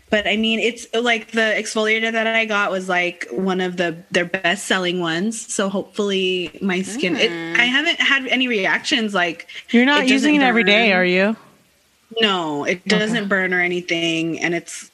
But 0.09 0.27
I 0.27 0.37
mean, 0.37 0.59
it's 0.59 0.85
like 0.93 1.31
the 1.31 1.55
exfoliator 1.57 2.11
that 2.11 2.27
I 2.27 2.45
got 2.45 2.69
was 2.69 2.87
like 2.87 3.27
one 3.31 3.59
of 3.59 3.77
the 3.77 3.97
their 4.11 4.25
best 4.25 4.65
selling 4.65 4.99
ones. 4.99 5.51
So 5.51 5.69
hopefully 5.69 6.55
my 6.61 6.83
skin. 6.83 7.15
It, 7.15 7.31
I 7.31 7.63
haven't 7.63 7.99
had 7.99 8.27
any 8.27 8.47
reactions. 8.47 9.15
Like 9.15 9.47
You're 9.71 9.85
not 9.85 10.03
it 10.03 10.09
using 10.09 10.35
it 10.35 10.37
doesn't 10.37 10.49
every 10.49 10.63
day, 10.65 10.93
are 10.93 11.03
you? 11.03 11.35
No, 12.21 12.63
it 12.63 12.87
doesn't 12.87 13.27
burn 13.27 13.55
or 13.55 13.59
anything, 13.59 14.39
and 14.39 14.53
it's 14.53 14.91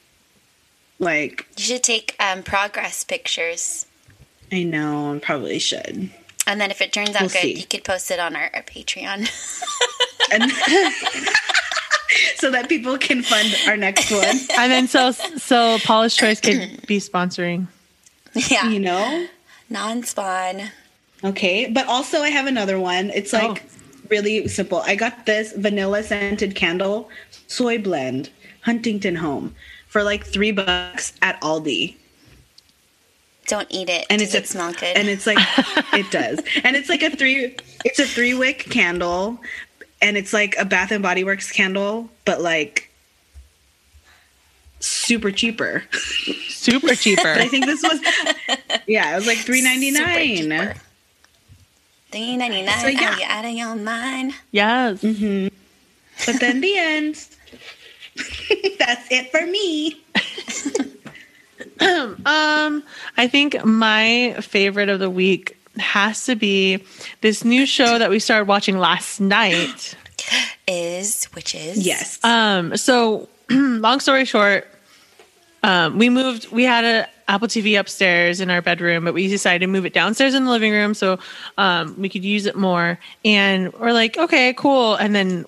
like 0.98 1.46
You 1.58 1.64
should 1.64 1.82
take 1.82 2.16
um, 2.18 2.42
progress 2.42 3.04
pictures. 3.04 3.84
I 4.52 4.62
know 4.64 5.14
I 5.14 5.18
probably 5.18 5.58
should. 5.58 6.10
And 6.46 6.60
then 6.60 6.70
if 6.70 6.80
it 6.80 6.92
turns 6.92 7.10
out 7.10 7.20
We'll 7.22 7.30
good, 7.30 7.42
see. 7.42 7.54
you 7.60 7.64
could 7.66 7.84
post 7.84 8.10
it 8.10 8.18
on 8.18 8.34
our, 8.34 8.50
our 8.54 8.62
Patreon. 8.62 9.28
And 10.32 10.50
so 12.36 12.50
that 12.50 12.68
people 12.68 12.98
can 12.98 13.22
fund 13.22 13.54
our 13.66 13.76
next 13.76 14.10
one. 14.10 14.36
And 14.58 14.72
then 14.72 14.88
so 14.88 15.12
so 15.12 15.78
Paula's 15.84 16.16
Choice 16.16 16.40
could 16.40 16.84
be 16.86 16.98
sponsoring. 16.98 17.66
yeah. 18.34 18.68
You 18.68 18.80
know. 18.80 19.26
Non 19.68 20.02
spawn. 20.02 20.70
Okay, 21.22 21.70
but 21.70 21.86
also 21.86 22.18
I 22.22 22.30
have 22.30 22.46
another 22.46 22.78
one. 22.80 23.10
It's 23.10 23.32
oh. 23.34 23.38
like 23.38 23.62
Oh. 23.64 23.80
really 24.08 24.48
simple. 24.48 24.78
I 24.86 24.96
got 24.96 25.26
this 25.26 25.52
vanilla 25.52 26.02
scented 26.02 26.54
candle 26.56 27.08
soy 27.46 27.78
blend 27.78 28.30
Huntington 28.62 29.16
Home 29.16 29.54
for 29.86 30.02
like 30.02 30.24
three 30.26 30.50
bucks 30.52 31.12
at 31.22 31.40
Aldi, 31.42 31.96
Don't 33.50 33.66
eat 33.70 33.88
it. 33.88 34.06
and 34.08 34.20
Does 34.20 34.32
it's 34.34 34.48
it 34.48 34.52
smell 34.52 34.72
good? 34.72 34.96
And 34.96 35.08
it's 35.08 35.26
like 35.26 35.38
it 35.92 36.10
does, 36.12 36.40
and 36.64 36.76
it's 36.76 36.88
like 36.88 37.02
a 37.02 37.10
three. 37.10 37.56
It's 37.84 37.98
a 37.98 38.06
three 38.06 38.32
wick 38.32 38.60
candle, 38.70 39.40
and 40.00 40.16
it's 40.16 40.32
like 40.32 40.54
a 40.56 40.64
Bath 40.64 40.92
and 40.92 41.02
Body 41.02 41.24
Works 41.24 41.50
candle, 41.50 42.08
but 42.24 42.40
like 42.40 42.90
super 44.78 45.32
cheaper. 45.32 45.82
Super 46.48 46.94
cheaper. 46.94 47.26
I 47.28 47.48
think 47.48 47.66
this 47.66 47.82
was 47.82 48.00
yeah, 48.86 49.12
it 49.12 49.16
was 49.16 49.26
like 49.26 49.38
three 49.38 49.62
ninety 49.62 49.90
nine. 49.90 50.04
Three 52.12 52.36
ninety 52.36 52.62
nine. 52.62 52.78
So, 52.80 52.86
yeah. 52.86 53.00
Oh, 53.00 53.12
Are 53.14 53.18
you 53.18 53.24
out 53.26 53.44
of 53.44 53.50
your 53.52 53.74
mind? 53.76 54.34
yes. 54.52 55.02
Mm-hmm. 55.02 55.54
But 56.26 56.38
then 56.40 56.60
the 56.60 56.76
end. 56.78 57.14
That's 58.78 59.10
it 59.10 59.30
for 59.30 59.44
me. 59.46 60.00
Um, 62.26 62.82
I 63.16 63.28
think 63.28 63.64
my 63.64 64.36
favorite 64.40 64.88
of 64.88 65.00
the 65.00 65.08
week 65.08 65.56
has 65.78 66.26
to 66.26 66.36
be 66.36 66.84
this 67.22 67.44
new 67.44 67.64
show 67.64 67.98
that 67.98 68.10
we 68.10 68.18
started 68.18 68.46
watching 68.46 68.78
last 68.78 69.20
night. 69.20 69.96
Is 70.68 71.28
witches. 71.34 71.84
Yes. 71.84 72.22
Um, 72.22 72.76
so 72.76 73.28
long 73.50 74.00
story 74.00 74.24
short, 74.26 74.68
um, 75.62 75.98
we 75.98 76.10
moved. 76.10 76.52
We 76.52 76.64
had 76.64 76.84
a 76.84 77.08
Apple 77.30 77.48
TV 77.48 77.78
upstairs 77.78 78.40
in 78.40 78.50
our 78.50 78.60
bedroom, 78.60 79.04
but 79.04 79.14
we 79.14 79.28
decided 79.28 79.60
to 79.60 79.68
move 79.68 79.86
it 79.86 79.92
downstairs 79.92 80.34
in 80.34 80.44
the 80.44 80.50
living 80.50 80.72
room 80.72 80.94
so 80.94 81.18
um, 81.58 81.94
we 81.96 82.08
could 82.08 82.24
use 82.24 82.44
it 82.46 82.56
more. 82.56 82.98
And 83.24 83.72
we're 83.74 83.92
like, 83.92 84.18
okay, 84.18 84.52
cool. 84.54 84.96
And 84.96 85.14
then 85.14 85.46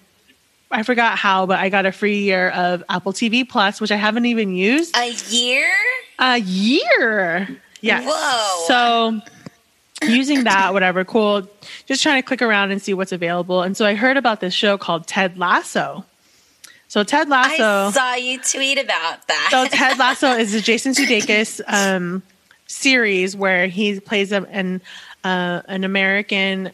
I 0.72 0.82
forgot 0.82 1.18
how, 1.18 1.46
but 1.46 1.58
I 1.58 1.68
got 1.68 1.86
a 1.86 1.92
free 1.92 2.20
year 2.20 2.48
of 2.50 2.82
Apple 2.88 3.12
TV 3.12 3.48
Plus, 3.48 3.80
which 3.80 3.90
I 3.90 3.96
haven't 3.96 4.26
even 4.26 4.54
used. 4.54 4.96
A 4.96 5.10
year? 5.28 5.70
A 6.18 6.38
year. 6.38 7.60
Yes. 7.80 8.04
Whoa. 8.06 8.66
So 8.66 9.20
using 10.08 10.44
that, 10.44 10.72
whatever, 10.72 11.04
cool. 11.04 11.48
Just 11.86 12.02
trying 12.02 12.22
to 12.22 12.26
click 12.26 12.42
around 12.42 12.70
and 12.70 12.80
see 12.80 12.94
what's 12.94 13.12
available. 13.12 13.62
And 13.62 13.76
so 13.76 13.84
I 13.84 13.94
heard 13.94 14.16
about 14.16 14.40
this 14.40 14.54
show 14.54 14.78
called 14.78 15.06
Ted 15.06 15.38
Lasso. 15.38 16.04
So 16.88 17.04
Ted 17.04 17.28
Lasso. 17.28 17.88
I 17.88 17.90
saw 17.90 18.14
you 18.14 18.38
tweet 18.38 18.78
about 18.78 19.26
that. 19.26 19.48
so 19.50 19.66
Ted 19.70 19.98
Lasso 19.98 20.32
is 20.32 20.54
a 20.54 20.60
Jason 20.60 20.92
Sudeikis 20.92 21.60
um, 21.66 22.22
series 22.66 23.36
where 23.36 23.66
he 23.66 24.00
plays 24.00 24.32
a, 24.32 24.42
an 24.50 24.80
uh, 25.24 25.62
an 25.68 25.84
American 25.84 26.72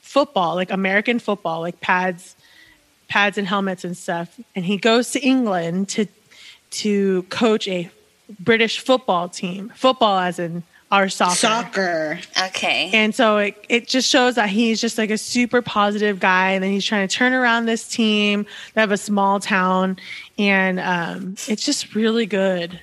football, 0.00 0.54
like 0.54 0.70
American 0.70 1.18
football, 1.18 1.60
like 1.60 1.80
pads, 1.80 2.34
pads 3.08 3.38
and 3.38 3.46
helmets 3.46 3.84
and 3.84 3.96
stuff. 3.96 4.38
And 4.54 4.64
he 4.64 4.76
goes 4.76 5.10
to 5.12 5.20
England 5.20 5.88
to 5.90 6.06
to 6.70 7.22
coach 7.24 7.68
a 7.68 7.90
British 8.40 8.80
football 8.80 9.28
team, 9.28 9.72
football 9.76 10.18
as 10.18 10.38
in 10.38 10.62
our 10.90 11.08
soccer. 11.08 11.34
Soccer. 11.34 12.18
okay. 12.46 12.90
And 12.92 13.14
so 13.14 13.38
it, 13.38 13.64
it 13.68 13.88
just 13.88 14.08
shows 14.08 14.36
that 14.36 14.48
he's 14.48 14.80
just 14.80 14.96
like 14.96 15.10
a 15.10 15.18
super 15.18 15.60
positive 15.62 16.20
guy. 16.20 16.50
And 16.52 16.62
then 16.62 16.70
he's 16.70 16.84
trying 16.84 17.06
to 17.08 17.12
turn 17.14 17.32
around 17.32 17.66
this 17.66 17.88
team. 17.88 18.46
They 18.74 18.80
have 18.80 18.92
a 18.92 18.96
small 18.96 19.40
town. 19.40 19.98
And 20.38 20.78
um, 20.80 21.34
it's 21.48 21.64
just 21.64 21.94
really 21.94 22.26
good. 22.26 22.78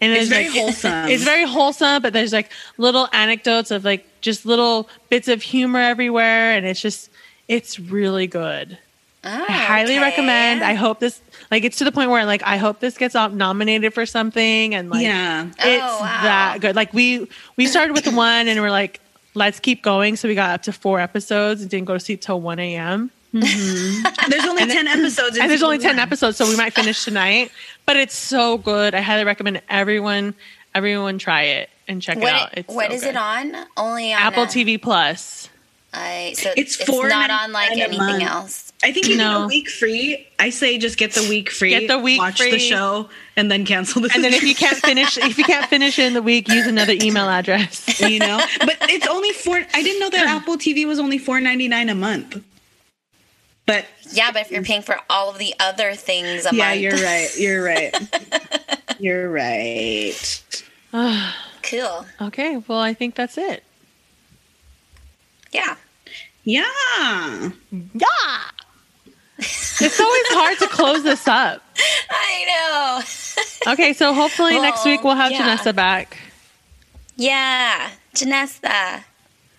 And 0.00 0.12
It's 0.12 0.28
there's, 0.28 0.28
very 0.28 0.48
like- 0.48 0.58
wholesome. 0.58 1.08
It's 1.08 1.24
very 1.24 1.44
wholesome, 1.46 2.02
but 2.02 2.12
there's 2.12 2.32
like 2.32 2.50
little 2.78 3.08
anecdotes 3.12 3.70
of 3.70 3.84
like 3.84 4.06
just 4.20 4.44
little 4.44 4.88
bits 5.08 5.28
of 5.28 5.40
humor 5.42 5.80
everywhere. 5.80 6.52
And 6.52 6.66
it's 6.66 6.80
just, 6.80 7.10
it's 7.48 7.78
really 7.78 8.26
good. 8.26 8.76
Oh, 9.24 9.28
I 9.48 9.52
highly 9.52 9.94
okay. 9.96 10.00
recommend. 10.02 10.62
I 10.62 10.74
hope 10.74 11.00
this, 11.00 11.20
like, 11.50 11.64
it's 11.64 11.78
to 11.78 11.84
the 11.84 11.90
point 11.90 12.10
where 12.10 12.24
like 12.24 12.42
I 12.44 12.58
hope 12.58 12.78
this 12.78 12.96
gets 12.96 13.16
op- 13.16 13.32
nominated 13.32 13.92
for 13.92 14.06
something. 14.06 14.74
And 14.74 14.88
like, 14.90 15.02
yeah. 15.02 15.46
it's 15.46 15.58
Oh, 15.84 15.98
wow. 16.00 16.22
that 16.22 16.58
good. 16.60 16.76
Like 16.76 16.94
we 16.94 17.28
we 17.56 17.66
started 17.66 17.92
with 17.94 18.06
one 18.14 18.46
and 18.48 18.60
we're 18.60 18.70
like, 18.70 19.00
let's 19.34 19.58
keep 19.58 19.82
going. 19.82 20.14
So 20.16 20.28
we 20.28 20.34
got 20.36 20.50
up 20.50 20.62
to 20.64 20.72
four 20.72 21.00
episodes 21.00 21.60
and 21.62 21.70
didn't 21.70 21.86
go 21.86 21.94
to 21.94 22.00
sleep 22.00 22.20
till 22.20 22.40
one 22.40 22.58
a.m. 22.60 23.10
Mm-hmm. 23.34 24.30
There's 24.30 24.44
only 24.44 24.64
10 24.66 24.86
episodes. 24.86 25.36
And 25.38 25.50
there's 25.50 25.62
only 25.62 25.76
season 25.76 25.88
ten 25.90 25.96
one. 25.96 26.02
episodes, 26.06 26.36
so 26.38 26.48
we 26.48 26.56
might 26.56 26.72
finish 26.72 27.04
tonight. 27.04 27.50
But 27.84 27.96
it's 27.96 28.14
so 28.14 28.56
good. 28.58 28.94
I 28.94 29.00
highly 29.00 29.24
recommend 29.24 29.60
everyone 29.68 30.34
everyone 30.74 31.18
try 31.18 31.42
it 31.42 31.70
and 31.88 32.00
check 32.00 32.16
What, 32.18 32.28
it 32.28 32.32
out. 32.32 32.50
It's 32.56 32.74
what 32.74 32.88
so 32.90 32.94
is 32.94 33.00
good. 33.02 33.10
it 33.10 33.16
on? 33.16 33.54
Only 33.76 34.12
on 34.12 34.20
Apple 34.20 34.42
uh, 34.42 34.46
a- 34.46 34.48
TV 34.48 34.80
Plus. 34.80 35.48
I, 35.92 36.34
so 36.36 36.52
It's 36.56 36.78
it's, 36.80 36.88
not 36.90 37.30
on 37.30 37.52
like 37.52 37.72
anything 37.72 38.22
else. 38.22 38.65
I 38.84 38.92
think 38.92 39.08
you 39.08 39.16
No. 39.16 39.38
need 39.40 39.44
a 39.44 39.46
week 39.48 39.68
free. 39.70 40.26
I 40.38 40.50
say 40.50 40.78
just 40.78 40.98
get 40.98 41.12
the 41.12 41.26
week 41.28 41.50
free. 41.50 41.70
Get 41.70 41.88
the 41.88 41.98
week 41.98 42.20
watch 42.20 42.36
free. 42.38 42.50
the 42.52 42.58
show, 42.58 43.08
and 43.36 43.50
then 43.50 43.64
cancel 43.64 44.02
the 44.02 44.08
show. 44.10 44.14
And 44.16 44.22
then 44.24 44.34
if 44.34 44.42
you 44.42 44.54
can't 44.54 44.76
finish 44.84 45.16
if 45.18 45.38
you 45.38 45.44
can't 45.44 45.66
finish 45.66 45.98
in 45.98 46.12
the 46.14 46.22
week, 46.22 46.48
use 46.48 46.66
another 46.66 46.92
email 46.92 47.28
address. 47.28 48.00
you 48.00 48.18
know. 48.18 48.38
But 48.60 48.76
it's 48.82 49.06
only 49.06 49.32
four. 49.32 49.56
I 49.56 49.82
didn't 49.82 50.00
know 50.00 50.10
that 50.10 50.26
Apple 50.28 50.56
TV 50.56 50.86
was 50.86 50.98
only 50.98 51.18
four 51.18 51.40
ninety 51.40 51.68
nine 51.68 51.88
a 51.88 51.94
month. 51.94 52.42
But 53.64 53.86
Yeah, 54.12 54.30
but 54.30 54.42
if 54.42 54.50
you're 54.52 54.62
paying 54.62 54.82
for 54.82 54.98
all 55.10 55.30
of 55.30 55.38
the 55.38 55.52
other 55.58 55.94
things 55.94 56.46
a 56.46 56.54
yeah, 56.54 56.68
month, 56.68 56.80
you're 56.80 56.92
right. 56.92 57.28
You're 57.38 57.64
right. 57.64 57.94
you're 59.00 59.30
right. 59.30 60.42
cool. 61.62 62.06
okay, 62.20 62.62
well 62.68 62.78
I 62.78 62.94
think 62.94 63.14
that's 63.16 63.36
it. 63.38 63.64
Yeah. 65.52 65.76
Yeah. 66.44 67.50
Yeah. 67.72 68.10
It's 69.38 70.00
always 70.00 70.26
hard 70.28 70.58
to 70.58 70.66
close 70.68 71.02
this 71.02 71.28
up. 71.28 71.62
I 72.10 73.02
know. 73.66 73.72
Okay, 73.72 73.92
so 73.92 74.14
hopefully 74.14 74.58
next 74.60 74.84
week 74.84 75.04
we'll 75.04 75.14
have 75.14 75.32
yeah. 75.32 75.56
Janessa 75.56 75.74
back. 75.74 76.16
Yeah, 77.16 77.90
Janessa. 78.14 79.04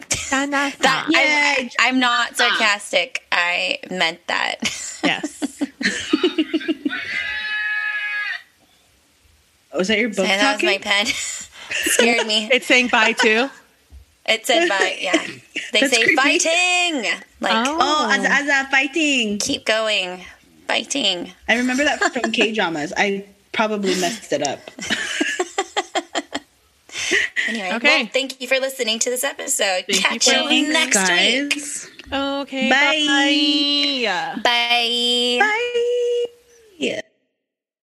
Janessa. 0.10 0.78
That 0.80 1.08
Yay, 1.10 1.70
I, 1.80 1.88
I'm 1.88 2.00
not 2.00 2.36
sarcastic. 2.36 3.26
I 3.32 3.80
meant 3.92 4.26
that. 4.28 4.58
yes. 5.04 5.62
Oh, 9.78 9.80
was 9.80 9.90
that 9.90 10.00
your 10.00 10.10
book 10.10 10.28
and 10.28 10.42
that 10.42 10.54
was 10.56 10.64
my 10.64 10.80
pen. 10.80 11.06
Scared 11.70 12.26
me. 12.26 12.50
It's 12.52 12.66
saying 12.66 12.88
bye 12.88 13.12
too. 13.12 13.48
It 14.28 14.46
said 14.46 14.68
bye. 14.70 14.98
Yeah. 15.00 15.26
They 15.74 15.82
That's 15.82 15.94
say 15.94 16.04
creepy. 16.04 16.16
fighting. 16.16 17.06
Like 17.40 17.68
Oh. 17.68 17.78
oh, 17.80 18.10
as 18.12 18.26
as 18.26 18.48
a 18.48 18.70
fighting. 18.70 19.38
keep 19.40 19.66
going. 19.66 20.22
Fighting. 20.68 21.32
I 21.48 21.58
remember 21.58 21.84
that 21.86 22.00
from 22.14 22.32
K 22.34 22.52
dramas. 22.54 22.92
I 22.98 23.26
probably 23.54 23.96
messed 24.00 24.32
it 24.34 24.46
up. 24.48 24.60
Anyway, 27.48 27.72
Okay. 27.76 28.02
well, 28.04 28.10
thank 28.12 28.42
you 28.42 28.48
for 28.48 28.60
listening 28.60 29.00
to 29.00 29.10
this 29.10 29.24
episode. 29.24 29.86
Thank 29.90 30.04
Catch 30.04 30.26
for 30.26 30.32
you, 30.36 30.44
listening, 30.44 30.74
next 30.74 31.10
week. 31.10 32.12
Okay. 32.12 32.70
Bye. 32.70 34.36
Bye. 34.44 35.40
Bye. 35.40 35.40
Bye. 36.82 37.02